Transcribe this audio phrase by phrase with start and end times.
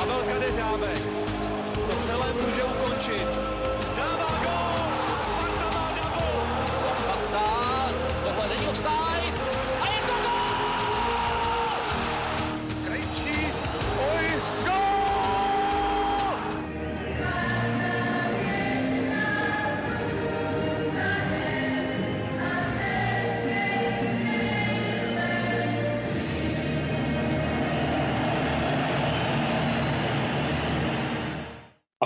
[0.00, 1.02] Pavel Kadeřábek
[1.90, 3.28] to celé může ukončit.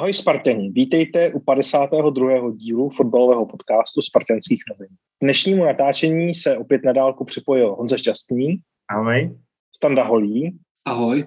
[0.05, 2.51] Ahoj Spartani, vítejte u 52.
[2.57, 4.89] dílu fotbalového podcastu Spartanských novin.
[4.89, 8.57] K dnešnímu natáčení se opět na dálku připojil Honza Šťastný,
[8.91, 9.39] Ahoj.
[9.77, 11.27] Standa Holí Ahoj.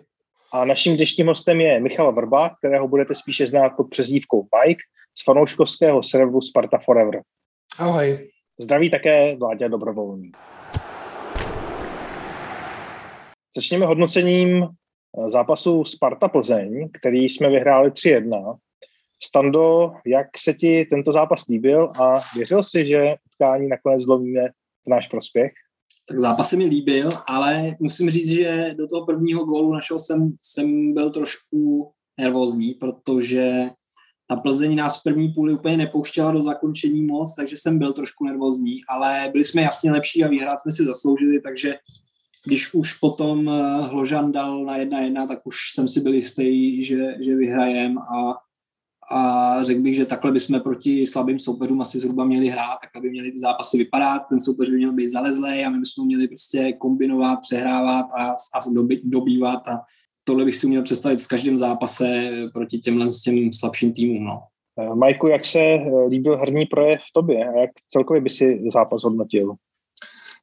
[0.54, 4.82] a naším dnešním hostem je Michal Vrba, kterého budete spíše znát pod přezdívkou Mike
[5.20, 7.22] z fanouškovského serveru Sparta Forever.
[7.80, 8.30] Ahoj.
[8.60, 10.32] Zdraví také Vláďa Dobrovolný.
[13.56, 14.68] Začněme hodnocením
[15.28, 18.58] zápasu Sparta Plzeň, který jsme vyhráli 3-1.
[19.24, 24.42] Stando, jak se ti tento zápas líbil a věřil jsi, že utkání nakonec zlomíme
[24.86, 25.52] v náš prospěch?
[26.08, 30.32] Tak zápas se mi líbil, ale musím říct, že do toho prvního gólu našeho jsem,
[30.42, 33.70] jsem byl trošku nervózní, protože
[34.28, 38.26] ta Plzeň nás v první půli úplně nepouštěla do zakončení moc, takže jsem byl trošku
[38.26, 41.76] nervózní, ale byli jsme jasně lepší a vyhrát jsme si zasloužili, takže
[42.46, 46.84] když už potom eh, Hložan dal na jedna jedna, tak už jsem si byl jistý,
[46.84, 48.34] že, že vyhrajem a,
[49.12, 53.10] a řekl bych, že takhle bychom proti slabým soupeřům asi zhruba měli hrát, takhle by
[53.10, 56.74] měly ty zápasy vypadat, ten soupeř by měl být zalezlý a my bychom měli prostě
[56.74, 59.82] kombinovat, přehrávat a, a doby, dobývat a
[60.24, 62.22] tohle bych si uměl představit v každém zápase
[62.54, 64.26] proti těmhle s těm slabším týmům.
[64.26, 64.40] No.
[64.80, 69.04] Eh, Majku, jak se eh, líbil herní projev tobě a jak celkově by si zápas
[69.04, 69.54] hodnotil?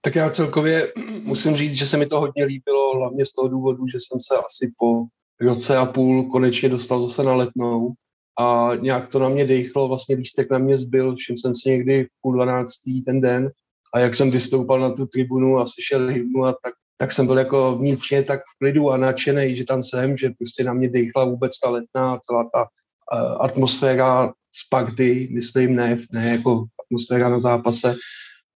[0.01, 0.93] Tak já celkově
[1.23, 4.35] musím říct, že se mi to hodně líbilo, hlavně z toho důvodu, že jsem se
[4.47, 5.05] asi po
[5.41, 7.95] roce a půl konečně dostal zase na letnou
[8.39, 12.05] a nějak to na mě dejchlo, vlastně lístek na mě zbyl, všim jsem si někdy
[12.05, 13.51] v půl dvanáctý ten den.
[13.95, 17.39] A jak jsem vystoupal na tu tribunu a slyšel hymnu a tak, tak jsem byl
[17.39, 21.25] jako vnitřně tak v klidu a nadšený, že tam jsem, že prostě na mě dejchla
[21.25, 27.41] vůbec ta letná, celá ta uh, atmosféra z Party, myslím, ne, ne jako atmosféra na
[27.41, 27.97] zápase,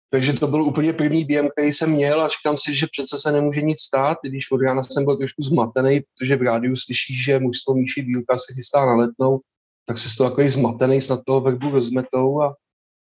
[0.09, 3.31] takže to byl úplně první během, který jsem měl a říkám si, že přece se
[3.31, 7.23] nemůže nic stát, i když od rána jsem byl trošku zmatený, protože v rádiu slyšíš,
[7.25, 9.39] že mužstvo Míši Bílka se chystá na letnou,
[9.85, 12.55] tak si z toho takový zmatený, snad toho verbu rozmetou a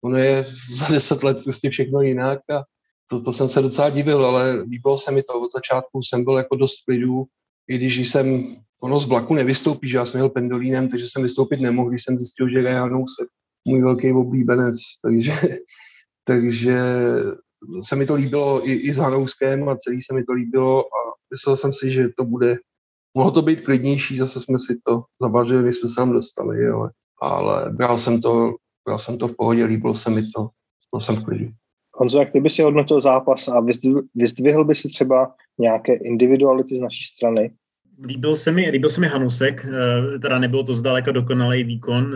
[0.04, 2.62] ono je za deset let prostě všechno jinak a
[3.10, 5.40] to, to jsem se docela divil, ale líbilo se mi to.
[5.40, 7.24] Od začátku, jsem byl jako dost klidu,
[7.70, 11.60] i když jsem, ono z vlaku nevystoupí, že já jsem jel pendolínem, takže jsem vystoupit
[11.60, 13.26] nemohl, když jsem zjistil, že Rejanou se
[13.64, 15.32] můj velký oblíbenec, takže
[16.24, 16.78] takže
[17.82, 20.98] se mi to líbilo i, i s Hanouskem a celý se mi to líbilo a
[21.30, 22.56] myslel jsem si, že to bude,
[23.16, 26.90] mohlo to být klidnější, zase jsme si to zavařili, když jsme se tam dostali, ale,
[27.22, 28.54] ale bral jsem to,
[28.86, 30.48] bral jsem to v pohodě, líbilo se mi to,
[30.92, 31.46] byl jsem v klidu.
[31.94, 33.60] Honzo, jak ty by si hodnotil zápas a
[34.14, 37.50] vyzdvihl by si třeba nějaké individuality z naší strany?
[38.04, 39.66] Líbil se mi, líbil se mi Hanusek,
[40.22, 42.14] teda nebylo to zdaleka dokonalý výkon,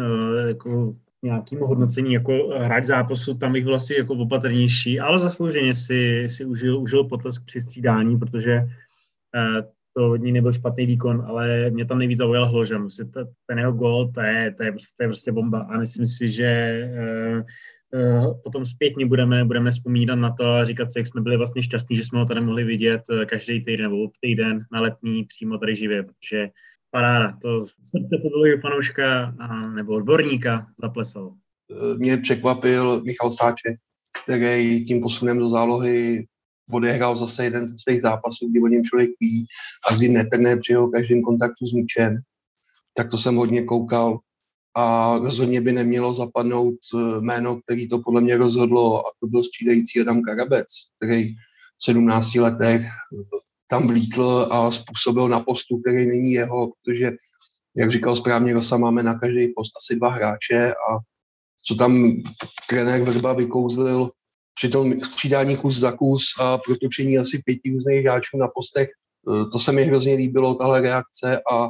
[0.48, 6.24] jako nějakému hodnocení jako hráč zápasu, tam bych byl asi jako opatrnější, ale zaslouženě si,
[6.26, 9.64] si užil, užil potlesk při střídání, protože uh,
[9.96, 12.88] to od ní nebyl špatný výkon, ale mě tam nejvíc zaujal Hložan.
[13.46, 16.30] Ten jeho gol, to je, to, je, prostě, to je prostě bomba a myslím si,
[16.30, 17.42] že uh,
[18.00, 21.96] uh, potom zpětně budeme, budeme vzpomínat na to a říkat, jak jsme byli vlastně šťastní,
[21.96, 26.02] že jsme ho tady mohli vidět každý týden nebo týden na letní přímo tady živě,
[26.02, 26.48] protože
[26.90, 31.32] paráda, to srdce fotbalového fanouška a, nebo odborníka zaplesal.
[31.98, 33.76] Mě překvapil Michal Sáček,
[34.24, 36.26] který tím posunem do zálohy
[36.72, 39.46] odehrál zase jeden ze svých zápasů, kdy o něm člověk ví
[39.90, 42.18] a kdy netrne při jeho každém kontaktu s míčem.
[42.96, 44.18] Tak to jsem hodně koukal
[44.76, 46.74] a rozhodně by nemělo zapadnout
[47.20, 50.66] jméno, který to podle mě rozhodlo a to byl střídající Adam Karabec,
[50.96, 51.28] který
[51.78, 52.82] v 17 letech
[53.70, 57.10] tam vlítl a způsobil na postu, který není jeho, protože,
[57.76, 60.98] jak říkal správně Rosa, máme na každý post asi dva hráče a
[61.64, 62.12] co tam
[62.68, 64.10] trenér Vrba vykouzlil
[64.54, 69.50] při tom střídání kus za kus a protočení asi pěti různých hráčů na postech, e,
[69.52, 71.68] to se mi hrozně líbilo, tahle reakce a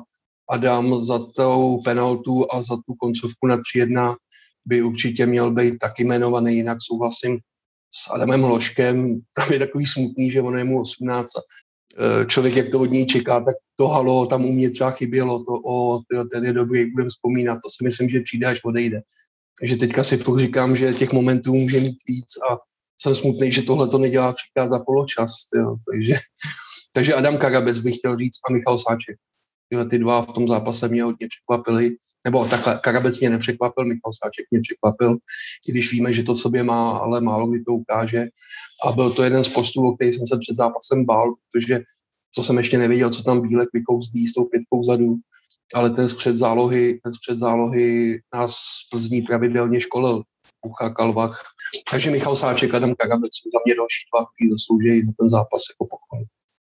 [0.50, 4.14] Adam za tou penaltu a za tu koncovku na 3-1
[4.64, 7.38] by určitě měl být taky jmenovaný, jinak souhlasím
[7.94, 11.30] s Adamem Hloškem, tam je takový smutný, že on je mu 18
[11.98, 15.38] Eh, člověk, jak to od něj čeká, tak to halo tam u mě třeba chybělo,
[15.38, 16.00] to o,
[16.32, 19.00] ten je dobrý, budeme vzpomínat, to si myslím, že přijde, až odejde.
[19.60, 22.56] Takže teďka si říkám, že těch momentů může mít víc a
[23.02, 25.32] jsem smutný, že tohle to nedělá třikrát za poločas.
[25.52, 25.76] Tyjo.
[25.90, 26.14] Takže,
[26.92, 29.16] takže Adam Karabec bych chtěl říct a Michal Sáček.
[29.68, 34.12] tyhle ty dva v tom zápase mě hodně překvapili, nebo takhle, Karabec mě nepřekvapil, Michal
[34.12, 35.16] Sáček mě překvapil,
[35.68, 38.26] i když víme, že to sobě má, ale málo kdy to ukáže.
[38.86, 41.80] A byl to jeden z postů, o který jsem se před zápasem bál, protože
[42.34, 45.16] co jsem ještě nevěděl, co tam Bílek vykouzdí s tou pětkou vzadu,
[45.74, 50.22] ale ten střed zálohy, ten střed zálohy nás z Plzní pravidelně školil.
[50.60, 51.51] Pucha, Kalvach.
[51.90, 55.62] Takže Michal Sáček, Adam Karabec jsou za mě další dva, kteří zaslouží za ten zápas
[55.72, 56.24] jako pochvalu.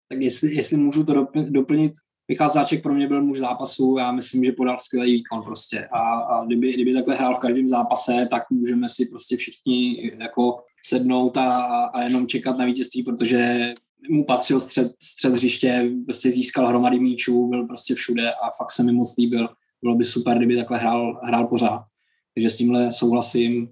[0.08, 1.12] Tak jestli, jestli můžu to
[1.48, 1.92] doplnit,
[2.28, 5.88] Michal Záček pro mě byl muž zápasu, já myslím, že podal skvělý výkon prostě.
[5.92, 10.58] A, a kdyby, kdyby takhle hrál v každém zápase, tak můžeme si prostě všichni jako
[10.84, 11.50] sednout a,
[11.84, 13.72] a jenom čekat na vítězství, protože
[14.10, 18.82] mu patřil střed, střed hřiště, prostě získal hromady míčů, byl prostě všude a fakt se
[18.82, 19.48] mi moc líbil.
[19.82, 21.84] Bylo by super, kdyby takhle hrál, hrál pořád.
[22.34, 23.68] Takže s tímhle souhlasím.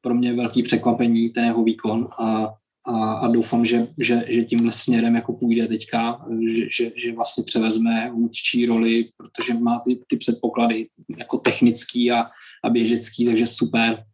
[0.00, 2.54] Pro mě velký překvapení ten jeho výkon a
[2.88, 7.44] a, a doufám, že, že, že tímhle směrem jako půjde teďka, že, že, že vlastně
[7.44, 12.26] převezme vůdčí roli, protože má ty, ty předpoklady jako technický a,
[12.64, 14.04] a běžecký, takže super.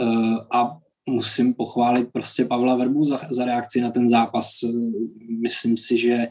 [0.00, 0.78] Uh, a
[1.10, 4.50] musím pochválit prostě Pavla Verbu za, za reakci na ten zápas.
[5.42, 6.26] Myslím si, že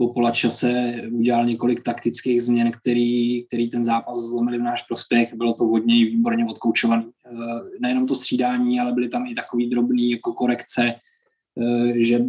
[0.00, 5.34] po polačase udělal několik taktických změn, který, který ten zápas zlomili v náš prospěch.
[5.34, 7.04] Bylo to hodně výborně odkoučovaný.
[7.80, 10.94] Nejenom to střídání, ale byly tam i takový drobný jako korekce,
[11.58, 12.20] Eh, že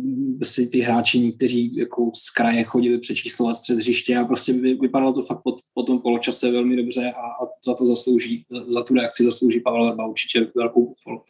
[0.44, 5.21] si ty hráči někteří jako z kraje chodili přečíslovat střed hřiště a prostě vypadalo to
[5.21, 9.23] fakt po, po tom poločase velmi dobře a, a za to zaslouží, za tu reakci
[9.23, 11.21] zaslouží Pavel Verba určitě velkou pochvalu.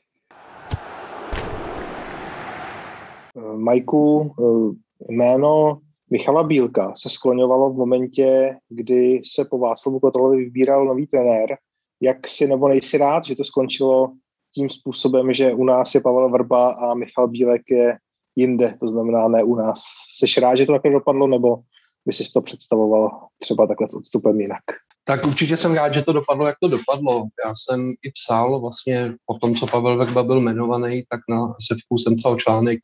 [3.37, 5.79] Eh, Majku, eh, jméno
[6.11, 11.57] Michala Bílka se skloňovalo v momentě, kdy se po Václavu Kotolovi vybíral nový trenér.
[12.01, 14.13] Jak si nebo nejsi rád, že to skončilo
[14.55, 17.97] tím způsobem, že u nás je Pavel Vrba a Michal Bílek je
[18.35, 19.81] jinde, to znamená ne u nás.
[20.15, 21.57] Jsi rád, že to takhle dopadlo, nebo
[22.05, 24.63] by si to představoval třeba takhle s odstupem jinak?
[25.03, 27.23] Tak určitě jsem rád, že to dopadlo, jak to dopadlo.
[27.45, 31.97] Já jsem i psal vlastně po tom, co Pavel Verba byl jmenovaný, tak na SFku
[31.97, 32.79] jsem psal článek,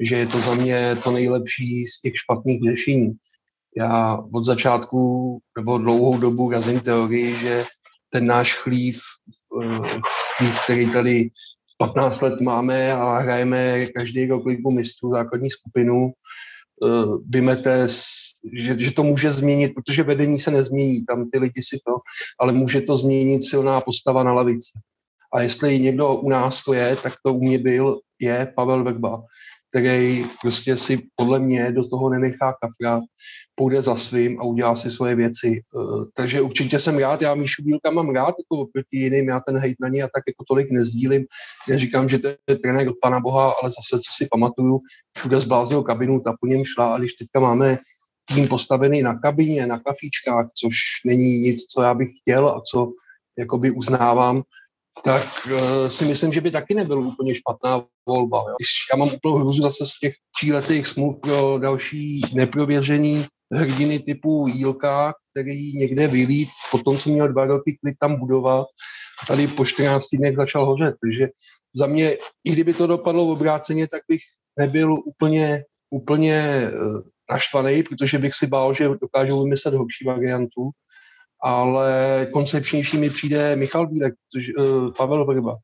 [0.00, 3.12] že je to za mě to nejlepší z těch špatných řešení.
[3.76, 7.64] Já od začátku nebo dlouhou dobu razím teorii, že
[8.10, 9.00] ten náš chlív,
[9.62, 10.00] eh,
[10.38, 11.30] chlív, který tady
[11.78, 16.12] 15 let máme a hrajeme každý rok ligu mistrů základní skupinu,
[17.28, 17.88] vymete,
[18.60, 21.92] že, že to může změnit, protože vedení se nezmění, tam ty lidi si to,
[22.40, 24.72] ale může to změnit silná postava na lavici.
[25.34, 29.22] A jestli někdo u nás to je, tak to u mě byl, je Pavel Verba
[29.80, 33.00] který prostě si podle mě do toho nenechá kafra,
[33.54, 35.60] půjde za svým a udělá si svoje věci.
[35.60, 39.58] Eh, takže určitě jsem rád, já Míšu Bílka mám rád, jako oproti jiným, já ten
[39.58, 41.24] hejt na ní a tak jako tolik nezdílím.
[41.68, 44.80] Neříkám, že to je trenér od pana Boha, ale zase, co si pamatuju,
[45.16, 47.78] všude zbláznil kabinu, ta po něm šla a když teďka máme
[48.34, 50.74] tým postavený na kabině, na kafíčkách, což
[51.06, 52.92] není nic, co já bych chtěl a co
[53.38, 54.42] jakoby uznávám,
[55.04, 58.38] tak uh, si myslím, že by taky nebyl úplně špatná volba.
[58.38, 58.54] Jo.
[58.58, 64.46] Když já mám úplnou hruzu zase z těch tříletých smluv pro další neprověřený hrdiny typu
[64.48, 68.66] Jílka, který někde vylít, potom co měl dva roky klid tam budovat,
[69.22, 70.94] a tady po 14 dnech začal hořet.
[71.02, 71.28] Takže
[71.76, 74.20] za mě, i kdyby to dopadlo v obráceně, tak bych
[74.58, 76.70] nebyl úplně, úplně eh,
[77.32, 80.70] naštvaný, protože bych si bál, že dokážou vymyslet horší variantu
[81.44, 85.56] ale koncepčnější mi přijde Michal Bílek, protože, uh, Pavel Vrba,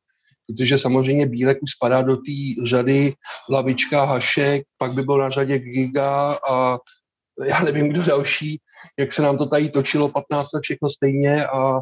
[0.47, 3.13] protože samozřejmě Bílek už spadá do té řady
[3.51, 6.79] Lavička, Hašek, pak by byl na řadě Giga a
[7.47, 8.61] já nevím, kdo další,
[8.99, 11.81] jak se nám to tady točilo 15 let všechno stejně a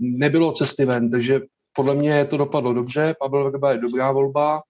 [0.00, 1.40] nebylo cesty ven, takže
[1.72, 4.60] podle mě to dopadlo dobře, Pavel Vrba je dobrá volba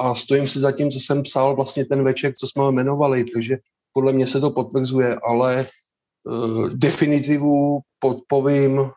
[0.00, 3.24] a stojím si za tím, co jsem psal vlastně ten večer, co jsme ho jmenovali,
[3.24, 3.56] takže
[3.92, 5.66] podle mě se to potvrzuje, ale
[6.74, 7.80] definitivu
[8.28, 8.90] povím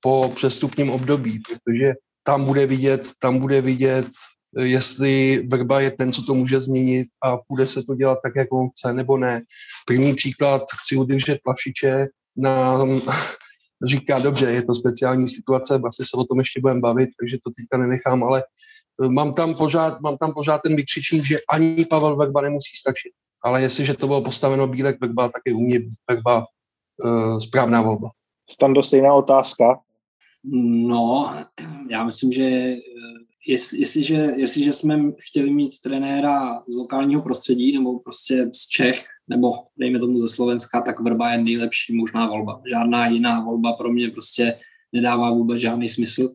[0.00, 4.06] po přestupním období, protože tam bude vidět, tam bude vidět,
[4.58, 8.52] jestli Vrba je ten, co to může změnit a bude se to dělat tak, jak
[8.52, 9.42] on chce, nebo ne.
[9.86, 13.00] První příklad, chci udržet Plavšiče, nám
[13.86, 17.50] říká, dobře, je to speciální situace, asi se o tom ještě budeme bavit, takže to
[17.56, 18.42] teďka nenechám, ale
[19.04, 23.12] eh, mám tam pořád, mám tam pořád ten vykřičník, že ani Pavel Vrba nemusí stačit.
[23.44, 26.44] Ale jestliže to bylo postaveno Bílek Vrba, tak je u mě Vrba
[27.40, 28.10] správná volba.
[28.50, 29.80] Stando, stejná otázka.
[30.44, 31.34] No,
[31.90, 32.78] já myslím, že eh,
[33.46, 39.50] jest, jestliže, jestliže jsme chtěli mít trenéra z lokálního prostředí nebo prostě z Čech, nebo
[39.76, 42.62] dejme tomu ze Slovenska, tak Vrba je nejlepší možná volba.
[42.70, 44.58] Žádná jiná volba pro mě prostě
[44.92, 46.34] nedává vůbec žádný smysl.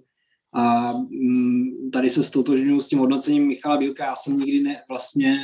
[0.54, 4.06] A mm, tady se stotožňuji s tím hodnocením Michala Bílka.
[4.06, 5.36] Já jsem nikdy ne, vlastně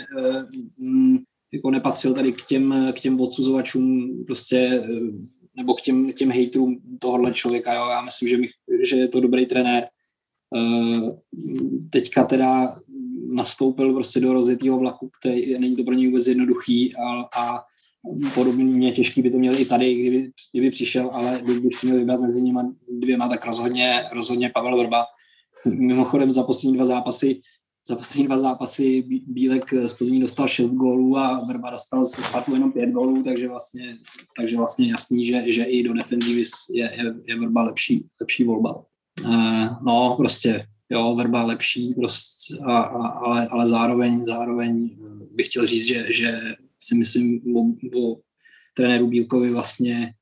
[0.79, 1.17] mm,
[1.53, 4.83] jako nepatřil tady k těm, k těm odsuzovačům prostě
[5.57, 7.73] nebo k těm, těm hejtrům tohohle člověka.
[7.73, 7.87] Jo.
[7.89, 8.51] Já myslím, že, bych,
[8.89, 9.87] že je to dobrý trenér.
[10.55, 11.09] Uh,
[11.89, 12.75] teďka teda
[13.33, 17.63] nastoupil prostě do rozjetého vlaku, který není to pro něj vůbec jednoduchý a, a
[18.33, 22.21] podobně těžký by to měl i tady, kdyby, kdyby přišel, ale kdybych si měl vybrat
[22.21, 25.05] mezi nimi dvěma, tak rozhodně, rozhodně Pavel Vrba.
[25.65, 27.41] Mimochodem za poslední dva zápasy
[27.87, 32.53] za poslední dva zápasy Bílek z Plzní dostal 6 gólů a Vrba dostal se Spartu
[32.53, 33.97] jenom 5 gólů, takže vlastně,
[34.37, 38.85] takže vlastně jasný, že, že i do defenzivy je, je, je Vrba lepší, lepší volba.
[39.25, 44.97] Uh, no, prostě, jo, Vrba lepší, prostě, a, a, ale, ale zároveň, zároveň
[45.31, 47.59] bych chtěl říct, že, že si myslím o,
[47.99, 48.19] o
[48.73, 50.13] trenéru Bílkovi vlastně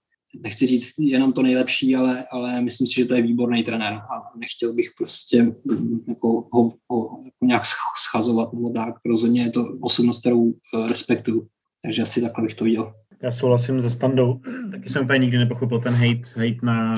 [0.43, 4.37] nechci říct jenom to nejlepší, ale, ale myslím si, že to je výborný trenér a
[4.39, 7.63] nechtěl bych prostě mm, jako ho, ho jako nějak
[7.97, 8.95] schazovat nebo tak.
[9.05, 11.47] Rozhodně je to osobnost, kterou eh, respektuju.
[11.83, 12.93] Takže asi takhle bych to viděl.
[13.23, 14.39] Já souhlasím se Standou.
[14.71, 16.95] Taky jsem úplně nikdy nepochopil ten hate, hate na,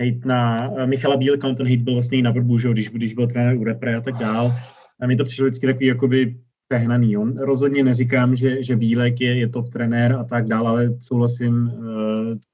[0.00, 3.14] hate na eh, Michala Bílka, ten hate byl vlastně i na Vrbu, že, když, když
[3.14, 4.52] byl trenér u Repre a tak dál.
[5.00, 6.36] A mi to přišlo vždycky takový jakoby
[6.68, 7.16] přehnaný.
[7.16, 11.70] On rozhodně neříkám, že, že Bílek je, je top trenér a tak dále, ale souhlasím,
[11.70, 11.76] eh,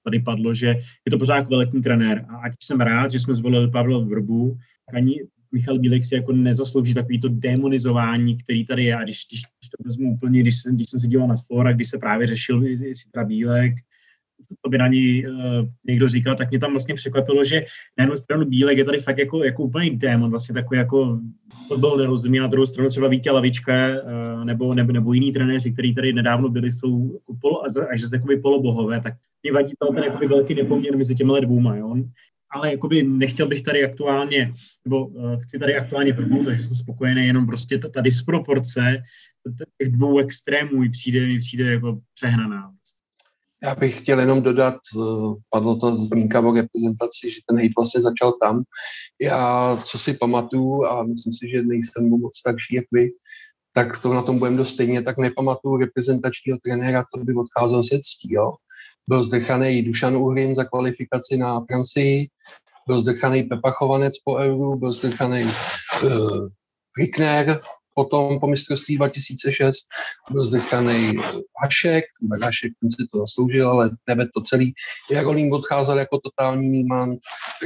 [0.04, 0.66] tady padlo, že
[1.06, 2.24] je to pořád kvalitní trenér.
[2.28, 4.56] A ať jsem rád, že jsme zvolili Pavla Vrbu,
[4.94, 5.20] ani
[5.52, 8.96] Michal Bílek si jako nezaslouží takový to demonizování, který tady je.
[8.96, 11.72] A když, když, když to vezmu úplně, když jsem, když jsem se díval na fora,
[11.72, 13.74] když se právě řešil, jestli teda Bílek,
[14.60, 17.64] to by na ní uh, někdo říkal, tak mě tam vlastně překvapilo, že
[17.98, 21.20] na jednu stranu Bílek je tady fakt jako, jako úplný démon, vlastně takový jako
[21.68, 25.94] fotbal nerozumí, na druhou stranu třeba Vítě Lavička uh, nebo, nebo, nebo jiní trenéři, kteří
[25.94, 30.26] tady nedávno byli, jsou jako polo, až takový polobohové, tak mě vadí to ten jakoby
[30.26, 31.96] velký nepoměr mezi těmi dvouma, jo?
[32.50, 37.26] ale jakoby nechtěl bych tady aktuálně, nebo uh, chci tady aktuálně první, takže jsem spokojený,
[37.26, 39.02] jenom prostě ta, ta disproporce
[39.78, 42.72] těch dvou extrémů mi přijde, mi přijde jako přehnaná.
[43.64, 48.00] Já bych chtěl jenom dodat, eh, padlo to zmínka o reprezentaci, že ten hejt vlastně
[48.00, 48.62] začal tam.
[49.22, 53.10] Já, co si pamatuju, a myslím si, že nejsem moc starší jak vy,
[53.72, 57.98] tak to na tom budeme dost stejně, tak nepamatuju reprezentačního trenéra, to by odcházel se
[57.98, 58.52] ctí, jo.
[59.08, 62.28] Byl zdrchaný Dušan Uhrin za kvalifikaci na Francii,
[62.86, 65.44] byl zdrchaný Pepa Chovanec po Euru, byl zdrchaný
[66.02, 66.48] uh,
[66.98, 67.60] Rickner,
[67.94, 69.76] potom po mistrovství 2006
[70.30, 71.12] byl zdechaný
[71.62, 72.04] Hašek,
[72.42, 74.72] Hašek ten si to zasloužil, ale nebe to celý.
[75.10, 77.16] Jarolím odcházel jako totální níman,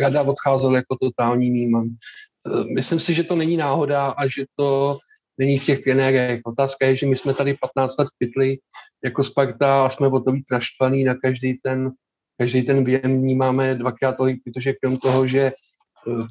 [0.00, 1.85] Rada odcházel jako totální níman.
[1.87, 4.99] E, myslím si, že to není náhoda a že to
[5.38, 6.40] není v těch trenérech.
[6.45, 8.59] Otázka je, že my jsme tady 15 let pytli
[9.05, 11.90] jako Sparta a jsme o to víc naštvaný na každý ten,
[12.38, 15.52] každý ten věm vnímáme dvakrát tolik, protože krom toho, že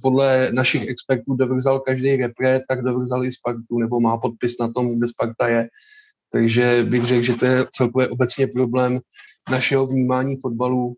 [0.02, 4.98] podle našich expertů dovrzal každý repre, tak dovrzal i Spartu, nebo má podpis na tom,
[4.98, 5.70] kde Sparta je.
[6.32, 9.00] Takže bych řekl, že to je celkově obecně problém
[9.52, 10.96] našeho vnímání fotbalu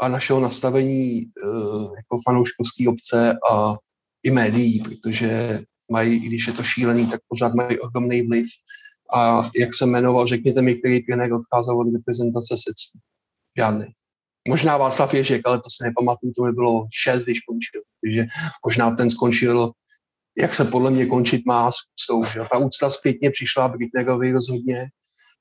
[0.00, 3.74] a našeho nastavení uh, jako fanouškovské obce a
[4.22, 8.46] i médií, protože mají, i když je to šílený, tak pořád mají ohromný vliv.
[9.14, 12.98] A jak jsem jmenoval, řekněte mi, který trenér odcházel od reprezentace seců.
[13.56, 13.84] Žádný.
[14.48, 17.82] Možná Václav Ježek, ale to si nepamatuju, to by bylo šest, když končil.
[18.00, 18.26] Takže
[18.66, 19.72] možná ten skončil,
[20.38, 22.24] jak se podle mě končit má s úctou.
[22.24, 22.40] Že?
[22.50, 24.88] Ta úcta zpětně přišla Britnerovi rozhodně,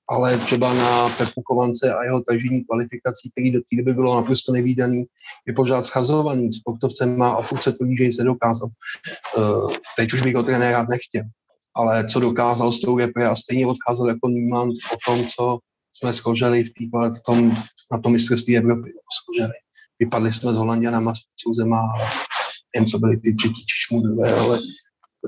[0.09, 4.51] ale třeba na Pepu Kovance a jeho tažení kvalifikací, který do té doby bylo naprosto
[4.51, 5.05] nevýdaný,
[5.47, 8.69] je pořád schazovaný sportovcem má a furt se tvrdí, že se dokázal.
[9.37, 11.23] Uh, teď už bych ho trenérat nechtěl,
[11.75, 15.59] ale co dokázal s tou repre a stejně odcházel jako Niemann o tom, co
[15.93, 17.55] jsme skořeli v týpale tom,
[17.91, 18.91] na tom mistrovství Evropy.
[19.23, 19.53] Skořeli.
[19.99, 21.81] Vypadli jsme s Holanděnama, s Francouzema,
[22.75, 23.95] jen co byli ty třetí či
[24.39, 24.59] ale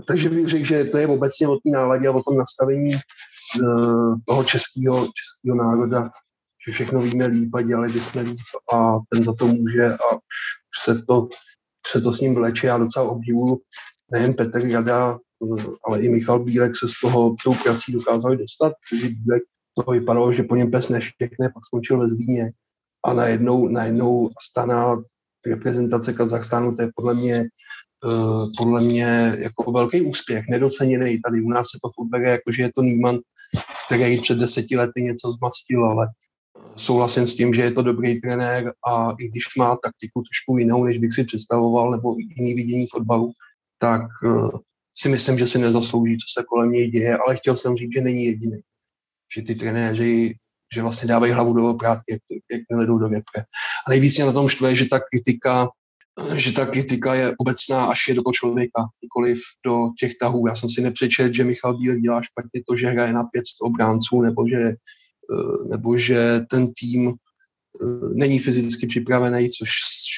[0.08, 2.96] takže bych řekl, že to je obecně o té náladě a o tom nastavení
[4.26, 6.10] toho českého, českého národa,
[6.68, 8.40] že všechno víme líp a dělali bychom líp
[8.74, 10.18] a ten za to může a
[10.84, 11.28] se to,
[11.88, 12.68] se to s ním vleče.
[12.68, 13.62] Já docela obdivuju
[14.12, 15.18] nejen Petr Jada,
[15.60, 19.44] eh, ale i Michal Bílek se z toho tou prací dokázali dostat, protože Bílek
[19.78, 22.52] to vypadalo, že po něm pes neštěkne, pak skončil ve Zlíně
[23.06, 25.02] a najednou, najednou stana
[25.48, 27.46] reprezentace Kazachstánu, to je podle mě,
[28.06, 31.42] uh, podle mě jako velký úspěch, nedoceněný tady.
[31.42, 33.20] U nás se to furt bere, jako že je to Nýman,
[33.86, 36.08] který před deseti lety něco zmastil, ale
[36.76, 40.84] souhlasím s tím, že je to dobrý trenér a i když má taktiku trošku jinou,
[40.84, 43.32] než bych si představoval, nebo jiný vidění fotbalu,
[43.78, 44.50] tak uh,
[44.98, 48.02] si myslím, že si nezaslouží, co se kolem něj děje, ale chtěl jsem říct, že
[48.02, 48.62] není jediný
[49.36, 50.36] že ty trenéři
[50.74, 53.42] že vlastně dávají hlavu do oprátky, jak, jak neledou do repre.
[53.88, 55.68] A nejvíc mě na tom štve, že ta kritika
[56.36, 60.48] že ta kritika je obecná až je do toho člověka, nikoliv do těch tahů.
[60.48, 64.22] Já jsem si nepřečet, že Michal Bílek dělá špatně to, že hraje na 500 obránců,
[64.22, 67.14] nebo že, eh, nebo že ten tým
[68.14, 69.70] není fyzicky připravený, což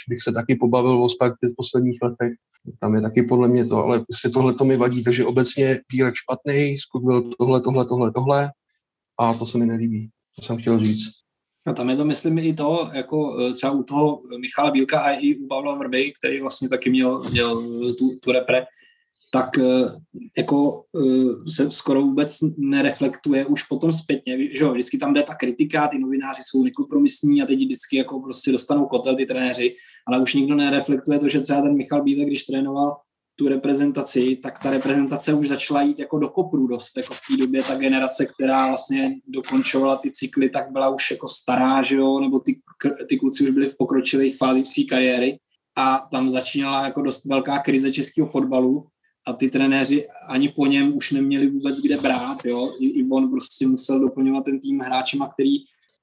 [0.09, 2.33] bych se taky pobavil o Spartě v posledních letech.
[2.79, 6.15] Tam je taky podle mě to, ale prostě tohle to mi vadí, takže obecně Bílek
[6.15, 8.51] špatný, byl tohle, tohle, tohle, tohle
[9.19, 10.09] a to se mi nelíbí.
[10.35, 11.22] To jsem chtěl říct.
[11.65, 15.11] A tam je to, myslím, i to, jako e, třeba u toho Michala Bílka a
[15.11, 17.61] i u Pavla Vrby, který vlastně taky měl, měl
[17.99, 18.65] tu, tu repre,
[19.31, 19.63] tak e,
[20.37, 25.35] jako e, se skoro vůbec nereflektuje už potom zpětně, že jo, vždycky tam jde ta
[25.35, 29.75] kritika, ty novináři jsou nekompromisní a teď vždycky jako prostě dostanou kotel ty trenéři,
[30.07, 32.95] ale už nikdo nereflektuje to, že třeba ten Michal Bílek, když trénoval
[33.35, 37.37] tu reprezentaci, tak ta reprezentace už začala jít jako do kopru dost, jako v té
[37.37, 42.19] době ta generace, která vlastně dokončovala ty cykly, tak byla už jako stará, že jo,
[42.19, 42.59] nebo ty,
[43.09, 45.39] ty kluci už byli v pokročilých fázích své kariéry
[45.75, 48.87] a tam začínala jako dost velká krize českého fotbalu
[49.27, 53.31] a ty trenéři ani po něm už neměli vůbec kde brát, jo, i, i on
[53.31, 55.55] prostě musel doplňovat ten tým hráčema, který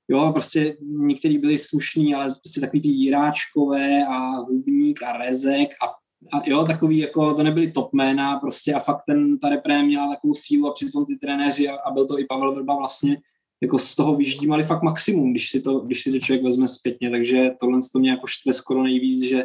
[0.08, 5.99] jo, prostě někteří byli slušní, ale prostě takový ty Jiráčkové a Hubník a Rezek a
[6.32, 10.08] a jo, takový, jako to nebyly top jména prostě a fakt ten, ta repré měla
[10.08, 13.18] takovou sílu a přitom ty trenéři a, a byl to i Pavel Vrba vlastně
[13.62, 17.10] jako z toho vyždímali fakt maximum, když si to, když si to člověk vezme zpětně,
[17.10, 19.44] takže tohle to mě jako štve skoro nejvíc, že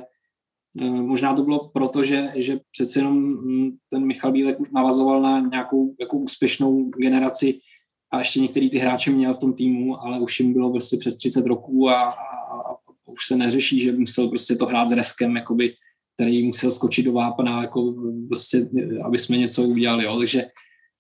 [0.82, 5.22] e, možná to bylo proto, že, že přece jenom mm, ten Michal Bílek už navazoval
[5.22, 7.60] na nějakou jako úspěšnou generaci
[8.12, 11.16] a ještě některý ty hráče měl v tom týmu, ale už jim bylo prostě přes
[11.16, 15.36] 30 roků a, a, a už se neřeší, že musel prostě to hrát s Reskem,
[15.36, 15.74] jakoby
[16.16, 17.96] který musel skočit do vápna, jako
[18.28, 18.70] prostě,
[19.04, 20.18] aby jsme něco udělali, jo.
[20.20, 20.46] takže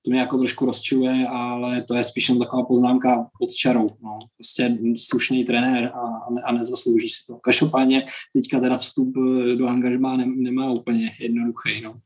[0.05, 3.87] to mě jako trošku rozčiluje, ale to je spíš jen taková poznámka pod čarou.
[4.03, 4.19] No.
[4.37, 6.01] Prostě slušný trenér a,
[6.43, 7.35] a nezaslouží si to.
[7.35, 9.13] Každopádně teďka teda vstup
[9.57, 11.81] do angažmá ne, nemá úplně jednoduchý.
[11.81, 11.99] No.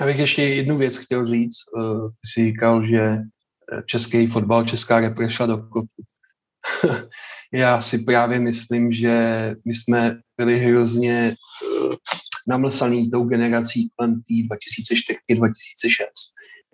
[0.00, 1.56] Já bych ještě jednu věc chtěl říct.
[1.76, 3.18] Uh, jsi říkal, že
[3.86, 6.02] český fotbal, česká repre šla do kopu.
[7.54, 11.34] Já si právě myslím, že my jsme byli hrozně
[12.46, 14.22] namlsaný tou generací kolem 2004-2006.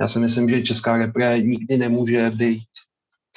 [0.01, 2.69] Já si myslím, že česká repre nikdy nemůže být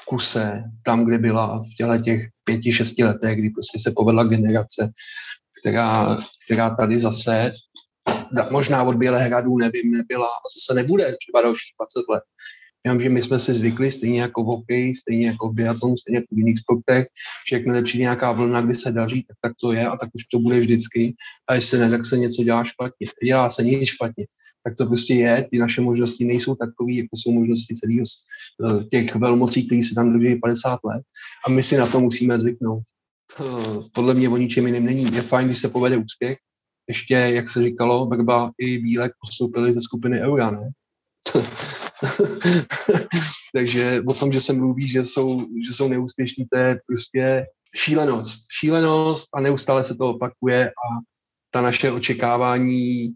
[0.02, 4.24] v kuse tam, kde byla v těchto těch pěti, šesti letech, kdy prostě se povedla
[4.24, 4.92] generace,
[5.62, 7.52] která, která tady zase
[8.52, 12.24] možná od Bělehradu, nevím, nebyla a zase nebude třeba dalších 20 let.
[12.86, 15.98] Já vím, že my jsme si zvykli, stejně jako v hokeji, stejně jako v biatlonu,
[15.98, 17.08] stejně jako v jiných sportech,
[17.50, 20.24] že jakmile přijde nějaká vlna, kdy se daří, tak, tak to je a tak už
[20.24, 21.16] to bude vždycky.
[21.48, 23.08] A jestli ne, tak se něco dělá špatně.
[23.26, 24.26] Dělá se nic špatně.
[24.64, 29.16] Tak to prostě je, ty naše možnosti nejsou takové, jako jsou možnosti celých eh, těch
[29.16, 31.02] velmocí, které se tam drží 50 let.
[31.48, 32.84] A my si na to musíme zvyknout.
[33.94, 35.16] Podle mě o ničem jiným není.
[35.16, 36.38] Je fajn, když se povede úspěch.
[36.88, 40.70] Ještě, jak se říkalo, Brba i Bílek postoupili ze skupiny Eura, ne?
[43.56, 48.46] Takže o tom, že se mluví, že jsou, že jsou neúspěšní, to je prostě šílenost.
[48.60, 50.88] Šílenost a neustále se to opakuje a
[51.52, 53.10] ta naše očekávání,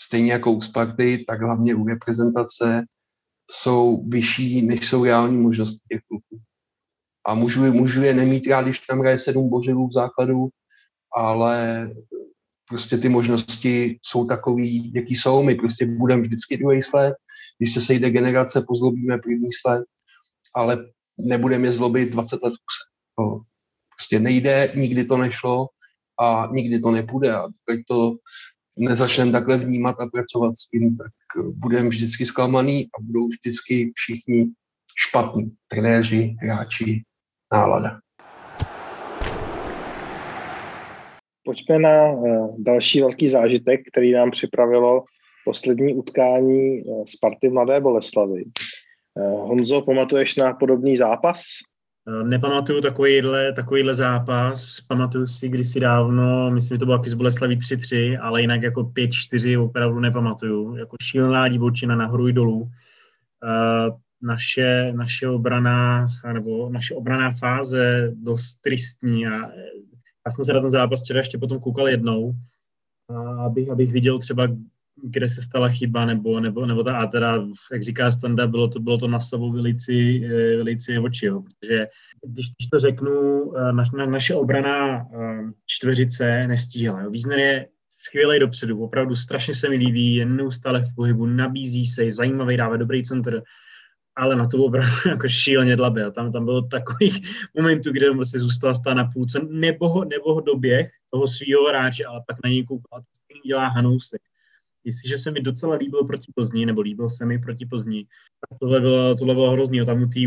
[0.00, 2.84] stejně jako u Sparty, tak hlavně u reprezentace,
[3.50, 6.42] jsou vyšší, než jsou reální možnosti těch kluků.
[7.26, 10.48] A můžu, můžu je nemít rád, když tam hraje sedm božilů v základu,
[11.16, 11.90] ale
[12.68, 15.42] prostě ty možnosti jsou takový, jaký jsou.
[15.42, 17.14] My prostě budeme vždycky druhý sled,
[17.58, 19.84] když se sejde generace, pozlobíme první sled,
[20.54, 20.76] ale
[21.18, 22.84] nebudeme je zlobit 20 let kuse.
[23.18, 23.40] To
[23.96, 25.66] prostě nejde, nikdy to nešlo
[26.20, 27.34] a nikdy to nepůjde.
[27.34, 28.16] A když to
[28.78, 31.12] nezačneme takhle vnímat a pracovat s tím, tak
[31.54, 34.46] budeme vždycky zklamaný a budou vždycky všichni
[34.98, 35.50] špatní.
[35.68, 37.02] Trenéři, hráči,
[37.52, 38.00] nálada.
[41.44, 45.04] Pojďme na eh, další velký zážitek, který nám připravilo
[45.46, 48.44] poslední utkání eh, Sparty Mladé Boleslavy.
[49.18, 51.42] Eh, Honzo, pamatuješ na podobný zápas?
[52.08, 57.14] Eh, nepamatuju takovýhle, takovýhle zápas, pamatuju si kdysi dávno, myslím, že to bylo taky z
[57.14, 60.76] Boleslaví 3-3, ale jinak jako 5-4 opravdu nepamatuju.
[60.76, 62.70] Jako šílená divočina nahoru i dolů.
[64.22, 69.50] Naše, naše obraná, nebo naše obraná fáze dost tristní a
[70.26, 72.32] já jsem se na ten zápas včera ještě potom koukal jednou,
[73.44, 74.48] abych, abych viděl třeba,
[75.02, 78.80] kde se stala chyba, nebo, nebo, nebo ta, a teda, jak říká Standa, bylo to,
[78.80, 81.86] bylo to na sobou velici, eh, velici oči, jo, protože
[82.26, 83.12] když, když to řeknu,
[83.56, 87.00] eh, na, na, naše obrana eh, čtveřice nestíhala.
[87.00, 87.10] Jo.
[87.10, 92.10] Význam je skvělý dopředu, opravdu strašně se mi líbí, je neustále v pohybu, nabízí se,
[92.10, 93.42] zajímavý, dává dobrý centr,
[94.16, 96.04] ale na tu obranu jako šíleně dlabe.
[96.04, 97.22] A tam, tam bylo takový
[97.56, 102.22] momentů, kde on prostě zůstal stát na půlce, nebo nebo doběh toho svého hráče, ale
[102.26, 103.02] pak na něj koukal,
[103.46, 104.20] dělá Hanousek
[104.86, 108.06] jestliže se mi docela líbil proti Plzni, nebo líbil se mi proti Plzni,
[108.48, 109.86] tak tohle bylo, tohle bylo hrozný.
[109.86, 110.20] Tam u té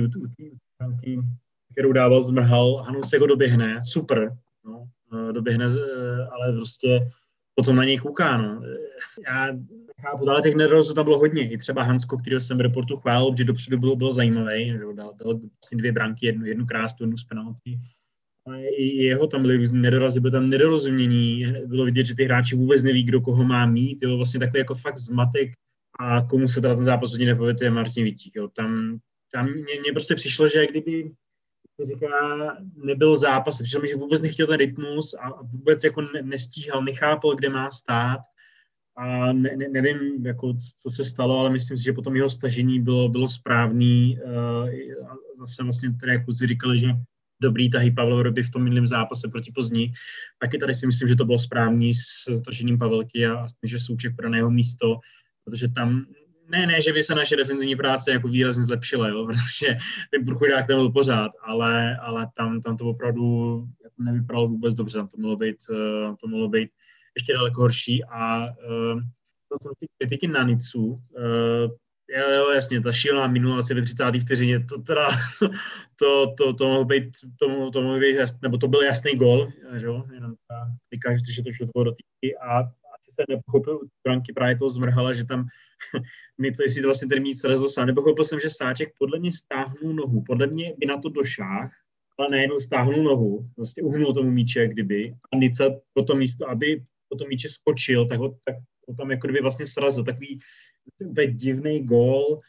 [1.72, 4.89] kterou dával zmrhal, Hanusek ho doběhne, super, no,
[5.32, 5.65] doběhne,
[6.32, 7.10] ale prostě
[7.56, 8.62] potom na něj kouká, no.
[9.28, 9.48] Já
[10.02, 11.52] chápu, ale těch nerozů tam bylo hodně.
[11.52, 15.13] I třeba Hansko, který jsem v reportu chválil, že dopředu bylo, bylo zajímavý, že dal,
[15.24, 17.80] dal vlastně dvě branky, jednu, jednu krásnou, jednu z penalty.
[18.78, 22.84] I jeho tam byly různé nedorazy, bylo tam nedorozumění, bylo vidět, že ty hráči vůbec
[22.84, 25.52] neví, kdo koho má mít, jo, vlastně takový jako fakt zmatek
[25.99, 28.47] a komu se teda ten zápas hodně nepovede, je Martin Vítík, jo.
[28.47, 28.99] Tam,
[29.34, 31.12] tam mě, mě, prostě přišlo, že kdyby
[31.86, 32.08] říká,
[32.75, 37.49] nebyl zápas, přišlo mi, že vůbec nechtěl ten rytmus a vůbec jako nestíhal, nechápal, kde
[37.49, 38.19] má stát
[38.99, 42.80] a ne, ne, nevím, jako, co se stalo, ale myslím si, že potom jeho stažení
[42.80, 44.19] bylo, bylo správný.
[44.25, 44.69] Uh,
[45.10, 46.88] a zase vlastně tady, kluci říkali, že
[47.41, 49.93] dobrý tahy Pavel Roby v tom minulém zápase proti Pozdní,
[50.39, 54.15] taky tady si myslím, že to bylo správný s stažením Pavelky a, a že Souček
[54.15, 54.99] pro jeho místo,
[55.45, 56.06] protože tam
[56.49, 59.78] ne, ne, že by se naše defenzivní práce jako výrazně zlepšila, jo, protože
[60.12, 64.97] ten průchodák tam byl pořád, ale, ale tam, tam to opravdu jako nevypadalo vůbec dobře,
[64.97, 66.69] tam to mohlo být, uh, to mohlo být
[67.15, 69.02] ještě daleko horší a uh,
[69.49, 71.02] to jsou ty kritiky na Nicu.
[72.17, 74.04] Jo, jo, jasně, ta šílená minula asi ve 30.
[74.22, 75.08] vteřině, to teda,
[75.95, 79.52] to, to, to mohlo být, to, to mohlo být jasný, nebo to byl jasný gol,
[79.78, 83.80] že jo, jenom ta klika, že to šlo toho do týky a asi se nepochopil
[84.04, 85.48] branky právě toho zmrhala, že tam
[86.38, 89.93] něco, jestli to vlastně ten mít srazil sám, nepochopil jsem, že Sáček podle mě stáhnul
[89.93, 91.72] nohu, podle mě by na to došáh,
[92.19, 96.84] ale najednou stáhnul nohu, vlastně uhnul tomu míče, kdyby, a Nica po to místo, aby
[97.10, 98.56] po tom míče skočil, tak ho, tak
[98.88, 100.04] ho tam jako kdyby vlastně srazil.
[100.04, 100.39] Takový
[101.06, 102.39] úplně divný gól,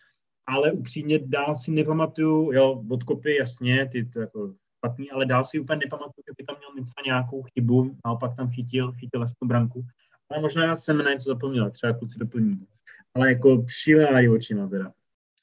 [0.46, 5.44] ale upřímně dál si nepamatuju, jo, od kopy jasně, ty to jako špatný, ale dál
[5.44, 9.46] si úplně nepamatuju, že by tam měl něco nějakou chybu, naopak tam chytil, chytil tu
[9.46, 9.86] branku.
[10.30, 12.66] Ale možná já jsem na něco zapomněl, třeba kluci doplní.
[13.14, 14.92] Ale jako šílená očima teda.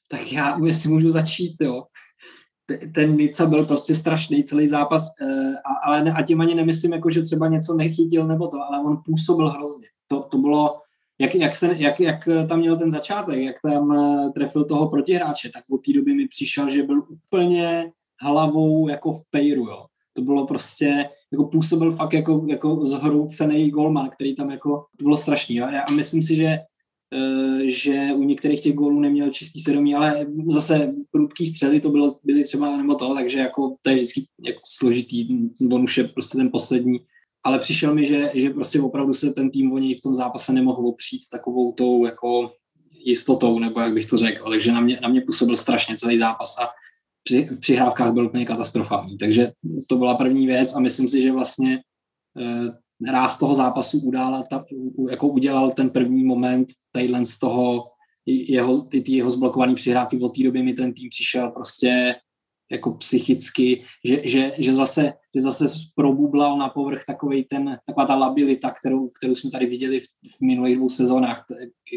[0.08, 1.84] Tak já, jestli můžu začít, jo
[2.94, 7.22] ten Nica byl prostě strašný celý zápas, eh, ale a tím ani nemyslím, jako, že
[7.22, 9.86] třeba něco nechytil nebo to, ale on působil hrozně.
[10.06, 10.80] To, to bylo,
[11.20, 15.50] jak, jak, se, jak, jak tam měl ten začátek, jak tam eh, trefil toho protihráče,
[15.54, 19.86] tak od té doby mi přišel, že byl úplně hlavou jako v pejru, jo.
[20.12, 25.16] To bylo prostě, jako působil fakt jako, jako zhroucený golman, který tam jako, to bylo
[25.16, 25.56] strašný.
[25.56, 25.66] Jo.
[25.86, 26.58] A myslím si, že
[27.14, 32.18] Eh, že u některých těch gólů neměl čistý svědomí, ale zase prudký střely to bylo,
[32.24, 35.28] byly třeba nebo to, takže jako to je vždycky jako složitý,
[35.72, 37.00] on už je prostě ten poslední,
[37.44, 40.52] ale přišel mi, že, že prostě opravdu se ten tým o něj v tom zápase
[40.52, 42.52] nemohl opřít takovou tou jako
[43.04, 46.58] jistotou, nebo jak bych to řekl, takže na mě, na mě působil strašně celý zápas
[46.58, 46.68] a
[47.24, 49.52] při, v přihrávkách byl úplně katastrofální, takže
[49.86, 51.80] to byla první věc a myslím si, že vlastně
[52.40, 54.64] eh, ráz toho zápasu udála, ta,
[55.10, 57.84] jako udělal ten první moment tadyhle z toho
[58.26, 62.14] jeho, ty, ty jeho zblokované přihrávky, od té doby mi ten tým přišel prostě
[62.72, 68.14] jako psychicky, že, že, že, zase, že zase probublal na povrch takový ten, taková ta
[68.14, 71.44] labilita, kterou, kterou jsme tady viděli v, v minulých dvou sezónách,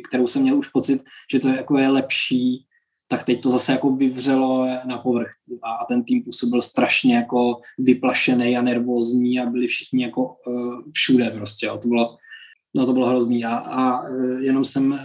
[0.10, 2.65] kterou jsem měl už pocit, že to je, jako je lepší
[3.12, 5.31] tak teď to zase jako vyvřelo na povrch
[5.63, 10.81] a, a ten tým působil strašně jako vyplašený a nervózní a byli všichni jako uh,
[10.93, 11.77] všude prostě, jo.
[11.77, 12.17] to bylo
[12.77, 13.45] no to bylo hrozný.
[13.45, 14.97] A, a uh, jenom jsem uh,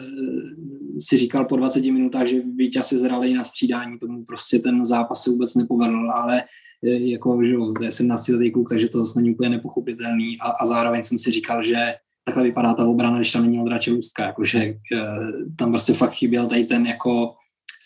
[1.00, 5.22] si říkal po 20 minutách, že Víťa se zralej na střídání, tomu prostě ten zápas
[5.22, 6.42] se vůbec nepovedl, ale
[6.83, 10.38] jako, že jo, to je 17 letý kluk, takže to zase není úplně nepochopitelný.
[10.40, 11.76] A, a zároveň jsem si říkal, že
[12.24, 14.74] takhle vypadá ta obrana, když tam není Ondra Ústka, jakože
[15.57, 17.35] tam prostě fakt chyběl tady ten jako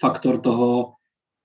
[0.01, 0.93] faktor toho,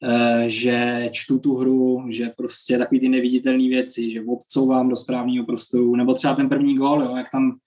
[0.04, 5.46] eh, že čtu tu hru, že prostě takový ty neviditelné věci, že odcouvám do správného
[5.46, 7.58] prostoru, nebo třeba ten první gól, jo, jak tam,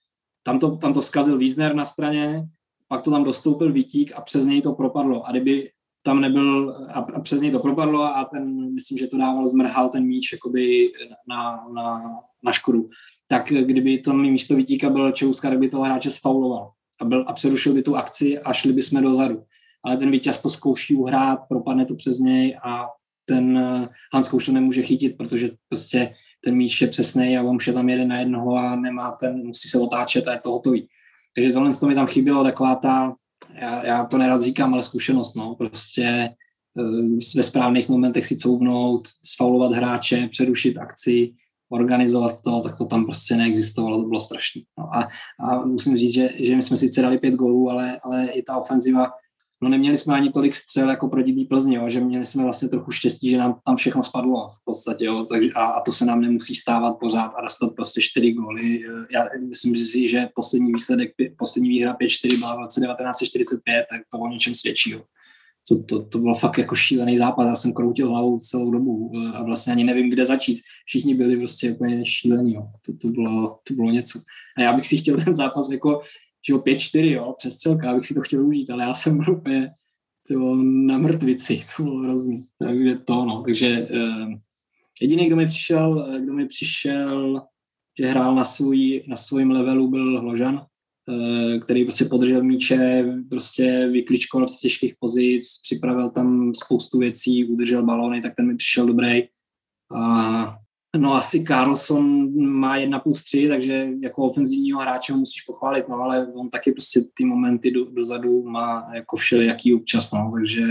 [0.43, 2.43] tam, to, tam to zkazil Wiesner na straně,
[2.87, 5.27] pak to tam dostoupil Vítík a přes něj to propadlo.
[5.27, 5.69] A kdyby
[6.03, 9.89] tam nebyl, a, a přes něj to propadlo a ten, myslím, že to dával, zmrhal
[9.89, 10.91] ten míč jakoby
[11.29, 12.01] na, na,
[12.43, 12.89] na škodu.
[13.27, 16.71] Tak kdyby to místo Vítíka byl Čeuska, tak by toho hráče sfauloval
[17.01, 19.43] a, byl, a přerušil by tu akci a šli bychom dozadu
[19.83, 22.87] ale ten vítěz to zkouší uhrát, propadne to přes něj a
[23.25, 27.57] ten eh, Hans Kouš to nemůže chytit, protože prostě ten míč je přesný a on
[27.67, 30.87] je tam jeden na jednoho a nemá ten, musí se otáčet a je to hotový.
[31.35, 33.15] Takže tohle to mi tam chybělo, taková ta,
[33.61, 36.29] já, já to nerad říkám, ale zkušenost, no, prostě
[36.79, 41.33] eh, ve správných momentech si couvnout, sfaulovat hráče, přerušit akci,
[41.71, 44.61] organizovat to, tak to tam prostě neexistovalo, to bylo strašné.
[44.79, 45.07] No a,
[45.39, 48.57] a musím říct, že, že my jsme sice dali pět gólů, ale, ale i ta
[48.57, 49.11] ofenziva
[49.61, 52.69] no neměli jsme ani tolik střel jako proti té Plzni, jo, že měli jsme vlastně
[52.69, 56.05] trochu štěstí, že nám tam všechno spadlo v podstatě, jo, takže, a, a, to se
[56.05, 58.81] nám nemusí stávat pořád a dostat prostě čtyři góly.
[59.13, 64.19] Já myslím si, že poslední výsledek, poslední výhra 5-4 byla v roce 1945, tak to
[64.19, 64.91] o něčem svědčí.
[64.91, 65.01] Jo.
[65.69, 69.37] to, to, to byl fakt jako šílený zápas, já jsem kroutil hlavou celou dobu eh,
[69.37, 70.59] a vlastně ani nevím, kde začít.
[70.85, 72.63] Všichni byli prostě úplně šílení, jo.
[72.85, 74.19] To, to, bylo, to bylo něco.
[74.57, 76.01] A já bych si chtěl ten zápas jako,
[76.47, 79.71] že 5-4, jo, přestřelka, abych si to chtěl užít, ale já jsem byl úplně
[80.27, 82.43] to na mrtvici, to bylo hrozný.
[82.59, 84.33] Takže to, no, takže uh,
[85.01, 87.41] jediný, kdo mi přišel, kdo mi přišel,
[87.99, 90.65] že hrál na, svůj, na svém levelu, byl Hložan,
[91.09, 97.85] Eh, který prostě podržel míče, prostě vykličkoval z těžkých pozic, připravil tam spoustu věcí, udržel
[97.85, 99.23] balony, tak ten mi přišel dobrý.
[99.95, 100.57] A
[100.97, 106.27] no asi Carlson má jedna plus tři, takže jako ofenzivního hráče musíš pochválit, no ale
[106.33, 110.61] on taky prostě ty momenty do, dozadu má jako všelijaký občas, no, takže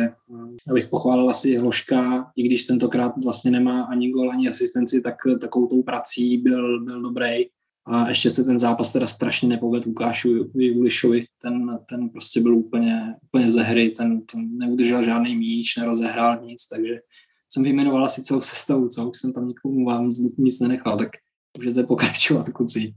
[0.70, 5.66] abych pochválil asi Hloška, i když tentokrát vlastně nemá ani gol, ani asistenci, tak takovou
[5.66, 7.46] tou prací byl, byl dobrý
[7.90, 11.24] a ještě se ten zápas teda strašně nepovedl Lukášu Julišovi.
[11.42, 16.66] Ten, ten prostě byl úplně, úplně ze hry, ten, ten neudržel žádný míč, nerozehrál nic,
[16.66, 17.00] takže
[17.48, 21.08] jsem vyjmenoval asi celou sestavu, co už jsem tam nikomu vám nic nenechal, tak
[21.56, 22.94] můžete pokračovat, kluci.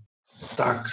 [0.57, 0.85] Tak,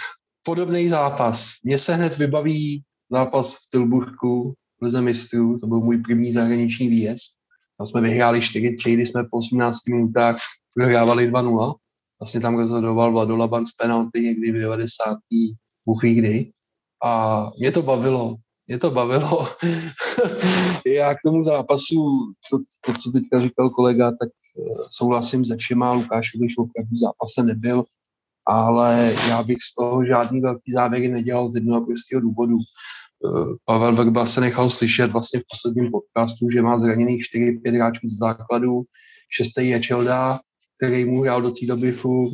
[0.43, 1.53] podobný zápas.
[1.63, 7.39] Mně se hned vybaví zápas v Tilburku v mistrů, to byl můj první zahraniční výjezd.
[7.77, 10.37] Tam jsme vyhráli 4-3, kdy jsme po 18 minutách
[10.75, 11.75] prohrávali 2-0
[12.21, 15.17] Vlastně tam rozhodoval Vlado Laban z penalty někdy v 90.
[15.85, 16.51] buchví kdy.
[17.03, 18.35] A mě to bavilo.
[18.69, 19.47] Mě to bavilo.
[20.95, 22.19] Já k tomu zápasu,
[22.51, 25.93] to, to, co teďka říkal kolega, tak eh, souhlasím se všema.
[25.93, 27.83] Lukáš když opravdu zápase nebyl,
[28.47, 32.55] ale já bych z toho žádný velký závěry nedělal z jednoho prostého důvodu.
[32.57, 38.09] Eh, Pavel Vrba se nechal slyšet vlastně v posledním podcastu, že má zraněných 4-5 hráčů
[38.09, 38.81] z základu,
[39.29, 40.39] šestý je Čelda,
[40.77, 42.33] který mu hrál do té doby furt.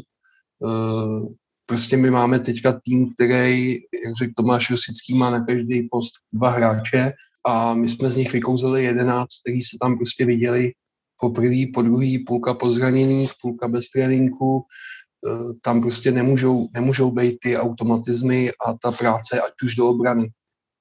[1.65, 6.49] Prostě my máme teďka tým, který, jak řekl Tomáš Rosický, má na každý post dva
[6.49, 7.12] hráče
[7.47, 10.71] a my jsme z nich vykouzeli jedenáct, kteří se tam prostě viděli
[11.19, 17.12] po prvý, po druhý, půlka po zraněních, půlka bez tréninku, uh, tam prostě nemůžou, nemůžou
[17.12, 20.30] být ty automatizmy a ta práce, ať už do obrany.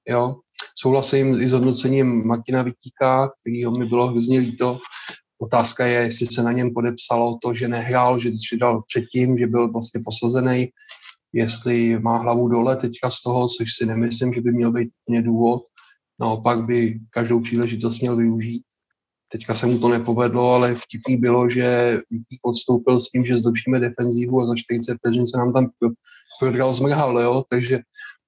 [0.09, 0.35] Jo?
[0.77, 4.79] Souhlasím i s hodnocením Martina Vitíka, kterýho mi bylo hrozně líto,
[5.45, 9.71] Otázka je, jestli se na něm podepsalo to, že nehrál, že dal předtím, že byl
[9.71, 10.69] vlastně posazený,
[11.33, 15.21] jestli má hlavu dole teďka z toho, což si nemyslím, že by měl být úplně
[15.21, 15.61] důvod.
[16.19, 18.63] Naopak by každou příležitost měl využít.
[19.31, 23.79] Teďka se mu to nepovedlo, ale vtipný bylo, že Vítík odstoupil s tím, že zlepšíme
[23.79, 25.67] defenzívu a za 40 vteřin se nám tam
[26.39, 27.43] prodral zmrhal, jo?
[27.49, 27.79] takže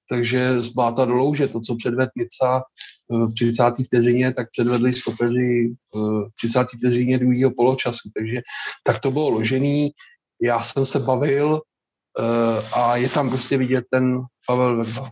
[0.10, 2.64] takže z bláta do louže, to, co předved Nica
[3.10, 3.64] v 30.
[3.86, 6.68] vteřině, tak předvedli stopeři eh, v 30.
[6.78, 8.42] vteřině druhého poločasu, takže
[8.84, 9.90] tak to bylo ložený.
[10.42, 11.62] Já jsem se bavil
[12.20, 15.10] eh, a je tam prostě vidět ten Pavel Verba.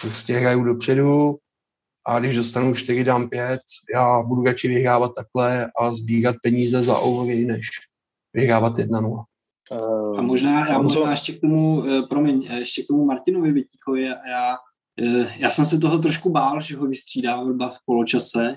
[0.00, 1.36] Prostě hraju dopředu
[2.08, 3.60] a když dostanu 4, dám 5,
[3.94, 7.66] já budu radši vyhrávat takhle a sbírat peníze za overy, než
[8.34, 9.24] vyhrávat 1-0.
[9.70, 14.02] Uh, a možná, já možná ještě k tomu, promiň, eh, ještě k tomu Martinovi Vytíkovi,
[14.02, 14.56] já,
[15.36, 18.56] já jsem se toho trošku bál, že ho vystřídá Vrba v poločase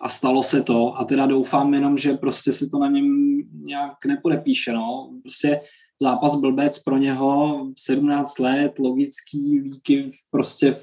[0.00, 4.04] a stalo se to a teda doufám jenom, že prostě se to na něm nějak
[4.06, 5.10] nepodepíše, no.
[5.22, 5.60] Prostě
[6.02, 10.74] zápas blbec pro něho, 17 let, logický výkyv prostě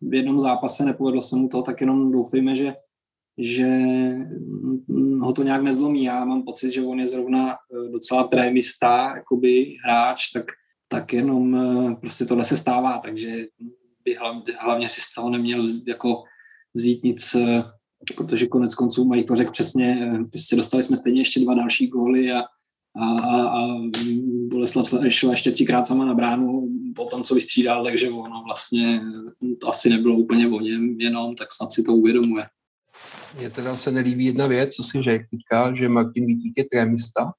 [0.00, 2.74] v jednom zápase nepovedlo se mu to, tak jenom doufejme, že
[3.38, 3.68] že
[5.20, 6.04] ho to nějak nezlomí.
[6.04, 10.44] Já mám pocit, že on je zrovna eh, docela trémista, jakoby hráč, tak,
[10.88, 13.46] tak jenom eh, prostě tohle se stává, takže
[14.06, 14.16] by
[14.60, 16.22] hlavně, si z toho neměl jako
[16.74, 17.62] vzít nic, eh,
[18.16, 22.32] protože konec konců mají to řekl přesně, prostě dostali jsme stejně ještě dva další góly
[22.32, 22.40] a,
[22.96, 23.66] a, a, a
[24.48, 29.00] Boleslav šla ještě třikrát sama na bránu po tom, co vystřídal, takže ono vlastně
[29.60, 32.46] to asi nebylo úplně o něm jenom, tak snad si to uvědomuje.
[33.38, 37.32] Mně teda se nelíbí jedna věc, co si řekl teďka, že Martin Vítík je trémista.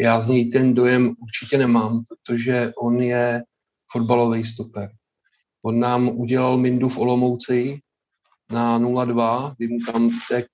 [0.00, 3.42] Já z něj ten dojem určitě nemám, protože on je
[3.92, 4.90] fotbalový stoper.
[5.64, 7.78] On nám udělal Mindu v Olomouci
[8.50, 10.46] na 0-2, kdy mu tam tek,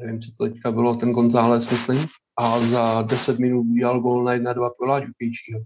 [0.00, 2.06] nevím, co to teďka bylo, ten González, myslím,
[2.38, 5.60] a za 10 minut udělal gol na 1-2 pro Láďu Kejčího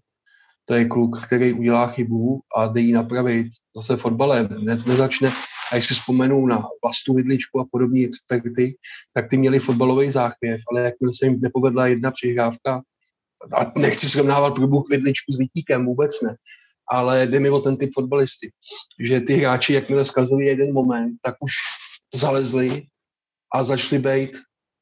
[0.71, 3.47] to je kluk, který udělá chybu a jde ji napravit.
[3.77, 5.33] Zase fotbalem dnes nezačne.
[5.73, 8.77] A jestli vzpomenu na Vlastu Vidličku a podobní experty,
[9.14, 12.83] tak ty měli fotbalový záchvěv, ale jakmile se jim nepovedla jedna přihrávka,
[13.59, 16.37] a nechci srovnávat průběh Vidličku s Vítíkem, vůbec ne,
[16.90, 18.50] ale jde mi o ten typ fotbalisty,
[19.00, 21.53] že ty hráči, jakmile zkazují jeden moment, tak už
[22.14, 22.83] zalezli
[23.55, 24.31] a začali být,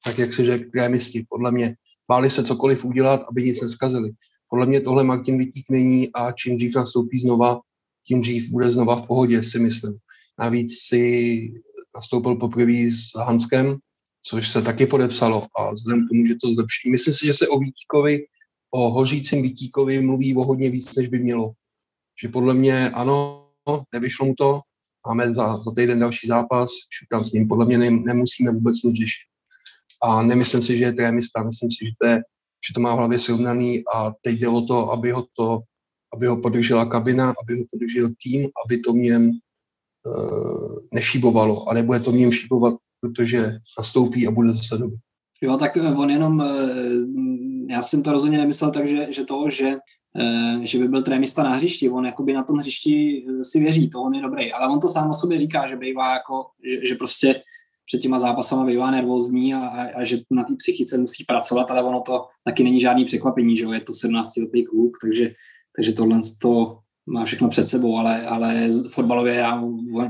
[0.04, 1.74] tak jak se řekl, trémisti, podle mě.
[2.10, 4.10] Báli se cokoliv udělat, aby nic neskazili.
[4.50, 7.60] Podle mě tohle Martin Vitík není a čím dřív nastoupí znova,
[8.06, 9.96] tím dřív bude znova v pohodě, si myslím.
[10.40, 11.52] Navíc si,
[11.94, 13.76] nastoupil poprvé s Hanskem,
[14.22, 16.90] což se taky podepsalo a vzhledem k tomu, že to zlepší.
[16.90, 18.18] Myslím si, že se o Vítíkovi,
[18.70, 21.52] o hořícím Vítíkovi mluví o hodně víc, než by mělo.
[22.22, 23.48] Že podle mě ano,
[23.92, 24.60] nevyšlo mu to,
[25.06, 26.70] máme za, za týden další zápas,
[27.10, 29.28] tam s ním podle mě ne, nemusíme vůbec nic řešit.
[30.02, 32.16] A nemyslím si, že je trémista, myslím si, že to, je,
[32.68, 35.60] že to má v hlavě srovnaný a teď jde o to, aby ho to
[36.14, 42.00] aby ho podržela kabina, aby ho podržel tým, aby to v uh, nešíbovalo a nebude
[42.00, 44.96] to v šíbovat, protože nastoupí a bude zase dobrý.
[45.42, 49.76] Jo, tak on jenom, eh, já jsem to rozhodně nemyslel tak, že, že to, že,
[50.60, 54.14] že by byl trémista na hřišti, on jakoby na tom hřišti si věří, to on
[54.14, 57.42] je dobrý, ale on to sám o sobě říká, že bývá jako, že, že prostě
[57.86, 61.82] před těma zápasama bývá nervózní a, a, a že na té psychice musí pracovat, ale
[61.82, 65.30] ono to taky není žádný překvapení, že jo, je to 17 letý kluk, takže
[65.78, 69.60] takže tohle to má všechno před sebou, ale, ale fotbalově já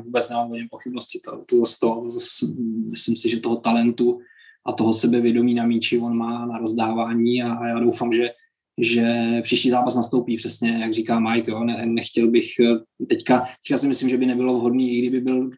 [0.05, 1.21] vůbec nemám o něm pochybnosti.
[1.25, 2.47] To, to zase to, to zase,
[2.91, 4.19] myslím si, že toho talentu
[4.67, 8.31] a toho sebevědomí na míči on má na rozdávání a, a já doufám, že,
[8.79, 12.47] že příští zápas nastoupí přesně, jak říká Mike, jo, ne, nechtěl bych
[13.09, 15.51] teďka, teďka si myslím, že by nebylo vhodný, i kdyby byl,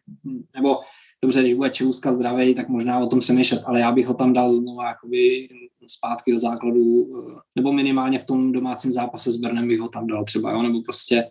[0.55, 0.77] nebo
[1.23, 4.33] dobře, když bude Čelůzka zdravý, tak možná o tom přemýšlet, ale já bych ho tam
[4.33, 5.47] dal znovu jakoby
[5.87, 10.07] zpátky do základu, eh, nebo minimálně v tom domácím zápase s Bernem bych ho tam
[10.07, 11.23] dal třeba, jo, nebo prostě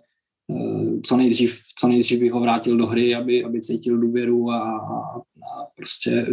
[0.51, 4.79] eh, co nejdřív, co nejdřív bych ho vrátil do hry, aby, aby cítil důvěru a,
[4.79, 6.27] a, a prostě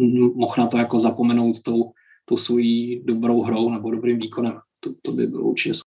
[0.00, 1.92] hm, mohl na to jako zapomenout tou,
[2.24, 4.58] tou svojí dobrou hrou nebo dobrým výkonem.
[4.86, 5.78] To, to by bylo určitě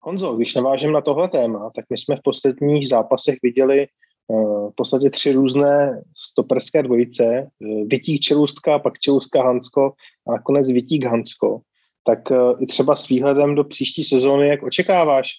[0.00, 3.86] Honzo, když navážem na tohle téma, tak my jsme v posledních zápasech viděli
[4.28, 7.48] uh, v podstatě tři různé stoperské dvojice.
[7.60, 9.92] Uh, Vitík Čelůstka, pak Čelůstka Hansko
[10.28, 11.60] a nakonec Vitík Hansko.
[12.06, 15.30] Tak uh, i třeba s výhledem do příští sezóny, jak očekáváš,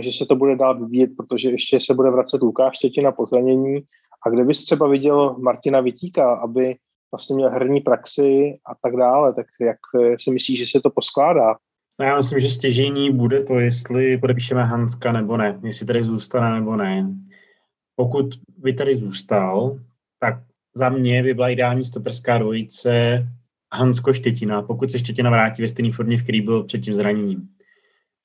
[0.00, 3.80] že se to bude dál vyvíjet, protože ještě se bude vracet Lukáš Štětina po zranění.
[4.26, 6.76] A kde bys třeba viděl Martina Vitíka, aby
[7.12, 9.78] vlastně měl herní praxi a tak dále, tak jak
[10.20, 11.54] si myslíš, že se to poskládá?
[12.00, 16.54] No já myslím, že stěžení bude to, jestli podepíšeme Hanska nebo ne, jestli tady zůstane
[16.54, 17.14] nebo ne.
[17.96, 19.78] Pokud by tady zůstal,
[20.20, 20.34] tak
[20.76, 23.26] za mě by byla ideální stoperská dvojice
[23.74, 27.48] Hansko Štětina, pokud se Štětina vrátí ve stejné formě, v který byl před tím zraněním.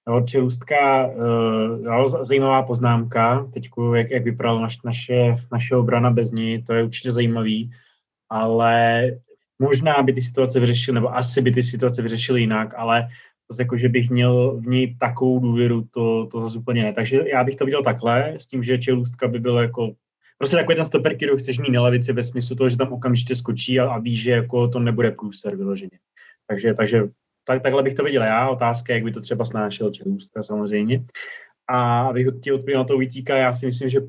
[0.07, 6.63] No, Čelůstka, uh, zajímavá poznámka, teď jak, jak vypadala naš, naše, naše obrana bez ní,
[6.63, 7.71] to je určitě zajímavý,
[8.29, 9.11] ale
[9.59, 13.07] možná by ty situace vyřešily, nebo asi by ty situace vyřešily jinak, ale
[13.51, 16.93] zase jako, že bych měl v něj takovou důvěru, to, to zase úplně ne.
[16.93, 19.91] Takže já bych to viděl takhle, s tím, že Čelůstka by byl jako
[20.38, 23.35] prostě takový ten stoper, který chceš mít na levici ve smyslu toho, že tam okamžitě
[23.35, 25.99] skočí a, a ví, že jako to nebude průser vyloženě.
[26.47, 27.03] Takže, takže
[27.47, 28.49] tak, takhle bych to viděl já.
[28.49, 31.05] Otázka, jak by to třeba snášel Čelůstka samozřejmě.
[31.67, 33.99] A abych ti odpověděl na to vytíká, já si myslím, že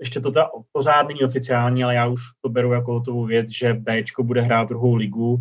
[0.00, 3.74] ještě to ta pořád není oficiální, ale já už to beru jako hotovou věc, že
[3.74, 5.40] Bčko bude hrát druhou ligu,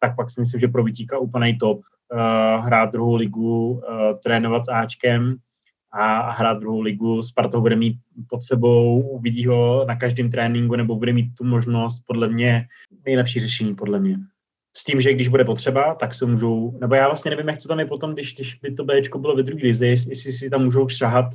[0.00, 3.80] tak pak si myslím, že pro Vytíka úplný top uh, hrát druhou ligu, uh,
[4.24, 5.36] trénovat s Ačkem
[5.92, 7.22] a hrát druhou ligu.
[7.22, 7.96] Spartou bude mít
[8.28, 12.66] pod sebou, uvidí ho na každém tréninku nebo bude mít tu možnost, podle mě,
[13.06, 14.16] nejlepší řešení, podle mě.
[14.76, 17.68] S tím, že když bude potřeba, tak se můžou, nebo já vlastně nevím, jak to
[17.68, 20.64] tam je potom, když, když by to Bčko bylo ve druhé lize, jestli si tam
[20.64, 21.26] můžou šahat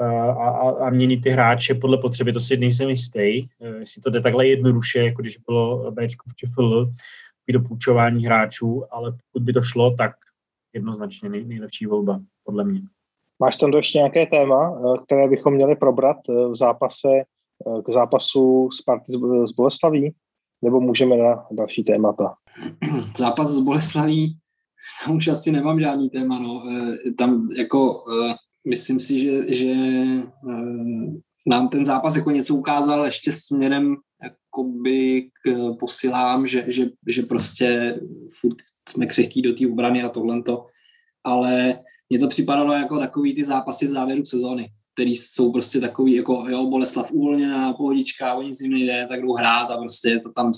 [0.00, 4.10] a, a, a měnit ty hráče podle potřeby, to si nejsem jistý, uh, jestli to
[4.10, 6.90] jde takhle jednoduše, jako když bylo Bčko v ČFL,
[7.52, 10.12] do půjčování hráčů, ale pokud by to šlo, tak
[10.72, 12.80] jednoznačně nej, nejlepší volba, podle mě.
[13.38, 17.92] Máš tam ještě nějaké téma, eh, které bychom měli probrat eh, v zápase eh, k
[17.92, 19.12] zápasu Sparty
[19.44, 20.14] z Boleslaví?
[20.62, 22.34] Nebo můžeme na další témata?
[23.16, 24.38] Zápas z Boleslaví,
[25.04, 26.38] tam už asi nemám žádný téma.
[26.38, 26.62] No.
[27.18, 28.04] Tam jako
[28.68, 29.74] myslím si, že, že
[31.46, 38.00] nám ten zápas jako něco ukázal ještě směrem jakoby k posilám, že, že, že prostě
[38.40, 38.56] furt
[38.88, 40.66] jsme křehký do té obrany a tohle to,
[41.24, 44.68] ale mně to připadalo jako takový ty zápasy v závěru sezóny,
[45.00, 49.32] který jsou prostě takový, jako jo, Boleslav uvolněná, pohodička, o nic jim nejde, tak jdou
[49.32, 50.52] hrát a prostě to tam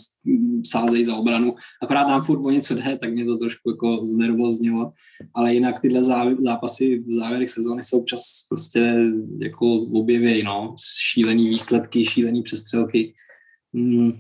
[0.67, 1.55] sázejí za obranu.
[1.83, 4.93] Akorát nám furt o něco jde, tak mě to trošku jako znervoznilo.
[5.35, 6.05] Ale jinak tyhle
[6.45, 8.97] zápasy v závěrech sezóny jsou občas prostě
[9.43, 10.75] jako objevějí, no.
[11.13, 13.15] Šílený výsledky, šílený přestřelky.
[13.75, 14.13] Hmm,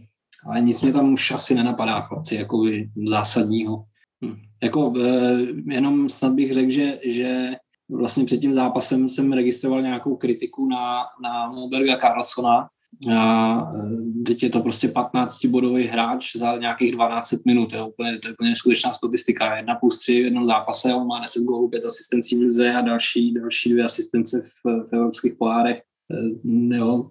[0.46, 2.64] ale nic mě tam už asi nenapadá, chlapci, jako
[3.06, 3.84] zásadního.
[4.22, 4.36] Hmm.
[4.62, 5.38] Jako e,
[5.74, 7.52] jenom snad bych řekl, že, že
[7.90, 12.68] vlastně před tím zápasem jsem registroval nějakou kritiku na, na Moberga Carlsona,
[13.10, 17.72] a e, teď je to prostě 15-bodový hráč za nějakých 12 minut.
[17.72, 19.56] Je úplně, to je úplně skutečná statistika.
[19.56, 22.80] Jedna plus tři v jednom zápase, on má 10 gólů, 5 asistencí v lize a
[22.80, 25.78] další, další dvě asistence v, v evropských pohárech.
[25.78, 27.10] E, jo,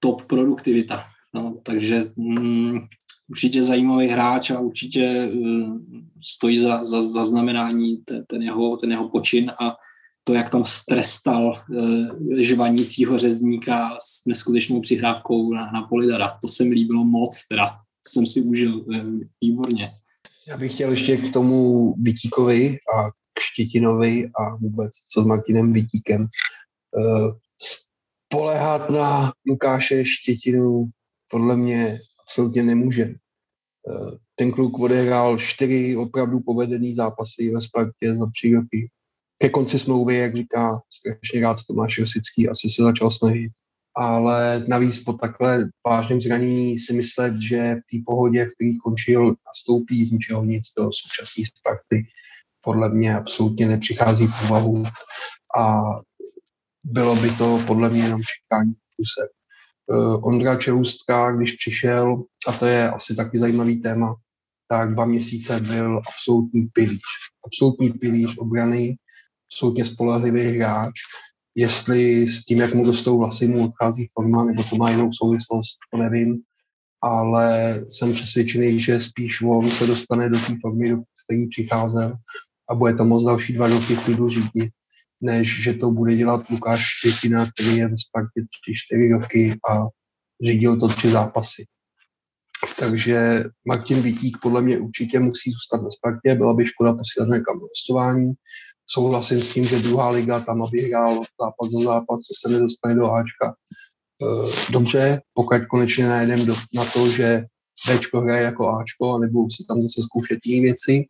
[0.00, 1.04] top produktivita.
[1.34, 2.78] No, takže mm,
[3.30, 5.78] určitě zajímavý hráč a určitě uh,
[6.22, 9.76] stojí za, za, za znamenání ten, ten, jeho, ten jeho počin a
[10.24, 16.38] to, jak tam strestal uh, žvanícího řezníka s neskutečnou přihrávkou na, na Polidara.
[16.42, 17.70] To se mi líbilo moc, teda
[18.06, 18.96] jsem si užil uh,
[19.40, 19.94] výborně.
[20.48, 25.72] Já bych chtěl ještě k tomu Vytíkovi a k Štětinovi a vůbec co s Martinem
[25.72, 26.26] Vytíkem.
[26.96, 30.84] Uh, spolehat na Lukáše Štětinu
[31.28, 33.06] podle mě absolutně nemůže.
[33.06, 38.90] Uh, ten kluk odehrál čtyři opravdu povedený zápasy ve Spartě za tři roky.
[39.42, 43.50] Ke konci smlouvy, jak říká strašně rád Tomáš Rosický, asi se začal snažit.
[43.96, 49.34] Ale navíc po takhle vážném zranění si myslet, že v té pohodě, v který končil,
[49.46, 52.06] nastoupí z ničeho nic do současné Sparty,
[52.60, 54.84] podle mě absolutně nepřichází v úvahu
[55.58, 55.82] a
[56.84, 59.28] bylo by to podle mě jenom čekání kuse.
[59.86, 64.14] Uh, Ondra Čelůstka, když přišel, a to je asi taky zajímavý téma,
[64.68, 67.02] tak dva měsíce byl absolutní pilíř.
[67.46, 68.96] Absolutní pilíř obrany,
[69.52, 70.92] absolutně spolehlivý hráč.
[71.54, 75.78] Jestli s tím, jak mu dostou vlasy, mu odchází forma, nebo to má jinou souvislost,
[75.92, 76.40] to nevím.
[77.02, 82.14] Ale jsem přesvědčený, že spíš on se dostane do té formy, do které přicházel
[82.70, 84.70] a bude to moc další dva roky v klidu řídit,
[85.20, 89.86] než že to bude dělat Lukáš Štětina, který je ve Spartě tři, čtyři roky a
[90.44, 91.64] řídil to tři zápasy.
[92.78, 97.58] Takže Martin Vítík podle mě určitě musí zůstat ve Spartě, byla by škoda posílat někam
[97.58, 98.32] do hostování.
[98.86, 102.94] Souhlasím s tím, že druhá liga tam, aby hrál zápas za zápas, co se nedostane
[102.94, 103.48] do Ačka.
[103.48, 107.44] E, dobře, pokud konečně najedeme na to, že
[107.88, 111.04] Bčko hraje jako Ačko, nebo si tam zase zkoušet jiné věci,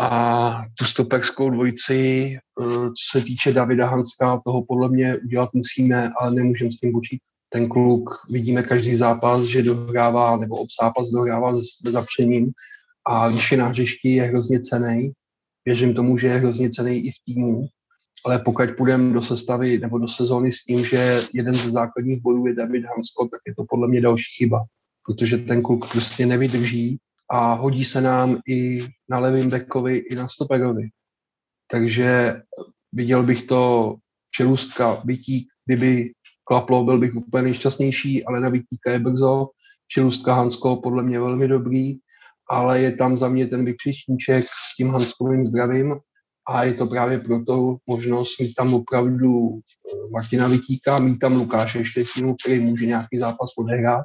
[0.00, 6.10] a tu stoperskou dvojici, eh, co se týče Davida Hanska, toho podle mě udělat musíme,
[6.20, 7.18] ale nemůžeme s tím učit.
[7.48, 12.52] Ten kluk, vidíme každý zápas, že dohrává, nebo ob zápas dohrává s zapřením
[13.06, 15.12] a když je na hřišti, je hrozně cený.
[15.64, 17.66] Věřím tomu, že je hrozně cený i v týmu,
[18.26, 22.46] ale pokud půjdeme do sestavy nebo do sezóny s tím, že jeden ze základních bodů
[22.46, 24.58] je David Hansko, tak je to podle mě další chyba,
[25.06, 26.98] protože ten kluk prostě nevydrží
[27.30, 30.88] a hodí se nám i na levým bekovi, i na stoperovi.
[31.70, 32.40] Takže
[32.92, 33.94] viděl bych to
[34.30, 36.12] Čelůstka, Vytík, kdyby
[36.44, 39.46] klaplo, byl bych úplně nejšťastnější, ale na Vytíka je brzo.
[39.88, 41.94] Čelůstka Hansko podle mě velmi dobrý,
[42.50, 45.96] ale je tam za mě ten vykřičníček s tím Hanskovým zdravím.
[46.48, 51.84] A je to právě proto možnost mít tam opravdu eh, Martina Vytíka, mít tam Lukáše
[51.84, 54.04] Štětinu, který může nějaký zápas odehrát.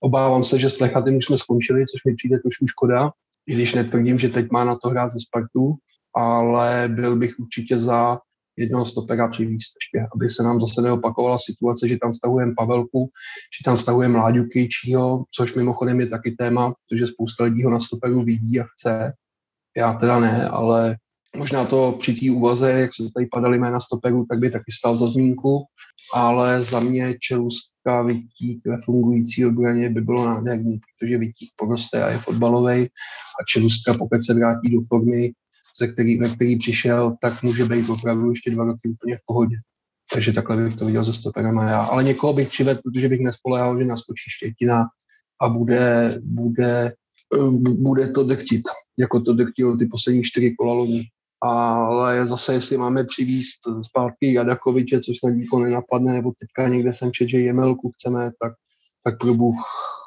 [0.00, 3.10] Obávám se, že s Plechatým už jsme skončili, což mi přijde trošku škoda,
[3.46, 5.74] i když netvrdím, že teď má na to hrát ze Spartu,
[6.16, 8.18] ale byl bych určitě za
[8.58, 13.10] jednoho stopera přivízt ještě, aby se nám zase neopakovala situace, že tam stahujeme Pavelku,
[13.58, 17.80] že tam stahujeme Láďu Kejčího, což mimochodem je taky téma, protože spousta lidí ho na
[17.80, 19.12] stoperu vidí a chce.
[19.76, 20.96] Já teda ne, ale
[21.36, 24.96] možná to při té úvaze, jak se tady padaly jména stoperů, tak by taky stal
[24.96, 25.64] za zmínku,
[26.14, 32.10] ale za mě Čelůstka Vytík ve fungující obraně by bylo nádherný, protože Vytík poroste a
[32.10, 32.82] je fotbalový
[33.40, 35.32] a Čelůstka, pokud se vrátí do formy,
[35.78, 39.56] ze který, ve který přišel, tak může být opravdu ještě dva roky úplně v pohodě.
[40.12, 41.80] Takže takhle bych to viděl ze stoperama já.
[41.80, 44.84] Ale někoho bych přivedl, protože bych nespolehal, že naskočí Štětina
[45.42, 46.92] a bude, bude,
[47.60, 48.62] bude to drtit,
[48.98, 51.04] jako to drtil ty poslední čtyři kola loni
[51.40, 57.12] ale zase, jestli máme přivízt zpátky Jadakoviče, což snad nikoho nenapadne, nebo teďka někde jsem
[57.12, 58.52] čet, že Jemelku chceme, tak,
[59.04, 59.56] tak probuch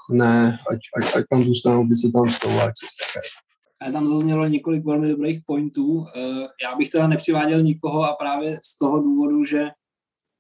[0.10, 3.51] ne, ať, ať, ať tam zůstanou ty, co tam jsou, ať se stekají.
[3.82, 6.06] A tam zaznělo několik velmi dobrých pointů.
[6.16, 9.70] Eh, já bych teda nepřiváděl nikoho a právě z toho důvodu, že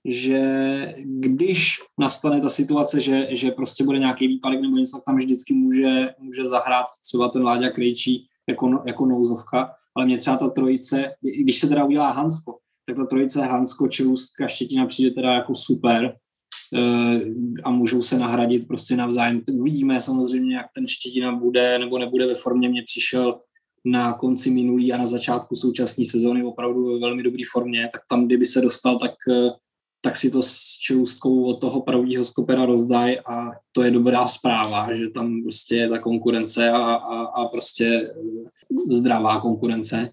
[0.05, 5.53] že když nastane ta situace, že, že prostě bude nějaký výpadek nebo něco, tam vždycky
[5.53, 11.11] může, může zahrát třeba ten Láďa Krejčí jako, jako nouzovka ale mě třeba ta trojice,
[11.21, 16.17] když se teda udělá Hansko, tak ta trojice Hansko, Čelůstka, Štětina přijde teda jako super
[17.63, 19.41] a můžou se nahradit prostě navzájem.
[19.53, 22.69] Uvidíme samozřejmě, jak ten Štětina bude nebo nebude ve formě.
[22.69, 23.39] Mně přišel
[23.85, 28.25] na konci minulý a na začátku současné sezóny opravdu ve velmi dobré formě, tak tam,
[28.25, 29.49] kdyby se dostal, tak, eh,
[30.01, 34.95] tak si to s Čelůstkou od toho pravýho stopera rozdají a to je dobrá zpráva,
[34.95, 38.13] že tam prostě je ta konkurence a, a, a prostě
[38.91, 40.09] zdravá konkurence.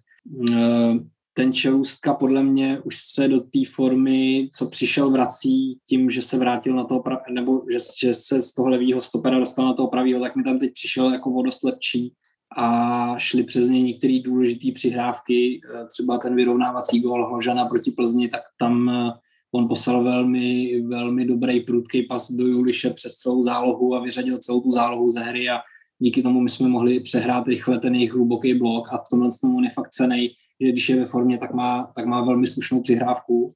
[1.38, 6.38] Ten Čelůstka podle mě už se do té formy, co přišel, vrací tím, že se
[6.38, 10.20] vrátil na toho, nebo že, že se z toho levýho stopera dostal na toho pravýho,
[10.20, 12.12] tak mi tam teď přišel jako vodost lepší
[12.56, 18.28] a šli přes ně některé důležité přihrávky, eh, třeba ten vyrovnávací gól Hožana proti Plzni,
[18.28, 19.10] tak tam, eh,
[19.52, 24.60] On poslal velmi, velmi dobrý prudký pas do Juliše přes celou zálohu a vyřadil celou
[24.60, 25.58] tu zálohu ze hry a
[25.98, 29.56] díky tomu my jsme mohli přehrát rychle ten jejich hluboký blok a v tomhle tom
[29.56, 32.80] on je fakt cenej, že když je ve formě, tak má, tak má velmi slušnou
[32.80, 33.54] přihrávku.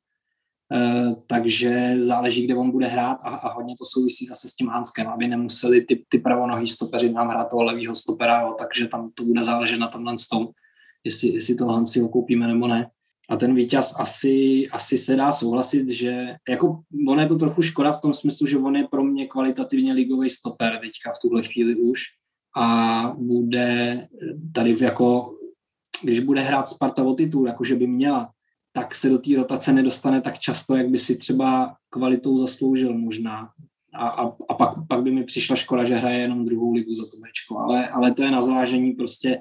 [0.72, 4.68] Uh, takže záleží, kde on bude hrát a, a hodně to souvisí zase s tím
[4.68, 9.10] Hanskem, aby nemuseli ty, ty pravonohý stopeři nám hrát toho levýho stopera, jo, takže tam
[9.14, 10.48] to bude záležet na tomhle tom,
[11.04, 12.90] jestli, jestli toho Hansi ho koupíme nebo ne.
[13.28, 17.92] A ten vítěz asi, asi se dá souhlasit, že jako on je to trochu škoda
[17.92, 21.74] v tom smyslu, že on je pro mě kvalitativně ligový stoper teďka v tuhle chvíli
[21.76, 22.02] už
[22.56, 24.08] a bude
[24.54, 25.34] tady jako,
[26.02, 28.30] když bude hrát Sparta o titul, jakože by měla,
[28.72, 33.48] tak se do té rotace nedostane tak často, jak by si třeba kvalitou zasloužil možná.
[33.94, 37.02] A, a, a pak, pak by mi přišla škoda, že hraje jenom druhou ligu za
[37.02, 37.58] to mečko.
[37.58, 39.38] Ale, ale to je na zvážení prostě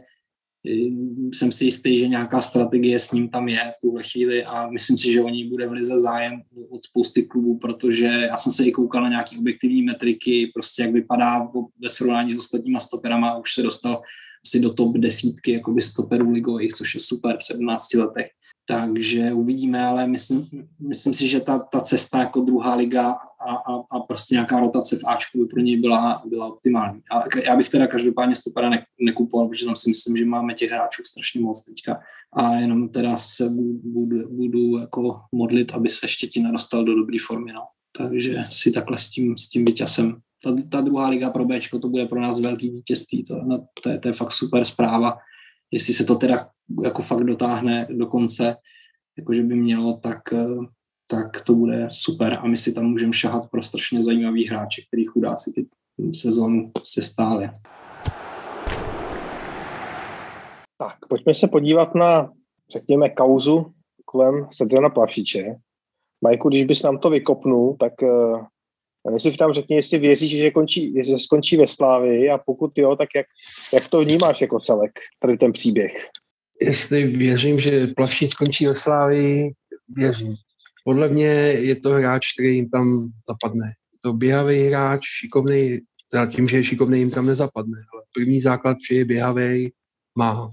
[1.34, 4.98] jsem si jistý, že nějaká strategie s ním tam je v tuhle chvíli a myslím
[4.98, 8.66] si, že o ní bude v lize zájem od spousty klubů, protože já jsem se
[8.66, 11.52] i koukal na nějaké objektivní metriky, prostě jak vypadá
[11.84, 14.02] ve srovnání s ostatníma stoperama, už se dostal
[14.46, 18.28] asi do top desítky jakoby stoperů ligových, což je super v 17 letech
[18.72, 20.48] takže uvidíme, ale myslím,
[20.80, 24.98] myslím si, že ta, ta cesta jako druhá liga a, a, a prostě nějaká rotace
[24.98, 27.02] v Ačku by pro něj byla, byla optimální.
[27.12, 30.72] A já bych teda každopádně stopera ne, nekupoval, protože tam si myslím, že máme těch
[30.72, 32.00] hráčů strašně moc teďka
[32.34, 33.50] a jenom teda se
[33.84, 37.54] budu, budu jako modlit, aby se Štětina dostal do dobré formy.
[37.54, 37.62] No.
[37.98, 41.90] Takže si takhle s tím, s tím vítězem ta, ta druhá liga pro Bčko, to
[41.90, 45.18] bude pro nás velký vítězství, to, no, to, je, to je fakt super zpráva.
[45.72, 46.50] Jestli se to teda
[46.84, 48.56] jako fakt dotáhne do konce,
[49.18, 50.46] jakože by mělo, tak, eh,
[51.08, 55.06] tak to bude super a my si tam můžeme šahat pro strašně zajímavý hráče, který
[55.06, 55.68] chudáci ty
[56.14, 57.50] sezónu se stáli.
[60.78, 62.32] Tak, pojďme se podívat na,
[62.74, 63.74] řekněme, kauzu
[64.06, 65.56] kolem Sedrana Plavšiče.
[66.24, 67.94] Majku, když bys nám to vykopnul, tak
[69.04, 72.96] uh, si tam řekni, jestli věříš, že, končí, že skončí ve Slávii a pokud jo,
[72.96, 73.26] tak jak,
[73.74, 75.92] jak to vnímáš jako celek, tady ten příběh?
[76.62, 79.52] jestli věřím, že Plavšič skončí ve Slávii,
[79.90, 80.36] věřím.
[80.86, 83.66] Podle mě je to hráč, který jim tam zapadne.
[83.68, 85.80] Je to běhavý hráč, šikovný,
[86.12, 87.78] teda tím, že je šikovný, jim tam nezapadne.
[87.94, 89.72] Ale první základ, že je běhavý,
[90.18, 90.50] má.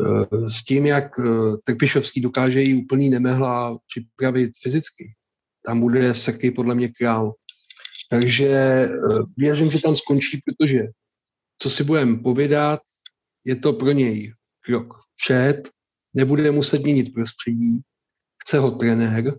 [0.00, 1.22] E, s tím, jak e,
[1.64, 5.12] Trpišovský dokáže jí úplný nemehla připravit fyzicky,
[5.66, 7.32] tam bude Srky podle mě král.
[8.10, 8.88] Takže e,
[9.36, 10.82] věřím, že tam skončí, protože
[11.58, 12.80] co si budeme povědat,
[13.44, 14.34] je to pro něj
[14.64, 15.70] krok před,
[16.14, 17.80] nebude muset měnit prostředí,
[18.42, 19.38] chce ho trenér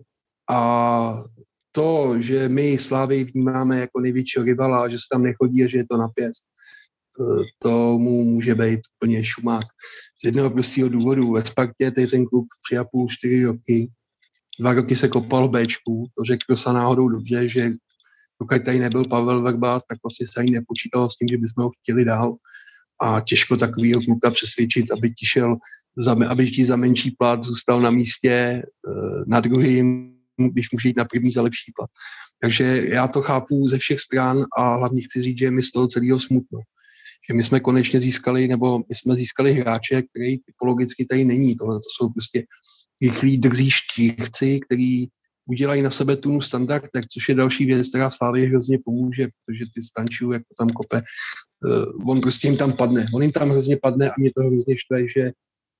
[0.50, 1.24] a
[1.72, 5.86] to, že my Slávy vnímáme jako největšího rivala, že se tam nechodí a že je
[5.90, 6.44] to na pěst,
[7.58, 9.64] to mu může být úplně šumák.
[10.20, 11.32] Z jednoho prostého důvodu.
[11.32, 13.90] Ve Spartě tady ten klub tři a půl, čtyři roky,
[14.60, 17.70] dva roky se kopal v Bčku, to řekl se náhodou dobře, že
[18.42, 21.70] dokud tady nebyl Pavel Verba, tak vlastně se ani nepočítalo s tím, že bychom ho
[21.82, 22.34] chtěli dál
[23.02, 25.56] a těžko takovýho kluka přesvědčit, aby ti šel,
[25.96, 28.62] za, aby ti za menší plat zůstal na místě eh,
[29.26, 30.14] na druhým,
[30.52, 31.90] když může jít na první za lepší plat.
[32.40, 35.86] Takže já to chápu ze všech stran a hlavně chci říct, že mi z toho
[35.86, 36.58] celého smutno.
[37.30, 41.56] Že my jsme konečně získali, nebo my jsme získali hráče, který typologicky tady není.
[41.56, 42.44] Tohle to jsou prostě
[43.02, 45.06] rychlí drzí štířci, který
[45.46, 49.64] udělají na sebe tunu standard, tak což je další věc, která Slávě hrozně pomůže, protože
[49.74, 51.02] ty stančů, jako tam kope,
[51.66, 53.06] uh, on prostě jim tam padne.
[53.14, 55.32] On jim tam hrozně padne a mě to hrozně štve, že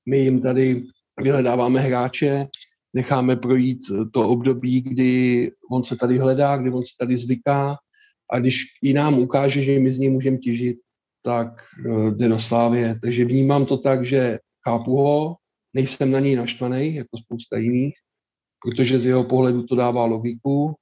[0.09, 0.83] my jim tady
[1.21, 2.47] vyhledáváme hráče,
[2.95, 3.81] necháme projít
[4.13, 7.77] to období, kdy on se tady hledá, kdy on se tady zvyká
[8.33, 10.77] a když i nám ukáže, že my z něj můžeme těžit,
[11.25, 12.99] tak uh, jde do Slávě.
[13.03, 14.39] Takže vnímám to tak, že
[14.69, 15.37] chápu ho,
[15.75, 17.95] nejsem na něj naštvaný, jako spousta jiných,
[18.65, 20.75] protože z jeho pohledu to dává logiku.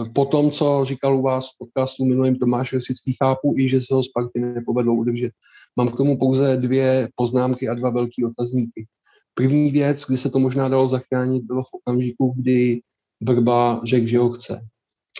[0.00, 3.80] Eh, po tom, co říkal u vás v podcastu minulým Tomáš Resický, chápu i, že
[3.80, 5.32] se ho Spartě nepovedlo udržet.
[5.76, 8.86] Mám k tomu pouze dvě poznámky a dva velký otazníky.
[9.34, 12.80] První věc, kdy se to možná dalo zachránit, bylo v okamžiku, kdy
[13.22, 14.60] Vrba řekl, že ho chce.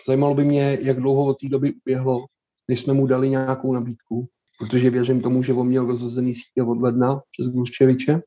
[0.07, 2.25] Zajímalo by mě, jak dlouho od té doby uběhlo,
[2.69, 4.27] než jsme mu dali nějakou nabídku,
[4.59, 8.21] protože věřím tomu, že on měl rozhozený sítě od ledna přes Gluščeviče.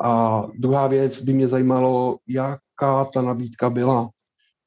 [0.00, 4.10] A druhá věc by mě zajímalo, jak jaká ta nabídka byla.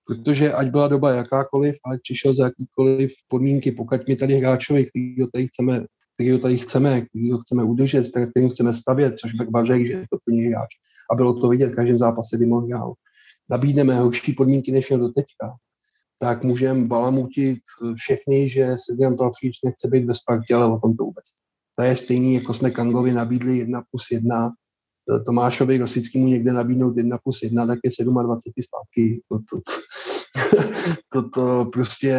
[0.08, 5.22] Protože ať byla doba jakákoliv, ať přišel za jakýkoliv podmínky, pokud my tady hráčovi, který
[5.22, 5.86] ho tady chceme,
[6.16, 9.86] který ho tady chceme, který ho chceme udržet, který ho chceme stavět, což bych řekl,
[9.86, 10.70] že je to plný hráč.
[11.12, 12.94] A bylo to vidět v každém zápase, kdy mohl.
[13.50, 15.56] Nabídneme horší podmínky, než měl do teďka,
[16.20, 17.60] tak můžeme balamutit
[17.96, 21.26] všechny, že Sedrian Plavšič nechce být ve Spartě, ale o tom to vůbec.
[21.76, 24.52] To je stejný, jako jsme Kangovi nabídli 1 plus 1
[25.26, 29.22] Tomášovi Rosickému někde nabídnout 1 plus 1, tak je 27 zpátky.
[29.32, 29.62] To, to,
[31.14, 32.16] to, to prostě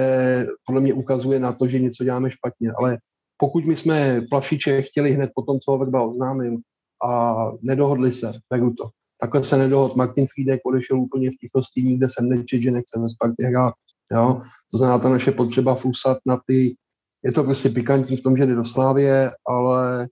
[0.67, 2.99] podle mě ukazuje na to, že něco děláme špatně, ale
[3.37, 6.57] pokud my jsme Plavšiče chtěli hned po tom, co ho Vekba oznámil
[7.05, 8.89] a nedohodli se, beru to.
[9.21, 9.97] Takhle se nedohod.
[9.97, 13.75] Martin Friedek odešel úplně v tichosti, nikde jsem nečet, že nechce ve Spartě hrát.
[14.13, 14.43] Jo?
[14.71, 16.77] To znamená, ta naše potřeba fusat na ty,
[17.25, 20.09] je to prostě pikantní v tom, že jde do Slávě, ale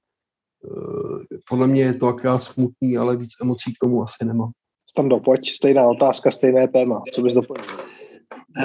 [1.48, 4.50] podle mě je to akorát smutný, ale víc emocí k tomu asi nemám.
[4.90, 7.02] Stando, pojď, stejná otázka, stejné téma.
[7.14, 7.64] Co bys doplnil?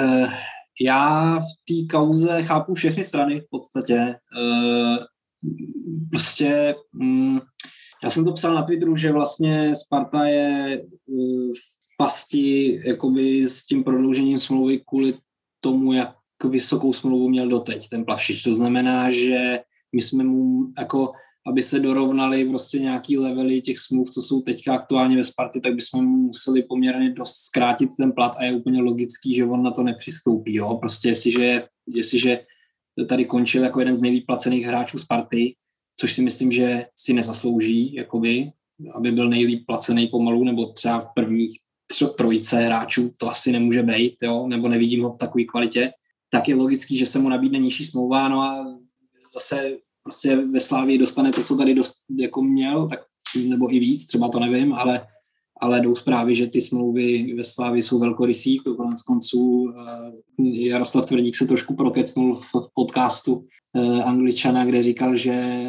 [0.02, 0.28] Uh,
[0.80, 4.14] já v té kauze chápu všechny strany v podstatě.
[4.38, 4.96] Uh,
[6.10, 7.40] prostě um,
[8.04, 13.66] já jsem to psal na Twitteru, že vlastně Sparta je uh, v pasti jakoby s
[13.66, 15.14] tím prodloužením smlouvy kvůli
[15.60, 18.42] tomu, jak vysokou smlouvu měl doteď ten Plavšič.
[18.42, 19.60] To znamená, že
[19.94, 21.12] my jsme mu jako
[21.46, 25.74] aby se dorovnali prostě nějaký levely těch smluv, co jsou teďka aktuálně ve Spartě, tak
[25.74, 29.82] bychom museli poměrně dost zkrátit ten plat a je úplně logický, že on na to
[29.82, 30.54] nepřistoupí.
[30.54, 30.78] Jo?
[30.80, 32.40] Prostě jestliže, jestliže
[33.08, 35.54] tady končil jako jeden z nejvíc placených hráčů Sparty,
[36.00, 38.50] což si myslím, že si nezaslouží, jakoby,
[38.94, 43.82] aby byl nejlíp placený pomalu, nebo třeba v prvních tři, trojice hráčů, to asi nemůže
[43.82, 44.46] být, jo?
[44.48, 45.92] nebo nevidím ho v takové kvalitě,
[46.30, 48.78] tak je logický, že se mu nabídne nižší smlouva, no a
[49.32, 53.00] zase prostě ve Slávii dostane to, co tady dost jako měl, tak,
[53.48, 55.06] nebo i víc, třeba to nevím, ale,
[55.60, 61.36] ale jdou zprávy, že ty smlouvy ve Slávii jsou velkorysí, konec konců uh, Jaroslav Tvrdík
[61.36, 65.68] se trošku prokecnul v, v podcastu uh, Angličana, kde říkal, že,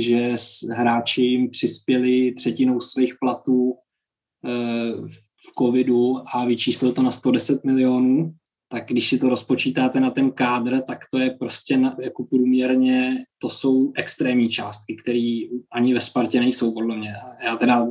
[0.00, 0.36] že
[0.70, 8.34] hráči jim přispěli třetinou svých platů uh, v covidu a vyčíslil to na 110 milionů,
[8.74, 13.24] tak když si to rozpočítáte na ten kádr, tak to je prostě na, jako průměrně,
[13.38, 15.40] to jsou extrémní částky, které
[15.72, 17.14] ani ve Spartě nejsou, podle mě.
[17.44, 17.86] Já teda,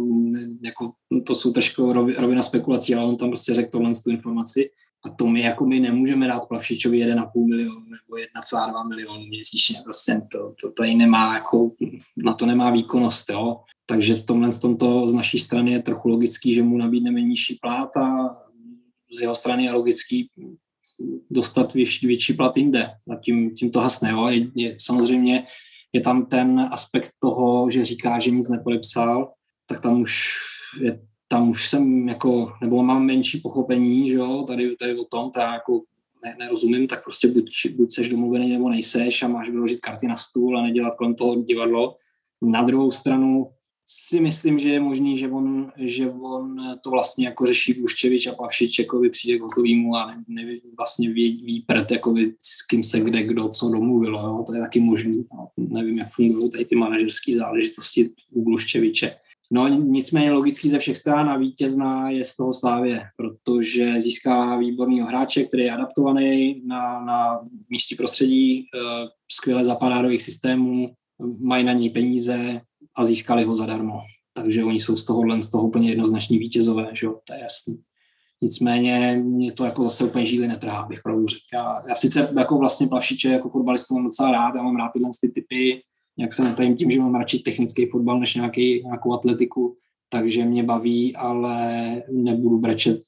[0.62, 0.92] jako,
[1.26, 4.70] to jsou trošku rovina spekulací, ale on tam prostě řekl tohle tu informaci.
[5.06, 9.80] A to my jako my nemůžeme dát Plavšičovi 1,5 milionu nebo 1,2 milionu měsíčně.
[9.84, 11.72] Prostě to, to tady nemá, jako,
[12.18, 13.60] na to nemá výkonnost, jo.
[13.86, 17.60] Takže v tomhle z tomto z naší strany je trochu logický, že mu nabídneme nižší
[17.62, 18.38] plát a
[19.18, 20.30] z jeho strany je logický
[21.30, 22.86] dostat větší, větší plat jinde.
[22.86, 24.12] A tím, tím to hasne.
[24.12, 24.28] Jo?
[24.28, 25.46] Je, je, samozřejmě
[25.94, 29.32] je tam ten aspekt toho, že říká, že nic nepodepsal,
[29.66, 30.34] tak tam už
[30.82, 35.32] je, tam už jsem jako, nebo mám menší pochopení, že jo, tady, tady o tom,
[35.32, 35.82] tak jako
[36.26, 40.16] ne, nerozumím, tak prostě buď, buď seš domluvený nebo nejseš a máš vyložit karty na
[40.16, 41.96] stůl a nedělat kolem toho divadlo.
[42.42, 43.50] Na druhou stranu
[43.96, 48.36] si myslím, že je možný, že on, že on to vlastně jako řeší Buščevič a
[48.36, 52.84] Pavšič jakoby přijde k hotovýmu a ne, ne, vlastně ví, ví prd, jakoby, s kým
[52.84, 54.20] se kde kdo co domluvilo.
[54.20, 54.44] Jo?
[54.48, 55.26] To je taky možný.
[55.34, 55.48] No.
[55.58, 59.16] Nevím, jak fungují tady ty manažerské záležitosti u Buščeviče.
[59.52, 65.08] No nicméně logický ze všech stran a vítězná je z toho Slávě, protože získá výborného
[65.08, 67.40] hráče, který je adaptovaný na, na
[67.70, 70.94] místní prostředí, eh, skvěle zapadá do jejich systémů,
[71.40, 72.62] mají na něj peníze,
[72.96, 74.02] a získali ho zadarmo.
[74.34, 77.82] Takže oni jsou z tohohle z toho úplně jednoznační vítězové, že jo, to je jasný.
[78.42, 81.42] Nicméně mě to jako zase úplně žíly netrhá, bych pravdu řekl.
[81.54, 85.10] Já, já sice jako vlastně plavšiče jako fotbalistu mám docela rád, já mám rád tyhle
[85.22, 85.82] ty typy,
[86.18, 89.78] jak se netajím tím, že mám radši technický fotbal než nějaký, nějakou atletiku,
[90.10, 93.02] takže mě baví, ale nebudu brečet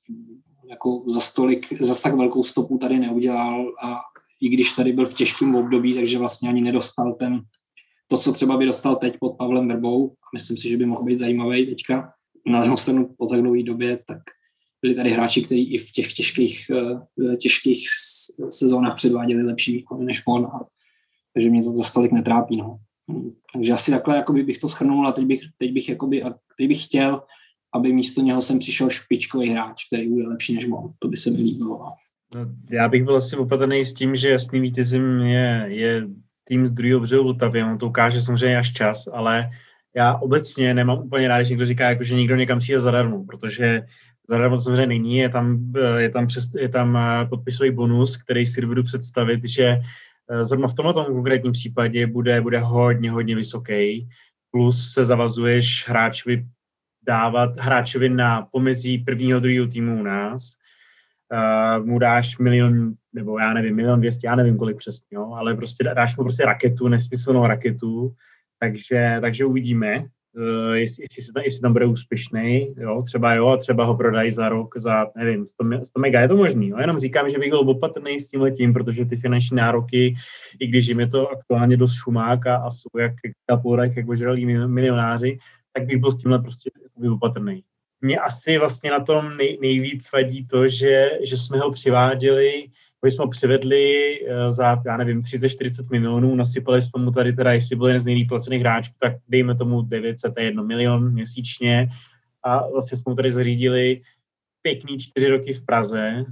[0.69, 3.99] jako za stolik, za tak velkou stopu tady neudělal a
[4.41, 7.41] i když tady byl v těžkém období, takže vlastně ani nedostal ten
[8.07, 11.03] to, co třeba by dostal teď pod Pavlem Vrbou, a myslím si, že by mohl
[11.03, 12.13] být zajímavý teďka,
[12.47, 14.17] na druhou stranu po tak dlouhé době, tak
[14.81, 17.87] byli tady hráči, kteří i v těch těžkých, eh, těžkých
[18.49, 20.65] sezónách předváděli lepší výkony než on, a,
[21.33, 22.57] takže mě to zase tolik netrápí.
[22.57, 22.79] No.
[23.53, 26.83] Takže asi takhle bych to schrnul a teď bych, teď bych, jakoby, a teď bych
[26.83, 27.21] chtěl,
[27.73, 30.93] aby místo něho sem přišel špičkový hráč, který bude lepší než on.
[30.99, 31.79] To by se mi líbilo.
[32.35, 36.07] No, já bych byl asi opatrný s tím, že jasný vítězem je, je
[36.45, 39.49] tým z druhého břehu Vltavy, on to ukáže samozřejmě až čas, ale
[39.95, 43.81] já obecně nemám úplně rád, když někdo říká, jako, že někdo někam přijde zadarmo, protože
[44.29, 48.61] zadarmo samozřejmě není, je tam, je tam, přes, je tam eh, podpisový bonus, který si
[48.61, 54.09] dovedu představit, že eh, zrovna v tomto konkrétním případě bude, bude hodně, hodně vysoký,
[54.51, 56.45] plus se zavazuješ hráčovi
[57.07, 60.57] dávat hráčovi na pomezí prvního, druhého týmu u nás,
[61.31, 65.55] uh, mu dáš milion, nebo já nevím, milion dvěstě, já nevím kolik přesně, jo, ale
[65.55, 68.13] prostě dáš mu prostě raketu, nesmyslnou raketu,
[68.59, 73.57] takže, takže uvidíme, uh, jestli, jestli, se tam, jestli tam bude úspěšný, jo, třeba jo,
[73.57, 76.97] třeba ho prodají za rok, za, nevím, 100, 100 mega, je to možný, jo, jenom
[76.97, 80.15] říkám, že bych byl opatrný s tím letím, protože ty finanční nároky,
[80.59, 83.13] i když jim je to aktuálně dost šumák a, a jsou jak
[83.49, 85.37] kapurek, jak ožralí milionáři,
[85.73, 86.71] tak bych byl s tímhle prostě
[87.11, 87.63] opatrný.
[88.05, 92.67] Mě asi vlastně na tom nej, nejvíc vadí to, že, že jsme ho přiváděli,
[93.05, 97.53] my jsme ho přivedli uh, za, já nevím, 30-40 milionů, nasypali jsme mu tady teda,
[97.53, 101.87] jestli byl jeden z nejlíp placených hráčů, tak dejme tomu 901 milion měsíčně
[102.43, 104.01] a vlastně jsme mu tady zařídili
[104.61, 106.25] pěkný čtyři roky v Praze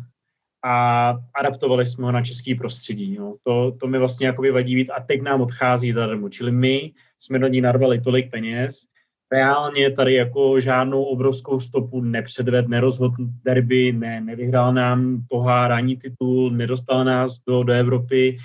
[0.66, 3.18] a adaptovali jsme ho na český prostředí.
[3.20, 3.36] No.
[3.44, 6.30] To, to mi vlastně jakoby vadí víc a teď nám odchází zadarmo.
[6.30, 8.86] Čili my jsme do ní narvali tolik peněz,
[9.32, 16.52] reálně tady jako žádnou obrovskou stopu nepředved, nerozhodl derby, ne, nevyhrál nám pohár ani titul,
[16.52, 18.38] nedostal nás do, do Evropy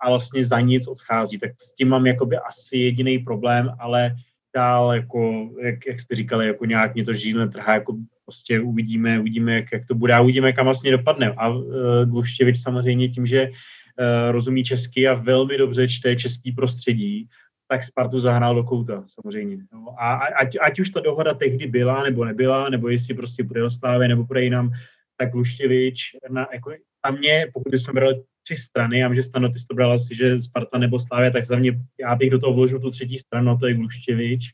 [0.00, 1.38] a vlastně za nic odchází.
[1.38, 4.14] Tak s tím mám jakoby asi jediný problém, ale
[4.54, 9.20] dál, jako, jak, jak jste říkali, jako nějak mě to žíle trhá, jako prostě uvidíme,
[9.20, 11.34] uvidíme, jak, jak to bude a uvidíme, kam vlastně dopadne.
[11.36, 11.64] A uh,
[12.04, 17.28] Gluštěvič samozřejmě tím, že uh, rozumí česky a velmi dobře čte český prostředí,
[17.70, 19.56] tak Spartu zahrál do kouta, samozřejmě.
[19.72, 23.60] No, a ať, ať už ta dohoda tehdy byla nebo nebyla, nebo jestli prostě bude
[23.60, 24.70] do Slávy nebo bude jinam,
[25.16, 26.00] tak Luštěvič,
[26.30, 29.66] na, jako, a mě, pokud jsme brali tři strany, já vím, že Stano, ty jsi
[29.66, 32.80] to bral asi, že Sparta nebo Slávě, tak za mě, já bych do toho vložil
[32.80, 34.44] tu třetí stranu, to je Gluštěvič.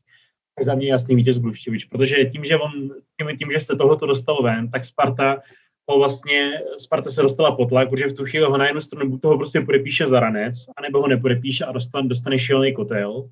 [0.58, 2.72] Tak za mě jasný vítěz Gluštěvič, protože tím, že on,
[3.20, 5.40] tím, tím že se tohoto dostalo ven, tak Sparta
[5.88, 9.10] ho vlastně, Sparta se dostala pod tlak, protože v tu chvíli ho na jednu stranu
[9.10, 13.30] buď toho prostě podepíše zaranec, anebo ho nepodepíše a dostane, dostane šílený kotel.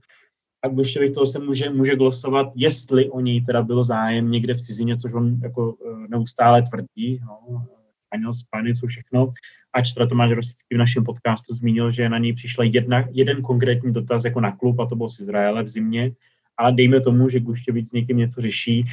[0.65, 4.61] A Gluštěvič toho se může, může glosovat, jestli o něj teda bylo zájem někde v
[4.61, 7.67] cizině, což on jako eh, neustále tvrdí, no,
[8.15, 9.33] Španěl, Spanic, všechno.
[9.73, 13.93] Ač teda Tomáš Rosický v našem podcastu zmínil, že na něj přišla jedna, jeden konkrétní
[13.93, 16.13] dotaz jako na klub, a to byl z Izraele v zimě,
[16.57, 18.85] ale dejme tomu, že Guštěvic s někým něco řeší,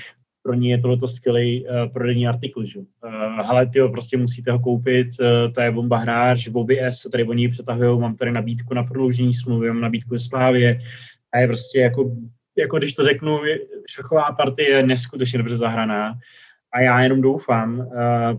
[0.43, 2.79] pro ní je tohleto skvělý uh, prodejní artikl, že?
[2.79, 2.85] Uh,
[3.45, 7.49] hele, tyjo, prostě musíte ho koupit, uh, to je bomba hráč, Bobby S, tady oni
[7.49, 10.81] přetahují, mám tady nabídku na prodloužení smlouvy, mám nabídku ze Slávě
[11.33, 12.15] a je prostě jako,
[12.57, 13.39] jako když to řeknu,
[13.89, 16.13] šachová partie je neskutečně dobře zahraná.
[16.73, 17.85] A já jenom doufám, uh,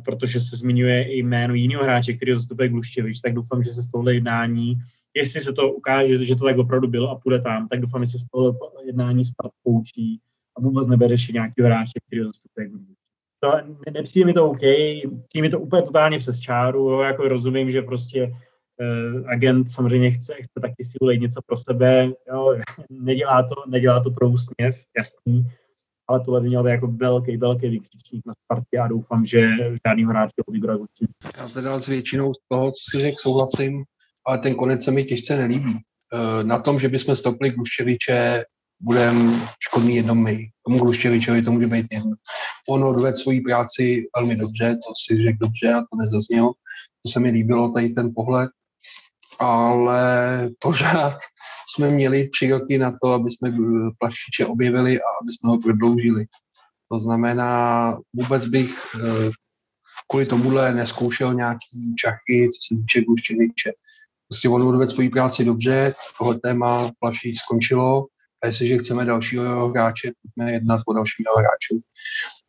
[0.05, 3.89] protože se zmiňuje i jméno jiného hráče, který zastupuje Gluštěvič, tak doufám, že se z
[3.89, 4.75] tohle jednání,
[5.17, 8.13] jestli se to ukáže, že to tak opravdu bylo a půjde tam, tak doufám, že
[8.13, 8.53] se z tohle
[8.87, 10.21] jednání spad poučí
[10.57, 12.99] a vůbec nebere si nějakého hráče, který zastupuje Gluštěvič.
[13.41, 13.53] To,
[13.93, 14.61] nepřijde mi to OK,
[15.29, 20.11] přijde mi to úplně totálně přes čáru, jo, jako rozumím, že prostě uh, agent samozřejmě
[20.11, 22.57] chce, chce taky si ulejt něco pro sebe, jo,
[22.91, 25.47] nedělá to, nedělá to pro úsměv, jasný,
[26.09, 29.49] ale tohle by měl být jako velký, velký vykřičník na Spartě a doufám, že
[29.87, 30.77] žádný hráč to vybrá
[31.39, 33.85] Já teda s většinou z toho, co si řekl, souhlasím,
[34.27, 35.79] ale ten konec se mi těžce nelíbí.
[36.13, 38.45] E, na tom, že bychom stopli Gluščeviče,
[38.83, 40.49] budeme škodný jenom my.
[40.66, 42.03] Tomu Gluščevičovi to může být jen.
[42.68, 46.53] On odvedl svoji práci velmi dobře, to si řekl dobře a to nezaznělo.
[47.07, 48.51] To se mi líbilo, tady ten pohled.
[49.39, 51.18] Ale pořád
[51.74, 53.53] jsme měli tři roky na to, aby jsme
[53.99, 56.24] plašiče objevili a aby jsme ho prodloužili.
[56.93, 59.30] To znamená, vůbec bych eh,
[60.11, 63.72] kvůli tomuhle neskoušel nějaký čachy, co se týče Guščeviče.
[64.28, 68.07] Prostě on odvedl svoji práci dobře, tohle téma plaší skončilo
[68.43, 71.84] a jestliže chceme dalšího hráče, pojďme jednat o dalšího hráče.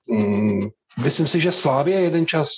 [0.09, 0.69] Hmm,
[1.03, 2.49] myslím si, že Slávě jeden čas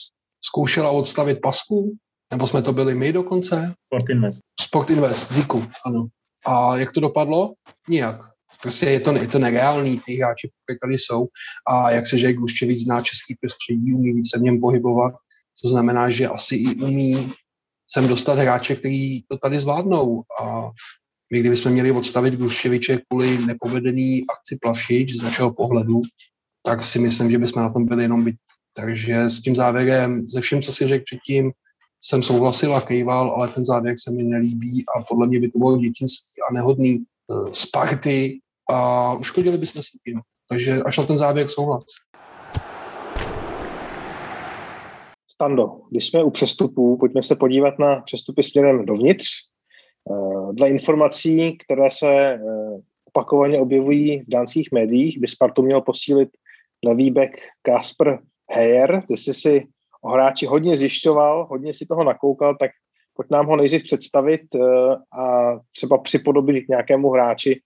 [0.45, 1.97] zkoušela odstavit pasku,
[2.31, 3.73] nebo jsme to byli my dokonce?
[3.86, 4.39] Sport Invest.
[4.61, 6.07] Sport Invest, Ziku, ano.
[6.45, 7.53] A jak to dopadlo?
[7.89, 8.36] Nijak.
[8.61, 11.27] Prostě je to, je to nereálný, ty hráči, které tady jsou.
[11.67, 15.13] A jak se Žej víc zná český prostředí, umí víc se v něm pohybovat,
[15.61, 17.33] to znamená, že asi i umí
[17.91, 20.23] sem dostat hráče, který to tady zvládnou.
[20.41, 20.69] A
[21.36, 26.01] my, kdybychom měli odstavit Gluščeviče kvůli nepovedený akci Plavšič z našeho pohledu,
[26.63, 28.36] tak si myslím, že bychom na tom byli jenom byt.
[28.73, 31.51] Takže s tím závěrem, ze vším, co si řekl předtím,
[32.03, 35.59] jsem souhlasil a kejval, ale ten závěr se mi nelíbí a podle mě by to
[35.59, 38.39] bylo dětinský a nehodný uh, Sparty
[38.71, 40.21] a uškodili bychom si tím.
[40.49, 41.83] Takže až na ten závěr souhlas.
[45.27, 49.27] Stando, když jsme u přestupů, pojďme se podívat na přestupy směrem dovnitř.
[50.12, 52.39] Eh, dle informací, které se eh,
[53.06, 56.30] opakovaně objevují v dánských médiích, by Spartu měl posílit
[56.86, 57.32] levý back
[57.62, 58.20] Kasper
[58.51, 59.03] Heyer.
[59.08, 59.68] Ty jsi si
[60.01, 62.72] o hráči hodně zjišťoval, hodně si toho nakoukal, tak
[63.14, 64.60] pojď nám ho nejdřív představit eh,
[65.20, 67.62] a třeba připodobit k nějakému hráči,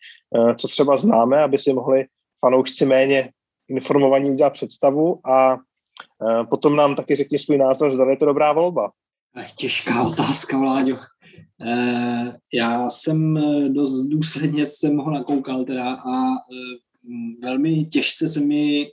[0.55, 2.05] co třeba známe, aby si mohli
[2.39, 3.31] fanoušci méně
[3.67, 5.57] informovaní udělat představu a
[6.49, 8.89] potom nám taky řekni svůj názor, zda je to dobrá volba.
[9.55, 10.97] Těžká otázka, Vláďo.
[12.53, 16.23] Já jsem dost důsledně jsem ho nakoukal teda a
[17.43, 18.87] velmi těžce se mi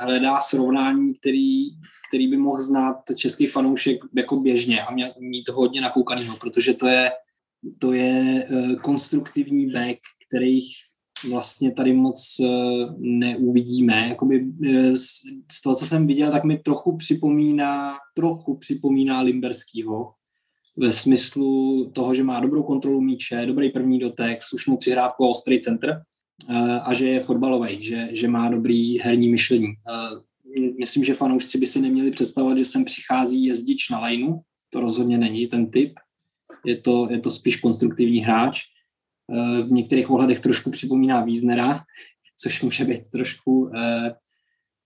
[0.00, 1.70] hledá srovnání, který
[2.10, 6.86] který by mohl znát český fanoušek jako běžně a mít to hodně nakoukanýho, protože to
[6.86, 7.10] je,
[7.78, 8.44] to je
[8.82, 10.60] konstruktivní back, který
[11.30, 12.40] vlastně tady moc
[12.98, 14.08] neuvidíme.
[14.08, 14.52] Jakoby
[15.50, 20.12] z toho, co jsem viděl, tak mi trochu připomíná, trochu připomíná Limberskýho,
[20.76, 25.60] ve smyslu toho, že má dobrou kontrolu míče, dobrý první dotek, slušnou přihrávku a ostrý
[25.60, 26.02] centr
[26.82, 29.66] a že je fotbalový, že, že má dobrý herní myšlení.
[30.78, 34.38] Myslím, že fanoušci by si neměli představovat, že sem přichází jezdič na lineu,
[34.70, 35.92] to rozhodně není ten typ,
[36.66, 38.60] je to, je to spíš konstruktivní hráč.
[39.66, 41.82] V některých ohledech trošku připomíná Wiesnera,
[42.42, 43.70] což může být trošku,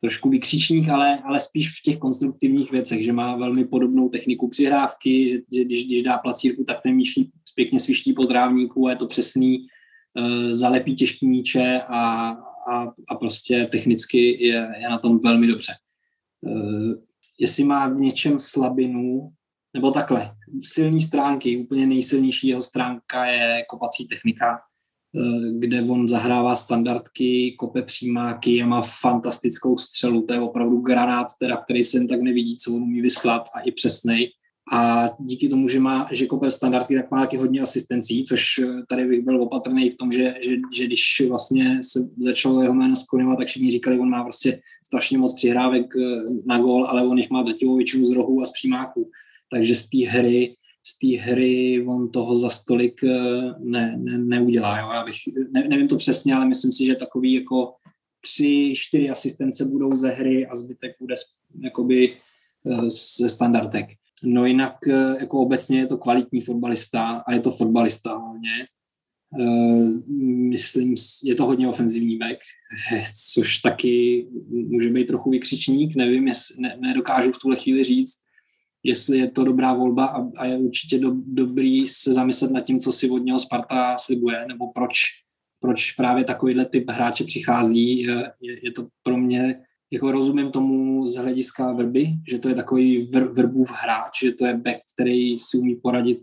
[0.01, 5.28] trošku vykřičník, ale, ale spíš v těch konstruktivních věcech, že má velmi podobnou techniku přihrávky,
[5.28, 7.14] že, že když, když dá placírku, tak ten míč
[7.55, 9.66] pěkně sviští po trávníku a je to přesný,
[10.53, 12.30] zalepí těžký míče a,
[12.72, 15.72] a, a prostě technicky je, je na tom velmi dobře.
[16.40, 16.92] Uh,
[17.38, 19.30] jestli má v něčem slabinu,
[19.74, 20.30] nebo takhle,
[20.62, 24.61] silní stránky, úplně nejsilnější jeho stránka je kopací technika,
[25.53, 31.57] kde on zahrává standardky, kope přímáky a má fantastickou střelu, to je opravdu granát, teda,
[31.57, 34.31] který se jen tak nevidí, co on umí vyslat a i přesnej
[34.73, 38.83] a díky tomu, že má, že kope standardky, tak má taky hodně asistencí, což eh,
[38.89, 42.97] tady bych byl opatrný v tom, že, že, že když vlastně se začalo jeho jméno
[42.97, 47.19] skloňovat, tak všichni říkali, on má prostě strašně moc přihrávek eh, na gol, ale on
[47.19, 49.11] jich má drtivou většinu z rohů a z přímáků.
[49.51, 50.57] Takže z té hry,
[50.87, 54.78] z té hry on toho za stolik eh, ne, ne, neudělá.
[54.78, 54.91] Jo?
[54.93, 55.16] Já bych,
[55.51, 57.74] ne, nevím to přesně, ale myslím si, že takový jako
[58.20, 61.14] tři, čtyři asistence budou ze hry a zbytek bude
[61.61, 62.16] jakoby
[63.18, 63.87] ze standardek.
[64.24, 68.66] No jinak eh, jako obecně je to kvalitní fotbalista a je to fotbalista hlavně.
[69.41, 69.89] Eh,
[70.51, 72.39] myslím, je to hodně ofenzivní back,
[73.32, 78.14] což taky může být trochu vykřičník, nevím, jestli, ne, nedokážu v tuhle chvíli říct,
[78.85, 82.78] jestli je to dobrá volba a, a je určitě do, dobrý se zamyslet nad tím,
[82.78, 84.95] co si od něho Sparta slibuje, nebo proč,
[85.61, 88.01] proč právě takovýhle typ hráče přichází.
[88.01, 88.32] Je,
[88.62, 89.61] je to pro mě
[89.93, 94.47] jako rozumím tomu z hlediska vrby, že to je takový vr, vrbův hráč, že to
[94.47, 96.18] je back, který si umí poradit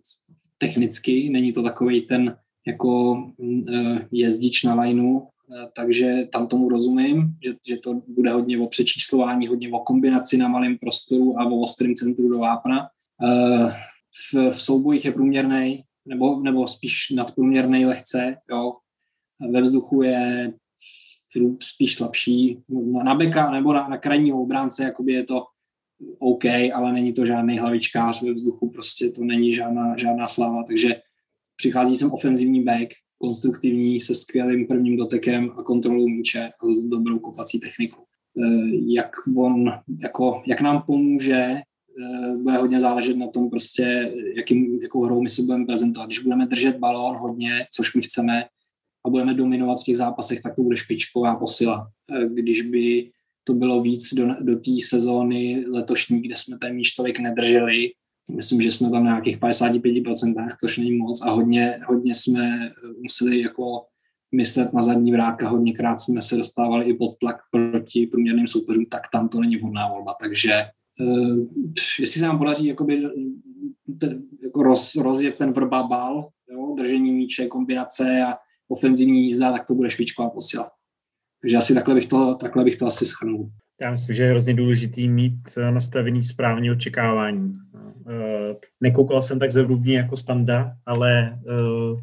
[0.57, 2.37] technicky, není to takový ten
[2.67, 5.30] jako uh, jezdič na uh,
[5.75, 10.47] takže tam tomu rozumím, že, že to bude hodně o přečíslování, hodně o kombinaci na
[10.47, 12.87] malém prostoru a o ostrém centru do vápna.
[13.23, 13.71] Uh,
[14.31, 18.73] v, v soubojích je průměrný, nebo, nebo spíš nadprůměrný lehce, jo.
[19.51, 20.53] Ve vzduchu je
[21.59, 22.63] spíš slabší.
[23.03, 25.45] Na beka nebo na, na krajního obránce jakoby je to
[26.19, 31.01] OK, ale není to žádný hlavičkář ve vzduchu, prostě to není žádná, žádná sláva, takže
[31.55, 32.89] přichází sem ofenzivní back,
[33.21, 38.01] konstruktivní, se skvělým prvním dotekem a kontrolou míče a s dobrou kopací technikou.
[38.37, 39.71] Eh, jak on,
[40.03, 45.29] jako, jak nám pomůže, eh, bude hodně záležet na tom prostě, jakým, jakou hrou my
[45.29, 46.05] se budeme prezentovat.
[46.05, 48.43] Když budeme držet balón hodně, což my chceme,
[49.05, 51.87] a budeme dominovat v těch zápasech, tak to bude špičková posila.
[52.11, 53.11] E, když by
[53.43, 57.91] to bylo víc do, do té sezóny letošní, kde jsme ten míč tolik nedrželi,
[58.35, 62.71] myslím, že jsme tam na nějakých 55%, což není moc a hodně, hodně jsme
[63.01, 63.85] museli jako
[64.35, 69.01] myslet na zadní vrátka, hodněkrát jsme se dostávali i pod tlak proti průměrným soupeřům, tak
[69.13, 70.15] tam to není vhodná volba.
[70.21, 70.63] Takže
[70.99, 71.37] uh,
[71.99, 73.03] jestli se nám podaří jakoby,
[74.43, 78.37] jako roz, rozjet ten vrba bal, jo, držení míče, kombinace a
[78.69, 80.71] ofenzivní jízda, tak to bude špičková posila.
[81.41, 83.51] Takže asi takhle bych to, takhle bych to asi schrnul.
[83.81, 87.53] Já myslím, že je hrozně důležitý mít eh, nastavený správní očekávání.
[88.09, 91.99] Eh, nekoukal jsem tak zevrubně jako standa, ale uh,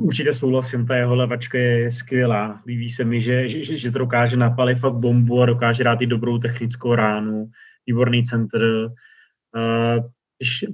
[0.00, 2.62] určitě souhlasím, ta jeho levačka je skvělá.
[2.66, 6.06] Líbí se mi, že, že, že to dokáže napalit fakt bombu a dokáže dát i
[6.06, 7.50] dobrou technickou ránu,
[7.86, 8.90] výborný centr.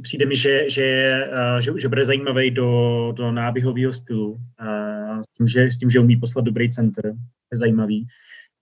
[0.03, 1.19] Přijde mi, že, že,
[1.61, 4.39] že, že bude zajímavý do, do náběhového stylu
[5.29, 7.13] s tím, že, s tím, že umí poslat dobrý center.
[7.53, 8.07] Je zajímavý.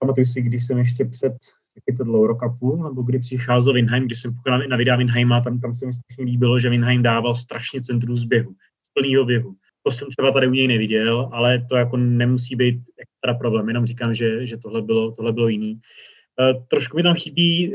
[0.01, 1.33] Pamatuju si, když jsem ještě před
[1.75, 5.41] taky to dlouho, roka půl, nebo kdy přicházel Winheim, když jsem pochopil na videa Winheima,
[5.41, 9.25] tam, tam se mi strašně líbilo, že Winheim dával strašně centru z běhu, z plného
[9.25, 9.55] běhu.
[9.83, 13.87] To jsem třeba tady u něj neviděl, ale to jako nemusí být extra problém, jenom
[13.87, 15.73] říkám, že, že tohle, bylo, tohle bylo jiný.
[15.75, 17.75] Uh, trošku mi tam chybí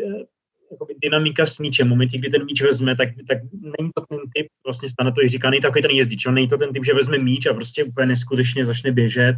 [0.69, 1.87] uh, dynamika s míčem.
[1.87, 3.37] V momentě, kdy ten míč vezme, tak, tak
[3.79, 6.57] není to ten typ, vlastně stane to i říká, není takový ten jezdič, není to
[6.57, 9.35] ten typ, že vezme míč a prostě úplně neskutečně začne běžet,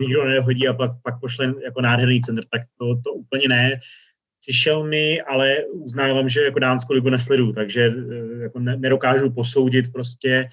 [0.00, 3.78] nikdo nehodí a pak, pak pošle jako nádherný centr, tak to, to úplně ne.
[4.40, 10.48] Přišel mi, ale uznávám, že jako dánskou ligu nesledu, takže eh, jako nedokážu posoudit prostě,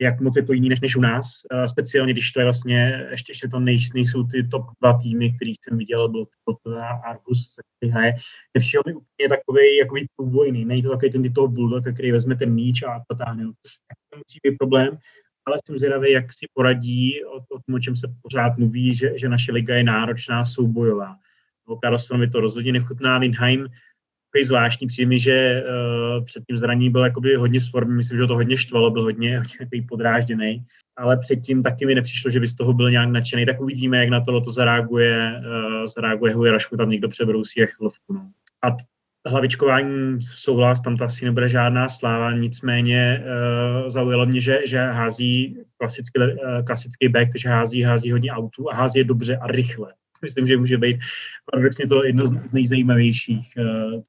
[0.00, 3.06] jak moc je to jiný než, než u nás, uh, speciálně když to je vlastně,
[3.10, 6.26] ještě, ještě to nej, nejsou ty top dva týmy, který jsem viděl, byl
[6.64, 8.14] to Argus, který hraje,
[8.54, 12.36] nepřišel mi úplně takový jakoby průbojný, není to takový ten typ toho bulldog, který vezme
[12.36, 14.98] ten míč a potáhne, to musí být problém,
[15.46, 19.18] ale jsem zvědavý, jak si poradí o, o tom, o čem se pořád mluví, že,
[19.18, 21.16] že naše liga je náročná, soubojová.
[21.82, 23.68] Karlsson to rozhodně nechutná, Lindheim
[24.30, 28.26] takový zvláštní, přijde mi, že uh, před tím zraní byl jakoby hodně formy, myslím, že
[28.26, 30.64] to hodně štvalo, byl hodně, hodně takový podrážděný,
[30.96, 34.08] ale předtím taky mi nepřišlo, že by z toho byl nějak nadšený, tak uvidíme, jak
[34.08, 37.96] na to to zareaguje, uh, zareaguje Hujerašku, tam někdo přebrousí a chvilku.
[38.10, 38.30] No.
[38.64, 38.76] A
[39.28, 45.58] hlavičkování souhlas, tam to asi nebude žádná sláva, nicméně uh, zaujalo mě, že, že hází
[45.76, 49.92] klasický, uh, klasický back, takže hází, hází hodně autů a hází je dobře a rychle.
[50.22, 50.96] Myslím, že může být
[51.52, 54.02] paradoxně to jedno z nejzajímavějších, uh,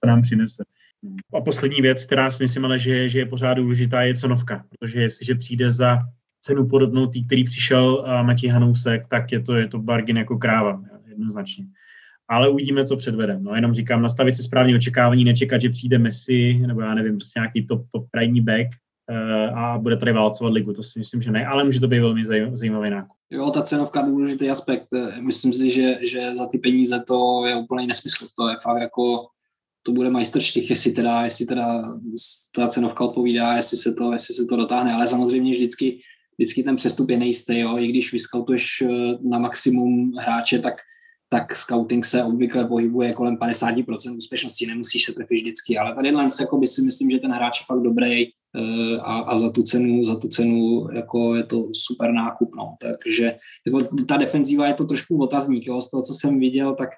[0.00, 0.64] to nám přinese.
[1.34, 5.00] A poslední věc, která si myslím, ale že, že je pořád důležitá, je cenovka, protože
[5.00, 5.98] jestliže přijde za
[6.40, 10.38] cenu podobnou tý, který přišel uh, Matěj Hanousek, tak je to, je to bargain jako
[10.38, 11.64] kráva, jednoznačně
[12.32, 13.38] ale uvidíme, co předvede.
[13.40, 17.40] No, jenom říkám, nastavit si správně očekávání, nečekat, že přijde Messi, nebo já nevím, prostě
[17.40, 18.66] nějaký top, top krajní back
[19.10, 20.72] uh, a bude tady válcovat ligu.
[20.72, 23.16] To si myslím, že ne, ale může to být velmi zaj- zajímavý nákup.
[23.32, 24.88] Jo, ta cenovka je důležitý aspekt.
[25.20, 28.28] Myslím si, že, že za ty peníze to je úplný nesmysl.
[28.36, 29.26] To je fakt jako,
[29.82, 31.98] to bude majstrštích, jestli teda, jestli teda
[32.54, 36.00] ta cenovka odpovídá, jestli se to, jestli se to dotáhne, ale samozřejmě vždycky,
[36.38, 37.78] vždycky ten přestup je nejistý, jo.
[37.78, 38.88] i když vyskautuješ eh,
[39.22, 40.74] na maximum hráče, tak
[41.32, 46.58] tak scouting se obvykle pohybuje kolem 50% úspěšnosti, nemusíš se trefit vždycky, ale tady jako
[46.58, 48.24] by si myslím, že ten hráč je fakt dobrý
[49.00, 52.76] a, a za tu cenu, za tu cenu jako je to super nákup, no.
[52.80, 53.34] takže
[53.66, 55.82] jako ta defenzíva je to trošku otazník, jo.
[55.82, 56.88] z toho, co jsem viděl, tak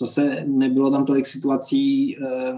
[0.00, 2.52] zase nebylo tam tolik situací eh,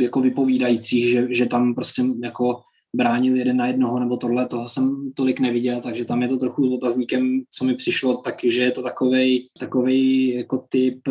[0.00, 2.60] jako vypovídajících, že, že tam prostě jako
[2.96, 6.68] bránil jeden na jednoho nebo tohle, toho jsem tolik neviděl, takže tam je to trochu
[6.68, 11.08] s otazníkem, co mi přišlo, takže je to takovej, takovej jako typ,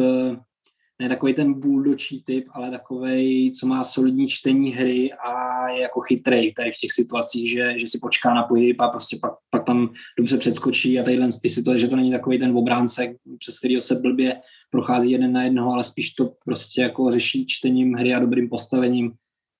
[1.04, 6.02] ne takový ten buldočí typ, ale takový, co má solidní čtení hry a je jako
[6.02, 9.64] chytrý tady v těch situacích, že, že si počká na pohyb a prostě pak, pak
[9.66, 13.82] tam dobře předskočí a tadyhle ty situace, že to není takový ten obránce, přes kterého
[13.82, 14.36] se blbě
[14.70, 19.12] prochází jeden na jednoho, ale spíš to prostě jako řeší čtením hry a dobrým postavením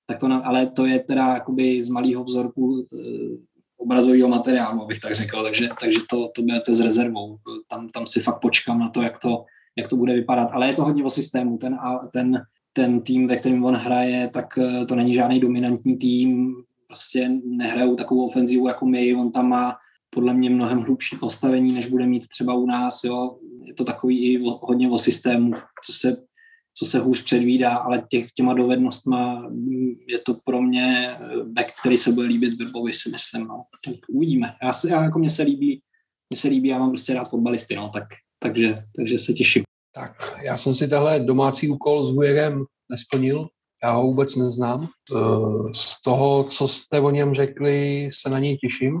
[0.06, 2.96] tak to, ale to je teda jakoby z malého vzorku e,
[3.76, 7.38] obrazového materiálu, abych tak řekl, takže, takže to, to berete s rezervou.
[7.68, 9.44] Tam, tam si fakt počkám na to, jak to,
[9.78, 10.48] jak to bude vypadat.
[10.52, 11.58] Ale je to hodně o systému.
[11.58, 11.76] Ten,
[12.12, 16.54] ten, ten tým, ve kterém on hraje, tak eh, to není žádný dominantní tým,
[16.86, 19.76] prostě nehrajou takovou ofenzivu jako my, on tam má
[20.10, 23.38] podle mě mnohem hlubší postavení, než bude mít třeba u nás, jo.
[23.64, 25.52] Je to takový i hodně o systému,
[25.84, 26.16] co se
[26.76, 29.50] co se hůř předvídá, ale těch, těma dovednostma
[30.08, 33.46] je to pro mě eh, back, který se bude líbit Vrbovi, si myslím.
[33.46, 33.64] No.
[33.84, 34.54] Tak uvidíme.
[34.62, 35.82] Já, se, já jako mě se líbí,
[36.30, 38.04] mě se líbí, já mám prostě rád fotbalisty, no, tak,
[38.44, 39.62] takže, takže se těším.
[39.94, 43.48] Tak, já jsem si tahle domácí úkol s Hujerem nesplnil,
[43.82, 44.84] já ho vůbec neznám.
[44.84, 45.18] Eh,
[45.74, 49.00] z toho, co jste o něm řekli, se na něj těším.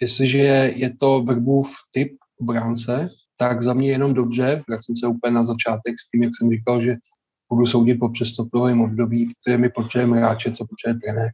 [0.00, 4.62] Jestliže je to Vrbův typ obránce, tak za mě jenom dobře.
[4.68, 6.96] Vracím se úplně na začátek s tím, jak jsem říkal, že
[7.52, 11.30] budu soudit po přestupovém období, které my potřebujeme hráče, co potřebuje trenér.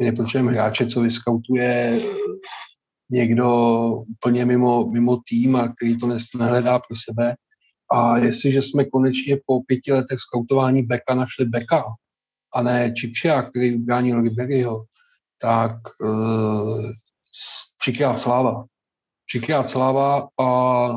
[0.00, 2.00] My nepotřebujeme hráče, co vyskautuje
[3.12, 3.48] někdo
[3.88, 6.06] úplně mimo, mimo tým a který to
[6.38, 7.34] nehledá pro sebe.
[7.92, 11.84] A jestliže jsme konečně po pěti letech skautování Beka našli Beka
[12.54, 14.84] a ne Čipšia, který ubránil Riberyho,
[15.40, 16.90] tak uh,
[17.80, 18.64] třikrát sláva.
[19.28, 20.88] Třikrát sláva a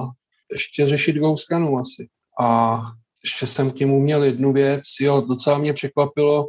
[0.52, 2.08] ještě řešit druhou stranu asi.
[2.42, 2.80] A
[3.24, 6.46] ještě jsem k němu měl jednu věc, jo, docela mě překvapilo,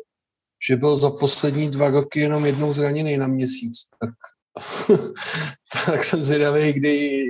[0.69, 4.11] že byl za poslední dva roky jenom jednou zraněný na měsíc, tak,
[5.87, 7.25] tak jsem zvědavý, kdy,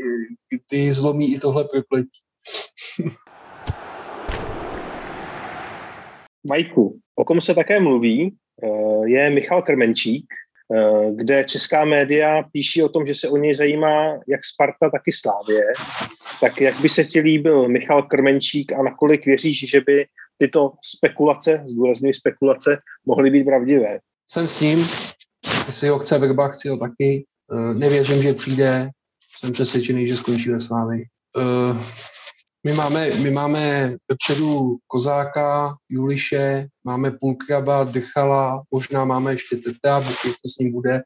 [0.51, 2.20] kdy zlomí i tohle prokletí.
[6.49, 10.27] Majku, o kom se také mluví, eh, je Michal Krmenčík,
[10.74, 15.03] Eh, kde česká média píší o tom, že se o něj zajímá jak Sparta, tak
[15.07, 15.62] i Slávě.
[16.41, 20.07] Tak jak by se ti líbil Michal Krmenčík a nakolik věříš, že by
[20.39, 23.99] tyto spekulace, zdůrazňuji spekulace, mohly být pravdivé?
[24.27, 24.79] Jsem s ním,
[25.67, 27.27] jestli ho chce Vrba, chci ho taky.
[27.53, 28.91] Eh, nevěřím, že přijde,
[29.39, 31.05] jsem přesvědčený, že skončí ve Slávě.
[31.39, 31.79] Eh,
[32.67, 40.33] my máme, my máme vepředu Kozáka, Juliše, máme Pulkraba, Dechala, možná máme ještě Teta, protože
[40.43, 41.03] to s ním bude.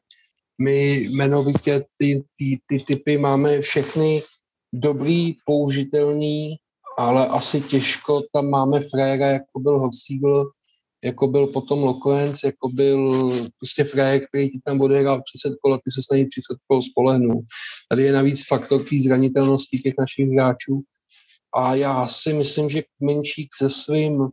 [0.61, 4.21] My jmenovitě ty, ty, ty typy máme všechny
[4.73, 6.55] dobrý, použitelný,
[6.97, 10.51] ale asi těžko tam máme fréra, jako byl Horsigl,
[11.03, 15.77] jako byl potom Lokoenc, jako byl prostě frajer, který ti tam odehrál 30 kol a
[15.77, 17.41] ty se s něj 30 kol spolehnul.
[17.89, 20.83] Tady je navíc faktor té zranitelnosti těch našich hráčů,
[21.55, 24.29] a já si myslím, že Kmenčík se svým uh,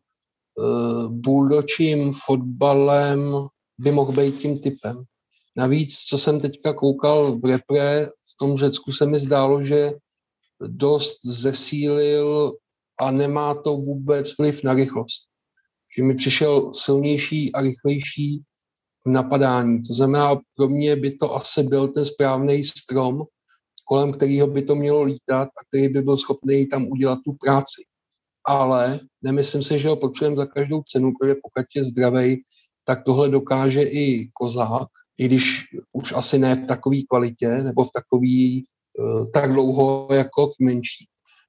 [1.09, 3.49] buldočím fotbalem
[3.79, 5.05] by mohl být tím typem.
[5.57, 9.93] Navíc, co jsem teďka koukal v repre, v tom Řecku se mi zdálo, že
[10.67, 12.53] dost zesílil
[13.01, 15.28] a nemá to vůbec vliv na rychlost.
[15.99, 18.43] Že mi přišel silnější a rychlejší
[19.07, 19.83] v napadání.
[19.83, 23.23] To znamená, pro mě by to asi byl ten správný strom,
[23.85, 27.83] kolem kterého by to mělo lítat a který by byl schopný tam udělat tu práci.
[28.47, 32.37] Ale nemyslím si, že ho potřebujeme za každou cenu, protože pokud je zdravý,
[32.85, 34.89] tak tohle dokáže i kozák,
[35.19, 38.65] i když už asi ne v takové kvalitě nebo v takový
[38.99, 41.09] uh, tak dlouho jako menší.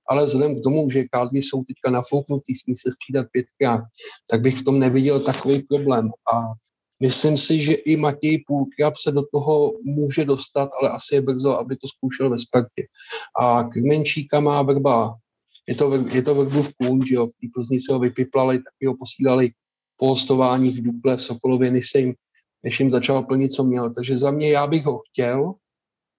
[0.09, 3.83] Ale vzhledem k tomu, že kádmy jsou teďka nafouknutý, smí se střídat pětkrát,
[4.27, 6.09] tak bych v tom neviděl takový problém.
[6.33, 6.43] A
[7.03, 11.59] myslím si, že i Matěj Půlkrab se do toho může dostat, ale asi je brzo,
[11.59, 12.83] aby to zkoušel ve Spartě.
[13.39, 15.15] A Krmenčíka má vrba.
[15.67, 18.97] Je to, je to vrbův kůň, že jo, v Plzni se ho vypiplali, tak ho
[18.97, 19.51] posílali
[19.97, 22.13] po hostováních v Dukle, v Sokolově, než, jim,
[22.63, 23.93] než jim začal plnit, co měl.
[23.93, 25.53] Takže za mě já bych ho chtěl,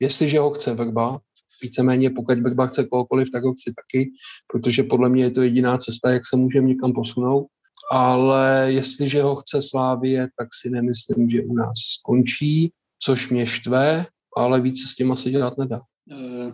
[0.00, 1.20] jestliže ho chce Vrba,
[1.62, 4.10] víceméně pokud Vrba chce kohokoliv, tak ho chci taky,
[4.52, 7.46] protože podle mě je to jediná cesta, jak se můžeme někam posunout.
[7.92, 14.06] Ale jestliže ho chce Slávie, tak si nemyslím, že u nás skončí, což mě štve,
[14.36, 15.80] ale více s tím asi dělat nedá.
[16.12, 16.52] Eh,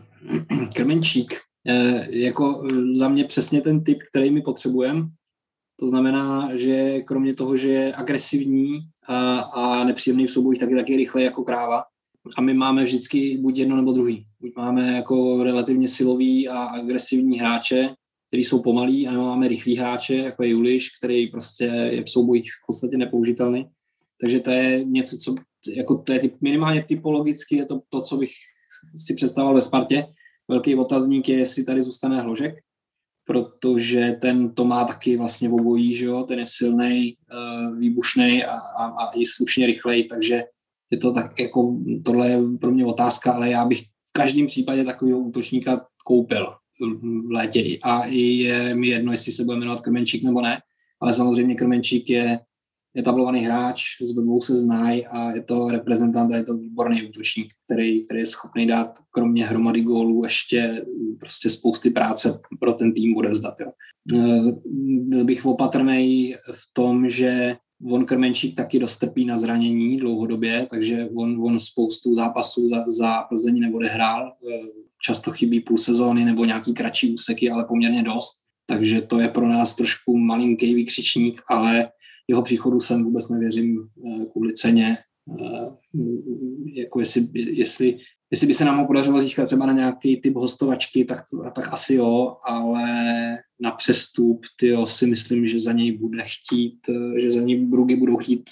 [0.74, 1.34] Krmenčík,
[1.68, 5.08] eh, jako za mě přesně ten typ, který my potřebujeme,
[5.80, 8.78] to znamená, že kromě toho, že je agresivní
[9.08, 11.82] a, a nepříjemný v soubojích, tak je taky rychle jako kráva.
[12.36, 14.26] A my máme vždycky buď jedno nebo druhý.
[14.40, 17.88] Buď máme jako relativně silový a agresivní hráče,
[18.28, 22.50] který jsou pomalí, a máme rychlý hráče, jako je Juliš, který prostě je v soubojích
[22.62, 23.66] v podstatě nepoužitelný.
[24.20, 25.34] Takže to je něco, co
[25.74, 28.30] jako to je typ, minimálně typologicky je to, to, co bych
[28.96, 30.06] si představoval ve Spartě.
[30.48, 32.54] Velký otazník je, jestli tady zůstane Hložek,
[33.24, 36.24] protože ten to má taky vlastně obojí, že jo?
[36.24, 40.42] ten je silný, eh, výbušný a, a, a i slušně rychlej, takže
[40.90, 44.84] je to tak jako, tohle je pro mě otázka, ale já bych v každém případě
[44.84, 46.46] takového útočníka koupil
[47.26, 50.58] v létě a je mi jedno, jestli se bude jmenovat Krmenčík nebo ne,
[51.00, 52.38] ale samozřejmě Krmenčík je
[52.98, 57.52] etablovaný hráč, s Bebou se znají a je to reprezentant a je to výborný útočník,
[57.64, 60.84] který, který je schopný dát kromě hromady gólů ještě
[61.20, 63.60] prostě spousty práce pro ten tým odevzdat.
[63.60, 63.72] Jo.
[64.14, 64.52] Eh,
[65.00, 71.46] byl bych opatrný v tom, že on Krmenčík taky dostrpí na zranění dlouhodobě, takže on,
[71.46, 74.32] on spoustu zápasů za, za Plzeň neodehrál.
[74.52, 74.60] Eh,
[75.02, 78.36] často chybí půl sezóny nebo nějaký kratší úseky, ale poměrně dost.
[78.66, 81.88] Takže to je pro nás trošku malinký vykřičník, ale
[82.28, 84.98] jeho příchodu jsem vůbec nevěřím eh, kvůli ceně.
[85.40, 85.70] Eh,
[86.74, 87.98] jako jestli, jestli,
[88.30, 91.24] jestli by se nám podařilo získat třeba na nějaký typ hostovačky, tak,
[91.54, 92.88] tak asi jo, ale
[93.60, 97.96] na přestup tyjo, si myslím, že za něj bude chtít, eh, že za něj Brugy
[97.96, 98.50] budou chtít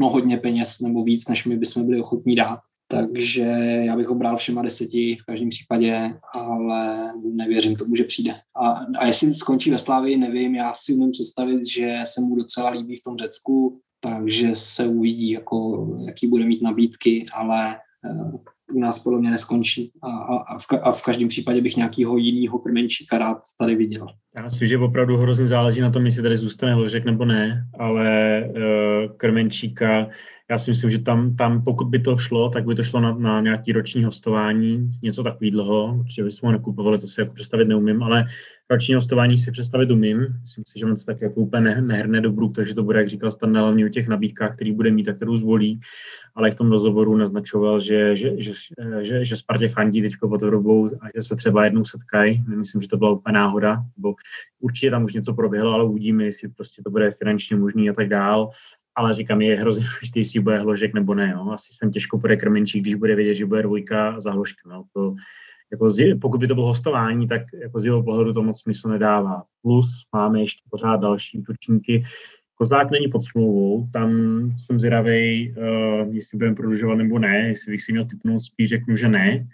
[0.00, 2.58] no hodně peněz nebo víc, než my bychom byli ochotní dát.
[2.90, 3.42] Takže
[3.86, 8.34] já bych ho bral všema deseti v každém případě, ale nevěřím tomu, že přijde.
[8.62, 12.70] A, a jestli skončí ve Slávii, nevím, já si umím představit, že se mu docela
[12.70, 17.76] líbí v tom Řecku, takže se uvidí, jako, jaký bude mít nabídky, ale
[18.10, 18.40] uh,
[18.74, 19.92] u nás podle mě neskončí.
[20.02, 24.06] A, a, v, a v každém případě bych nějakýho jiného krmenčíka rád tady viděl.
[24.36, 28.42] Já myslím, že opravdu hrozně záleží na tom, jestli tady zůstane Hložek nebo ne, ale
[28.48, 30.08] uh, krmenčíka
[30.50, 33.14] já si myslím, že tam, tam pokud by to šlo, tak by to šlo na,
[33.14, 35.96] na nějaký roční hostování, něco takového.
[35.98, 38.24] Určitě bychom ho nekupovali, to si jako představit neumím, ale
[38.70, 40.26] roční hostování si představit umím.
[40.40, 42.98] Myslím si, že on se tak jako úplně ne, nehrne do bruk, takže to bude,
[42.98, 45.80] jak říkal Stan, hlavně o těch nabídkách, který bude mít a kterou zvolí.
[46.34, 48.52] Ale v tom rozhovoru naznačoval, že, že, že,
[49.00, 52.44] že, že Spartě fandí teď pod dobou a že se třeba jednou setkají.
[52.48, 54.14] Nemyslím, že to byla úplně náhoda, bo
[54.60, 58.08] určitě tam už něco proběhlo, ale uvidíme, jestli prostě to bude finančně možný a tak
[58.08, 58.50] dál
[58.98, 61.30] ale říkám, je hrozně důležitý, jestli bude hložek nebo ne.
[61.36, 61.50] Jo.
[61.50, 64.72] Asi jsem těžko bude krmenčík, když bude vědět, že bude dvojka za hložkem.
[64.72, 64.84] No.
[64.92, 65.14] To,
[65.72, 68.88] jako z, pokud by to bylo hostování, tak jako z jeho pohledu to moc smysl
[68.88, 69.42] nedává.
[69.62, 72.02] Plus máme ještě pořád další útočníky.
[72.54, 74.10] Kozák není pod smlouvou, tam
[74.56, 78.96] jsem zvědavý, uh, jestli budeme prodlužovat nebo ne, jestli bych si měl typnout, spíš řeknu,
[78.96, 79.46] že ne.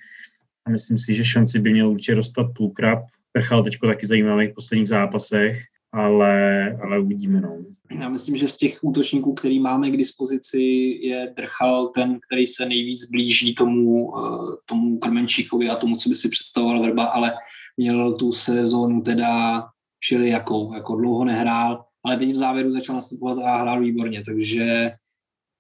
[0.67, 3.05] A myslím si, že šanci by měl určitě dostat půlkrab.
[3.33, 5.63] Prchal teď taky zajímavý v posledních zápasech,
[5.95, 7.41] ale, ale uvidíme.
[7.41, 7.59] No.
[8.01, 10.61] Já myslím, že z těch útočníků, který máme k dispozici,
[11.03, 16.15] je Drchal ten, který se nejvíc blíží tomu, eh, tomu Krmenčíkovi a tomu, co by
[16.15, 17.33] si představoval Vrba, ale
[17.77, 19.65] měl tu sezónu teda
[20.05, 24.91] šili jakou, jako dlouho nehrál, ale teď v závěru začal nastupovat a hrál výborně, takže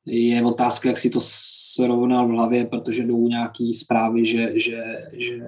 [0.06, 5.39] je otázka, jak si to srovnal v hlavě, protože jdou nějaký zprávy, že, že, že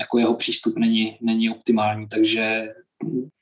[0.00, 2.68] jako jeho přístup není, není optimální, takže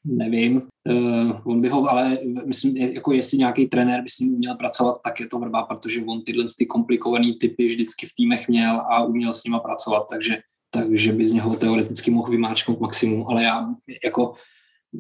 [0.04, 0.62] nevím.
[0.88, 5.00] Uh, on by ho, ale myslím, jako jestli nějaký trenér by s ním uměl pracovat,
[5.04, 9.04] tak je to vrba, protože on tyhle ty komplikované typy vždycky v týmech měl a
[9.04, 10.36] uměl s nima pracovat, takže,
[10.70, 13.74] takže by z něho teoreticky mohl vymáčknout maximum, ale já
[14.04, 14.34] jako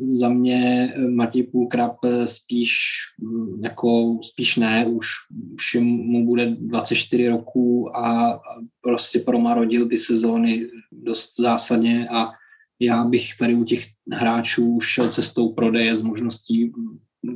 [0.06, 2.76] za mě Matěj Půlkrab spíš
[3.62, 5.06] jako spíš ne, už,
[5.54, 8.40] už mu bude 24 roku a
[8.80, 12.30] prostě promarodil ty sezóny dost zásadně a
[12.80, 16.72] já bych tady u těch hráčů šel cestou prodeje s možností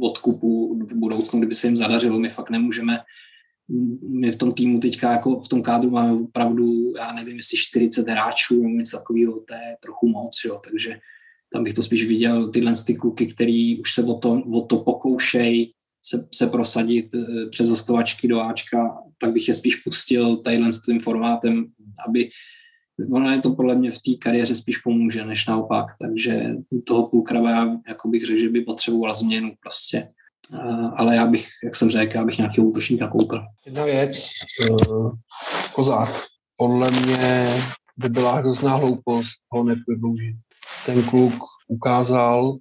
[0.01, 2.19] odkupu v budoucnu, kdyby se jim zadařilo.
[2.19, 2.99] My fakt nemůžeme,
[4.09, 8.09] my v tom týmu teďka jako v tom kádru máme opravdu, já nevím, jestli 40
[8.09, 10.99] hráčů nebo něco takového, to je trochu moc, jo, takže
[11.53, 14.77] tam bych to spíš viděl tyhle ty kluky, který už se o to, o to
[14.77, 20.73] pokoušej se, se prosadit eh, přes hostovačky do Ačka, tak bych je spíš pustil tadyhle
[20.73, 21.67] s tím formátem,
[22.09, 22.31] aby
[23.13, 25.87] ono je to podle mě v té kariéře spíš pomůže, než naopak.
[26.01, 26.51] Takže
[26.85, 30.09] toho půlkrava já jako bych řekl, že by potřeboval změnu prostě.
[30.97, 33.43] Ale já bych, jak jsem řekl, já bych nějakého útočníka koupil.
[33.67, 34.29] Jedna věc,
[34.71, 35.13] uh,
[35.73, 36.09] Kozák.
[36.57, 37.55] Podle mě
[37.97, 40.37] by byla hrozná hloupost ho neprodloužit.
[40.87, 41.35] Ten kluk
[41.69, 42.57] ukázal,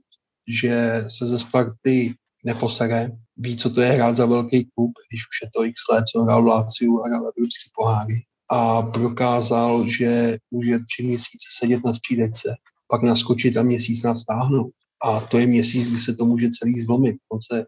[0.61, 2.13] že se ze Sparty
[2.45, 6.03] neposere, ví, co to je hrát za velký klub, když už je to x let,
[6.11, 11.85] co hrál v Láciu a hrál evropský poháry a prokázal, že může tři měsíce sedět
[11.85, 12.55] na střídečce,
[12.87, 14.71] pak naskočit a měsíc nás stáhnout.
[15.05, 17.15] A to je měsíc, kdy se to může celý zlomit.
[17.31, 17.65] On, se,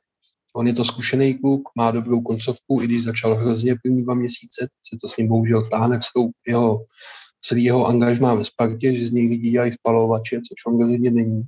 [0.56, 4.68] on je to zkušený kluk, má dobrou koncovku, i když začal hrozně první dva měsíce,
[4.90, 6.86] se to s ním bohužel táhne celou jeho,
[7.42, 11.42] celý jeho angažmá ve Spartě, že z něj lidi dělají spalovače, což on rozhodně není.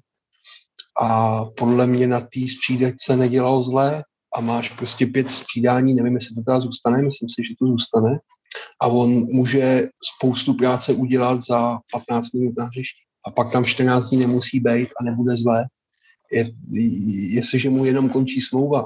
[1.01, 4.03] A podle mě na té střídečce nedělal zlé
[4.35, 8.19] a máš prostě pět střídání, nevím, jestli to teda zůstane, myslím si, že to zůstane,
[8.81, 13.01] a on může spoustu práce udělat za 15 minut na hřišti.
[13.27, 15.65] A pak tam 14 dní nemusí být a nebude zlé.
[16.31, 16.51] Je,
[17.35, 18.85] jestliže mu jenom končí smlouva,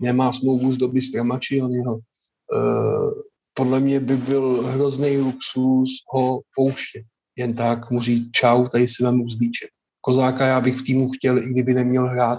[0.00, 3.12] nemá smlouvu z doby Stramačionyho, uh,
[3.54, 7.02] podle mě by byl hrozný luxus ho pouštět.
[7.36, 9.70] Jen tak mu říct čau, tady si vemu vzlíček.
[10.00, 12.38] Kozáka já bych v týmu chtěl, i kdyby neměl hrát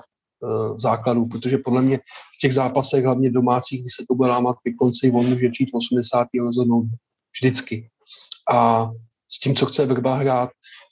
[0.76, 4.56] v základu, protože podle mě v těch zápasech, hlavně domácích, kdy se to bude lámat
[4.68, 6.28] ke konci, on může přijít 80.
[6.40, 6.86] rozhodnout
[7.36, 7.90] vždycky.
[8.54, 8.90] A
[9.32, 10.50] s tím, co chce Vrba hrát,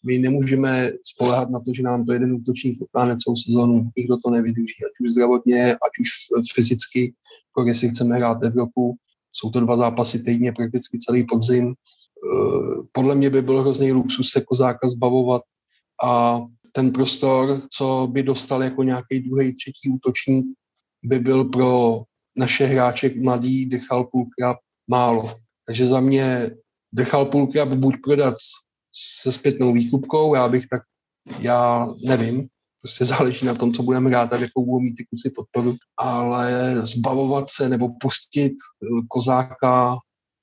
[0.07, 3.90] my nemůžeme spolehat na to, že nám to jeden útočník vytáhne celou sezónu.
[3.98, 6.10] Nikdo to nevyužije, ať už zdravotně, ať už
[6.53, 7.14] fyzicky,
[7.48, 8.95] jako jestli chceme hrát Evropu.
[9.32, 11.68] Jsou to dva zápasy týdně, prakticky celý podzim.
[11.68, 15.41] Eh, podle mě by byl hrozný luxus se Kozáka zbavovat
[16.03, 16.41] a
[16.72, 20.45] ten prostor, co by dostal jako nějaký druhý, třetí útočník,
[21.03, 22.02] by byl pro
[22.38, 24.57] naše hráče mladý Dechal Půlkrab
[24.88, 25.35] málo.
[25.68, 26.52] Takže za mě
[26.93, 28.35] Dechal Půlkrab buď prodat
[29.22, 30.81] se zpětnou výkupkou, já bych tak,
[31.39, 32.48] já nevím,
[32.81, 36.76] prostě záleží na tom, co budeme hrát a jakou budou mít ty kluci podporu, ale
[36.88, 38.53] zbavovat se nebo pustit
[39.10, 39.95] kozáka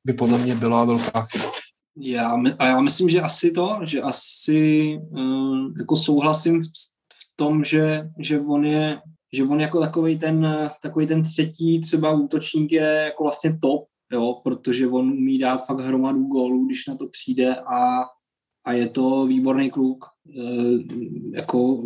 [0.07, 1.58] by podle mě byla velká chyba.
[2.01, 6.66] Já, a já myslím, že asi to, že asi uh, jako souhlasím v,
[7.12, 8.99] v tom, že, že on je
[9.33, 10.47] že on jako takový ten,
[10.83, 15.81] takový ten třetí třeba útočník je jako vlastně top, jo, protože on umí dát fakt
[15.81, 18.05] hromadu gólů, když na to přijde a,
[18.66, 20.43] a je to výborný kluk, e,
[21.35, 21.83] jako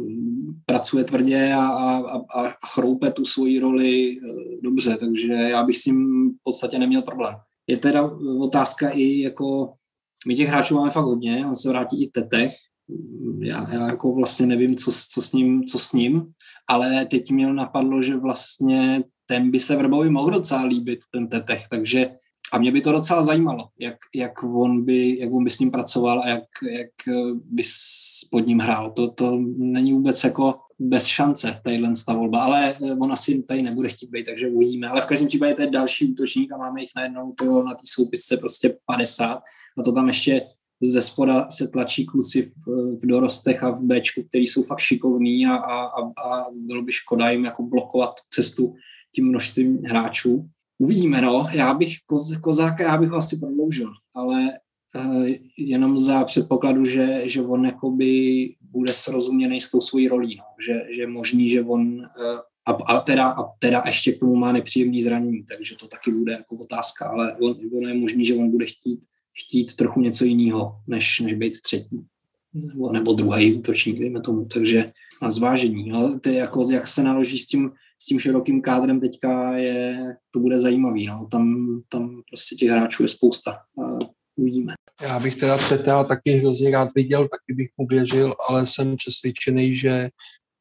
[0.67, 4.19] pracuje tvrdě a, a, a, a chroupe tu svoji roli e,
[4.63, 7.35] dobře, takže já bych s tím v podstatě neměl problém.
[7.67, 8.11] Je teda
[8.41, 9.73] otázka i jako
[10.27, 12.53] my těch hráčů máme fakt hodně, on se vrátí i Tetech,
[13.41, 16.27] já, já jako vlastně nevím, co, co, s ním, co s ním,
[16.69, 21.69] ale teď měl napadlo, že vlastně ten by se Vrbovi mohl docela líbit, ten Tetech,
[21.71, 22.11] takže
[22.53, 25.71] a mě by to docela zajímalo, jak, jak, on, by, jak on by s ním
[25.71, 27.63] pracoval a jak, jak by
[28.31, 28.91] pod ním hrál.
[28.91, 33.89] To, to není vůbec jako bez šance, tadyhle ta volba, ale on asi tady nebude
[33.89, 34.89] chtít být, takže uvidíme.
[34.89, 37.83] Ale v každém případě to je další útočník a máme jich najednou to na té
[37.85, 39.41] soupisce prostě 50
[39.79, 40.43] a to tam ještě
[40.83, 45.47] ze spoda se tlačí kluci v, v dorostech a v Bčku, který jsou fakt šikovní
[45.47, 48.75] a, a, a bylo by škoda jim jako blokovat cestu
[49.15, 50.49] tím množstvím hráčů.
[50.79, 51.47] Uvidíme, no.
[51.53, 54.53] Já bych koz, Kozáka, já bych ho asi prodloužil, ale
[54.99, 55.27] uh,
[55.59, 60.45] jenom za předpokladu, že, že on jakoby bude srozuměný s tou svojí rolí, no.
[60.67, 64.37] že, že je možný, že on uh, a, a, teda, a teda ještě k tomu
[64.37, 68.35] má nepříjemný zranění, takže to taky bude jako otázka, ale on, on je možný, že
[68.35, 69.01] on bude chtít
[69.35, 72.07] chtít trochu něco jiného, než, než být třetí
[72.55, 74.45] nebo, nebo druhý útočník, dejme tomu.
[74.45, 74.93] Takže
[75.23, 75.89] na zvážení.
[75.89, 80.41] No, ty jako, jak se naloží s tím, s tím širokým kádrem teďka, je, to
[80.41, 81.07] bude zajímavý.
[81.07, 81.29] No.
[81.31, 83.53] Tam, tam prostě těch hráčů je spousta.
[83.53, 83.99] A
[84.37, 84.75] uvidíme.
[85.03, 89.75] Já bych teda Teta taky hrozně rád viděl, taky bych mu věřil, ale jsem přesvědčený,
[89.75, 90.09] že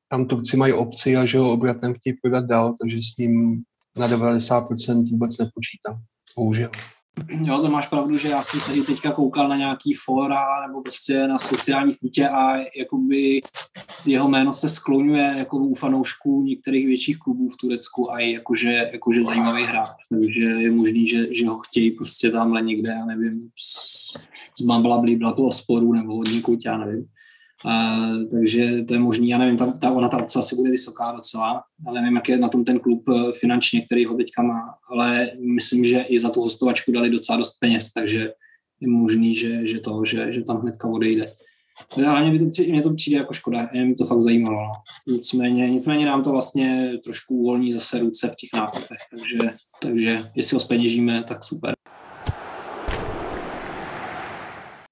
[0.09, 3.61] tam Turci mají obci a že ho obratem chtějí prodat dál, takže s ním
[3.97, 6.01] na 90% vůbec nepočítám.
[6.35, 6.71] Bohužel.
[7.29, 10.81] Jo, to máš pravdu, že já jsem se i teďka koukal na nějaký fora nebo
[10.81, 13.41] prostě na sociální futě a jakoby
[14.05, 18.89] jeho jméno se skloňuje jako u fanoušků některých větších klubů v Turecku a je jakože,
[18.91, 19.89] jakože zajímavý hráč.
[20.09, 24.17] Takže je možný, že, že ho chtějí prostě tamhle někde, já nevím, z,
[24.59, 27.05] z Mambla Blibla toho sporu nebo od někud, já nevím.
[27.65, 31.11] Uh, takže to je možný, já nevím, ta, ta, ona ta obce asi bude vysoká
[31.11, 34.75] docela, ale nevím, jak je na tom ten klub eh, finančně, který ho teďka má,
[34.89, 38.33] ale myslím, že i za tu hostovačku dali docela dost peněz, takže
[38.79, 41.33] je možný, že, že to, že, že tam hnedka odejde.
[42.07, 44.61] Ale mě, to mě to přijde jako škoda, mě to fakt zajímalo.
[44.61, 44.71] No.
[45.13, 49.51] Nicméně, nicméně nám to vlastně trošku uvolní zase ruce v těch nákupech, takže,
[49.81, 51.73] takže jestli ho speněžíme, tak super.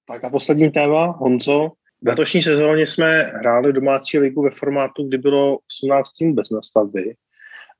[0.08, 5.18] Tak a poslední téma, Honzo, v letošní sezóně jsme hráli domácí ligu ve formátu, kdy
[5.18, 7.16] bylo 18 týmů bez nastavby.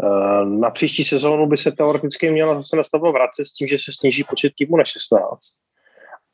[0.04, 3.92] Eh, na příští sezónu by se teoreticky měla zase nastavba vracet s tím, že se
[4.00, 5.40] sníží počet týmů na 16.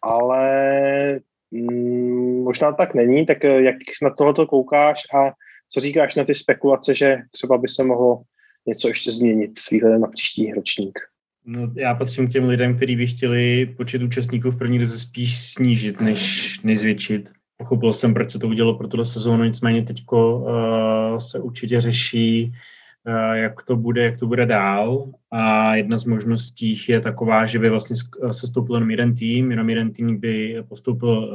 [0.02, 1.20] Ale
[1.52, 5.32] mm, možná tak není, tak eh, jak na tohoto koukáš a
[5.70, 8.22] co říkáš na ty spekulace, že třeba by se mohlo
[8.68, 11.00] něco ještě změnit s výhledem na příští ročník?
[11.46, 15.54] No, já patřím k těm lidem, kteří by chtěli počet účastníků v první lize spíš
[15.54, 20.04] snížit, než, než zvětšit pochopil jsem, proč se to udělalo pro tuhle sezónu, nicméně teď
[20.12, 22.54] uh, se určitě řeší,
[23.08, 27.60] uh, jak, to bude, jak to bude dál a jedna z možností je taková, že
[27.60, 27.96] by vlastně
[28.32, 31.30] se stoupil jenom jeden tým, jenom jeden tým by postoupil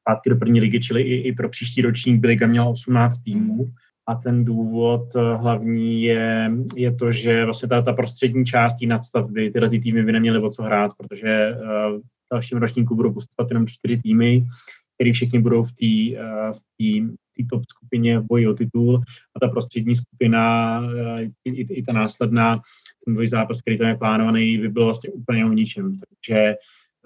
[0.00, 3.70] zpátky do první ligy, čili i, i pro příští ročník by liga měla 18 týmů.
[4.06, 9.50] A ten důvod hlavní je, je to, že vlastně ta, ta prostřední část té nadstavby,
[9.50, 11.56] tyhle ty týmy by neměly o co hrát, protože
[11.96, 12.00] v
[12.32, 14.44] dalším ročníku budou postupovat jenom čtyři týmy,
[14.94, 17.08] který všichni budou v té uh,
[17.50, 19.02] top skupině v boji o titul.
[19.36, 22.60] A ta prostřední skupina, uh, i, i, i ta následná,
[23.04, 26.00] ten dvoj zápas, který tam je plánovaný, by byl vlastně úplně o ničem.
[26.00, 26.54] Takže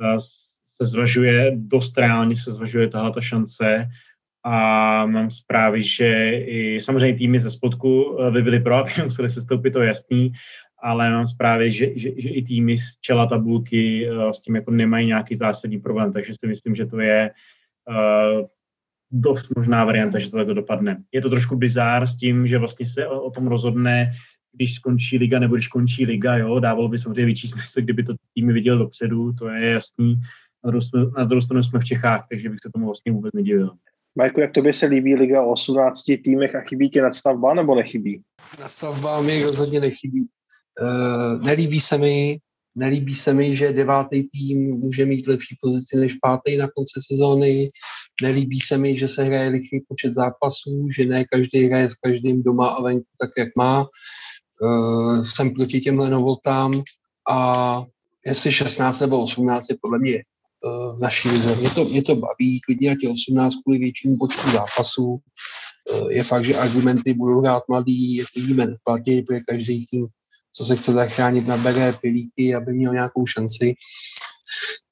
[0.00, 0.18] uh,
[0.82, 3.88] se zvažuje, dost reálně se zvažuje tahle ta šance.
[4.44, 9.42] A mám zprávy, že i samozřejmě týmy ze spodku by byly pro, aby museli se
[9.42, 10.32] stoupit, to jasný,
[10.82, 15.06] ale mám zprávy, že, že, že i týmy z čela tabulky s tím jako nemají
[15.06, 17.30] nějaký zásadní problém, takže si myslím, že to je
[19.10, 21.02] dost možná varianta, že to takto dopadne.
[21.12, 24.12] Je to trošku bizár s tím, že vlastně se o, o tom rozhodne,
[24.52, 28.14] když skončí liga nebo když končí liga, jo, dávalo by samozřejmě větší smysl, kdyby to
[28.34, 30.20] týmy viděl dopředu, to je jasný.
[31.16, 33.70] Na druhou stranu jsme v Čechách, takže bych se tomu vlastně vůbec nedivil.
[34.18, 38.22] Majku, jak tobě se líbí liga o 18 týmech a chybí ti nadstavba nebo nechybí?
[38.60, 40.28] Nadstavba mi rozhodně nechybí.
[40.82, 42.36] Uh, nelíbí se mi,
[42.76, 47.68] Nelíbí se mi, že devátý tým může mít lepší pozici než pátý na konci sezóny.
[48.22, 52.42] Nelíbí se mi, že se hraje lichý počet zápasů, že ne každý hraje s každým
[52.42, 53.86] doma a venku tak, jak má.
[54.62, 56.82] Uh, jsem proti těmhle novotám
[57.30, 57.82] a
[58.26, 60.22] jestli 16 nebo 18 je podle mě
[60.64, 61.56] uh, naší lize.
[61.56, 65.20] Mě to, mě to baví, klidně ať je 18 kvůli většímu počtu zápasů.
[65.92, 70.06] Uh, je fakt, že argumenty budou hrát mladý, jak vidíme, neplatí, protože každý tým
[70.56, 73.74] co se chce zachránit, nabere pilíky, aby měl nějakou šanci.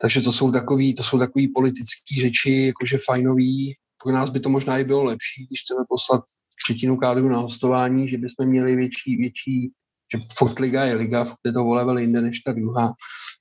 [0.01, 3.75] Takže to jsou takový, to jsou takový politický řeči, jakože fajnový.
[4.03, 6.23] Pro nás by to možná i bylo lepší, když chceme poslat
[6.65, 9.71] třetinu kádru na hostování, že bychom měli větší, větší
[10.13, 12.93] že furt liga je liga, furt je to level jinde než ta druhá.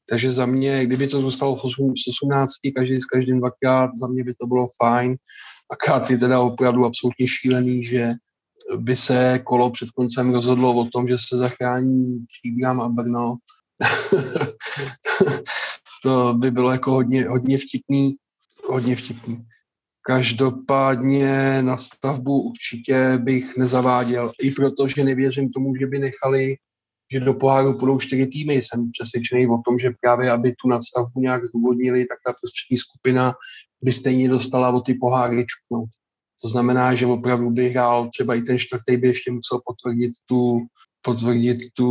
[0.09, 4.33] Takže za mě, kdyby to zůstalo v 18, každý s každým dvakrát, za mě by
[4.33, 5.15] to bylo fajn.
[5.71, 8.11] Akorát je teda opravdu absolutně šílený, že
[8.77, 13.35] by se kolo před koncem rozhodlo o tom, že se zachrání Příbram a Brno,
[16.03, 18.15] to by bylo jako hodně, hodně vtipný,
[18.69, 19.37] hodně vtipný.
[20.05, 26.55] Každopádně na stavbu určitě bych nezaváděl, i proto, že nevěřím tomu, že by nechali,
[27.13, 28.53] že do poháru půjdou čtyři týmy.
[28.53, 33.33] Jsem přesvědčený o tom, že právě aby tu nadstavbu nějak zdůvodnili, tak ta prostřední skupina
[33.83, 35.89] by stejně dostala o ty poháry čuknout.
[36.43, 40.59] To znamená, že opravdu by hrál třeba i ten čtvrtý by ještě musel potvrdit tu,
[41.01, 41.89] potvrdit tu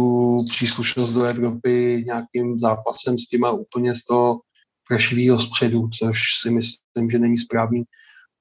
[0.48, 4.40] příslušnost do Evropy nějakým zápasem s těma úplně z toho
[4.88, 7.82] prašivého středu, což si myslím, že není správný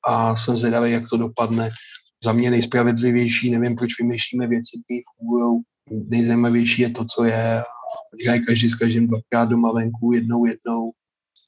[0.07, 1.69] a jsem zvědavý, jak to dopadne.
[2.23, 5.61] Za mě nejspravedlivější, nevím, proč vymýšlíme věci, které fungují.
[6.09, 7.63] Nejzajímavější je to, co je.
[8.25, 10.91] Hrají každý s každým dvakrát doma venku, jednou, jednou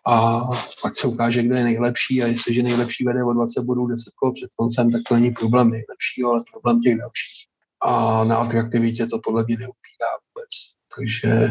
[0.08, 0.42] a
[0.82, 4.34] pak se ukáže, kdo je nejlepší a jestliže nejlepší vede o 20 bodů 10 kol
[4.34, 7.46] před koncem, tak to není problém nejlepšího, ale problém těch dalších.
[7.82, 10.50] A na atraktivitě to podle mě neupírá vůbec.
[10.96, 11.50] Takže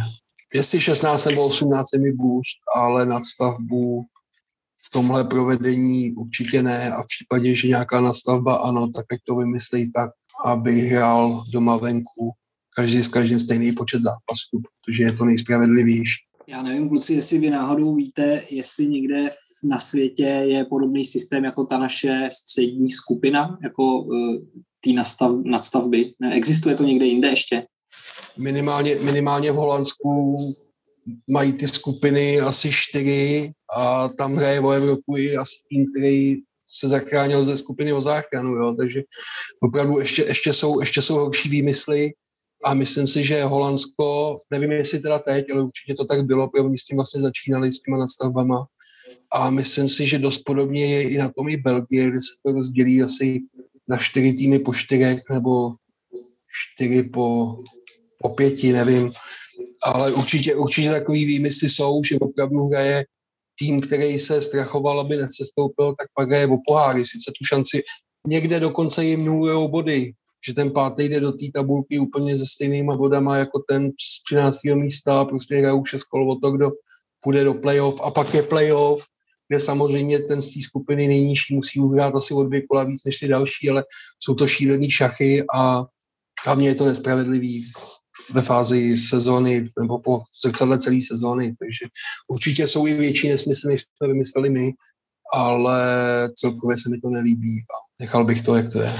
[0.54, 4.02] jestli 16 nebo 18 je mi boost, ale nadstavbu
[4.86, 9.36] v tomhle provedení určitě ne a v případě, že nějaká nastavba ano, tak ať to
[9.36, 10.10] vymyslí tak,
[10.44, 12.32] aby hrál doma venku
[12.76, 16.24] každý s každým stejný počet zápasů, protože je to nejspravedlivější.
[16.52, 19.30] Já nevím, kluci, jestli vy náhodou víte, jestli někde
[19.64, 24.04] na světě je podobný systém jako ta naše střední skupina, jako
[24.80, 26.12] tý nastav, nadstavby.
[26.32, 27.66] Existuje to někde jinde ještě?
[28.38, 30.36] Minimálně, minimálně v Holandsku
[31.30, 36.36] mají ty skupiny asi čtyři a tam hraje o Evropu i asi tým, který
[36.68, 38.74] se zachránil ze skupiny o záchranu, jo?
[38.78, 39.02] takže
[39.62, 42.10] opravdu ještě, ještě, jsou, ještě jsou horší výmysly
[42.64, 46.62] a myslím si, že Holandsko, nevím jestli teda teď, ale určitě to tak bylo, protože
[46.62, 48.66] oni s tím vlastně začínali s těma nadstavbama
[49.32, 52.52] a myslím si, že dost podobně je i na tom i Belgie, kde se to
[52.52, 53.40] rozdělí asi
[53.88, 55.74] na čtyři týmy po čtyřech nebo
[56.74, 57.56] čtyři po,
[58.18, 59.12] po pěti, nevím.
[59.82, 63.04] Ale určitě, určitě takový výmysly jsou, že opravdu hraje
[63.58, 67.04] tým, který se strachoval, aby necestoupil, tak pak hraje o poháry.
[67.04, 67.82] Sice tu šanci
[68.26, 70.12] někde dokonce jim nulujou body,
[70.46, 74.58] že ten pátý jde do té tabulky úplně se stejnýma bodama jako ten z 13.
[74.74, 76.70] místa, prostě hrajou šest kol o to, kdo
[77.20, 79.04] půjde do playoff a pak je playoff,
[79.48, 83.18] kde samozřejmě ten z té skupiny nejnižší musí uhrát asi o dvě kola víc než
[83.18, 83.84] ty další, ale
[84.20, 85.84] jsou to šílený šachy a
[86.46, 87.64] hlavně je to nespravedlivý
[88.32, 91.86] ve fázi sezóny nebo po zrcadle celé sezóny, takže
[92.30, 94.70] určitě jsou i větší nesmysly, než jsme vymysleli my,
[95.34, 95.80] ale
[96.36, 98.92] celkově se mi to nelíbí a nechal bych to, jak to je.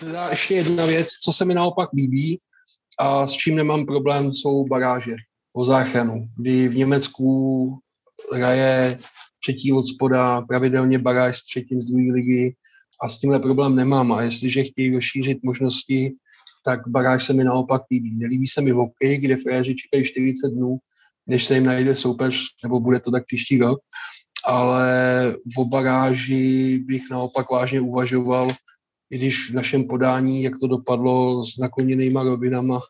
[0.00, 2.40] Teda ještě jedna věc, co se mi naopak líbí
[2.98, 5.14] a s čím nemám problém, jsou baráže
[5.52, 7.78] o záchranu, kdy v Německu
[8.34, 8.98] hraje
[9.42, 12.54] třetí od spoda, pravidelně baráž z třetím z druhé ligy
[13.02, 14.12] a s tímhle problém nemám.
[14.12, 16.12] A jestliže chtějí rozšířit možnosti,
[16.64, 18.18] tak baráž se mi naopak líbí.
[18.18, 20.78] Nelíbí se mi voky, kde frajeři čekají 40 dnů,
[21.26, 23.78] než se jim najde soupeř, nebo bude to tak příští rok.
[24.46, 28.52] Ale v baráži bych naopak vážně uvažoval,
[29.10, 32.80] i když v našem podání, jak to dopadlo s nakloněnýma rovinama,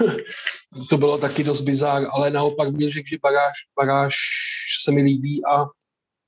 [0.90, 4.14] to bylo taky dost bizár, ale naopak bych řekl, že baráž, baráž
[4.84, 5.64] se mi líbí a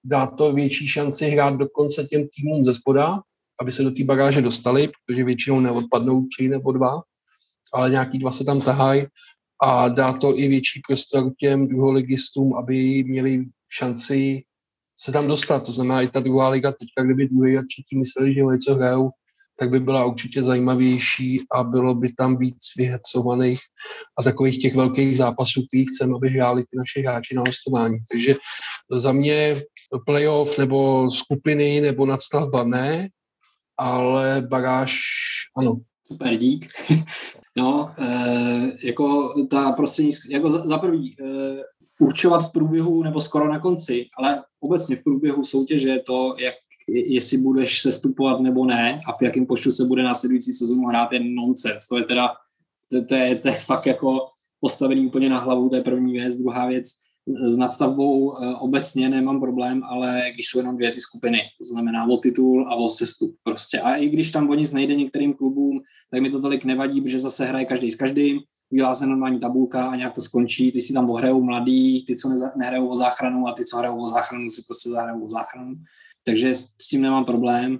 [0.05, 3.21] dá to větší šanci hrát dokonce těm týmům ze spoda,
[3.61, 7.03] aby se do té baráže dostali, protože většinou neodpadnou tři nebo dva,
[7.75, 9.07] ale nějaký dva se tam tahají
[9.63, 14.43] a dá to i větší prostor těm druholigistům, aby měli šanci
[14.99, 15.67] se tam dostat.
[15.67, 19.11] To znamená, i ta druhá liga teďka, kdyby druhý a třetí mysleli, že něco hrajou,
[19.59, 23.61] tak by byla určitě zajímavější a bylo by tam víc vyhecovaných
[24.19, 27.97] a takových těch velkých zápasů, který chceme, aby hráli ty naše hráči na hostování.
[28.11, 28.35] Takže
[28.91, 29.63] za mě
[30.07, 33.09] playoff nebo skupiny nebo nadstavba ne,
[33.79, 35.01] ale bagáž
[35.59, 35.75] ano.
[36.07, 36.67] Super, dík.
[37.57, 41.25] No, e, jako ta prostě, jako za, za prvý, e,
[42.01, 46.55] určovat v průběhu nebo skoro na konci, ale obecně v průběhu soutěže to, jak
[46.89, 51.21] jestli budeš sestupovat nebo ne a v jakém počtu se bude následující sezónu hrát, je
[51.21, 51.89] nonsens.
[51.89, 52.29] To je teda,
[52.91, 54.27] to, to, je, to je fakt jako
[54.61, 56.37] postavený úplně na hlavu, to je první věc.
[56.37, 56.89] Druhá věc,
[57.27, 62.07] s nadstavbou e, obecně nemám problém, ale když jsou jenom dvě ty skupiny, to znamená
[62.07, 63.81] o titul a o sestup prostě.
[63.81, 65.81] A i když tam o nic nejde některým klubům,
[66.11, 68.41] tak mi to tolik nevadí, protože zase hraje každý s každým,
[68.73, 70.73] udělá se normální tabulka a nějak to skončí.
[70.73, 74.07] Ty si tam ohrajou mladý, ty, co nehrajou o záchranu a ty, co hrajou o
[74.07, 75.75] záchranu, si prostě zahrajou o záchranu.
[76.25, 77.79] Takže s tím nemám problém.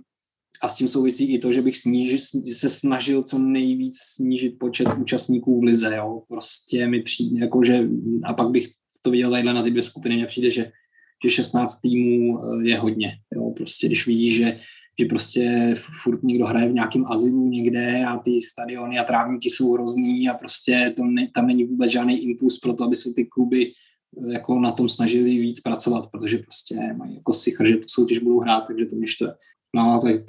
[0.63, 2.19] A s tím souvisí i to, že bych sníži,
[2.53, 5.97] se snažil co nejvíc snížit počet účastníků v lize.
[5.97, 6.23] Jo.
[6.29, 7.89] Prostě mi přijde, jako že,
[8.25, 8.69] a pak bych
[9.03, 10.73] to viděl tady na ty dvě skupiny, mně přijde, že,
[11.25, 13.13] že 16 týmů eh, je hodně.
[13.35, 13.51] Jo.
[13.51, 14.59] Prostě když vidíš, že,
[15.01, 19.73] že prostě furt někdo hraje v nějakém azylu někde a ty stadiony a trávníky jsou
[19.73, 23.25] hrozný a prostě to ne, tam není vůbec žádný impuls pro to, aby se ty
[23.25, 23.73] kluby
[24.33, 28.41] jako na tom snažili víc pracovat, protože prostě mají jako si že tu soutěž budou
[28.41, 29.35] hrát, takže to mě štve.
[29.77, 30.21] No, tak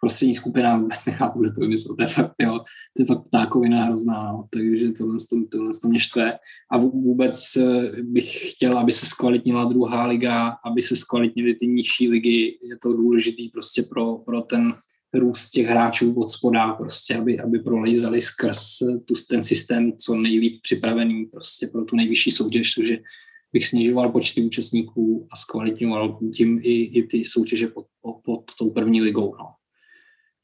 [0.00, 1.96] prostě skupina vůbec nechápu, kde to vymyslel.
[1.96, 2.60] To je fakt, jo,
[2.96, 4.44] to je fakt ptákovina hrozná, no.
[4.50, 6.38] takže tohle, to, tohle to mě štve.
[6.72, 12.08] A vůbec eh, bych chtěl, aby se zkvalitnila druhá liga, aby se zkvalitnily ty nižší
[12.08, 12.58] ligy.
[12.70, 14.74] Je to důležitý prostě pro, pro ten
[15.14, 20.62] růst těch hráčů od spoda, prostě, aby, aby prolejzali skrz tu, ten systém co nejlíp
[20.62, 22.98] připravený prostě pro tu nejvyšší soutěž, takže
[23.52, 27.86] bych snižoval počty účastníků a zkvalitňoval tím i, i ty soutěže pod,
[28.24, 29.34] pod tou první ligou.
[29.38, 29.46] No.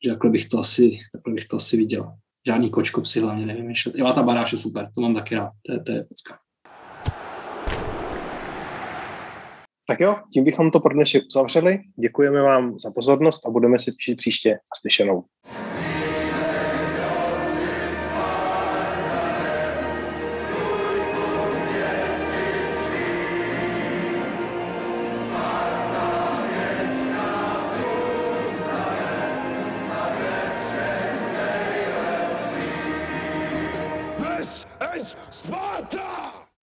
[0.05, 2.13] Že takhle bych to asi, takhle bych to asi viděl.
[2.47, 3.97] Žádný kočko si hlavně nevymýšlet.
[3.97, 6.39] Jo, a ta baráž je super, to mám taky rád, to je, to je pecka.
[9.89, 11.79] Tak jo, tím bychom to pro dnešek uzavřeli.
[12.01, 15.25] Děkujeme vám za pozornost a budeme se těšit příště a slyšenou.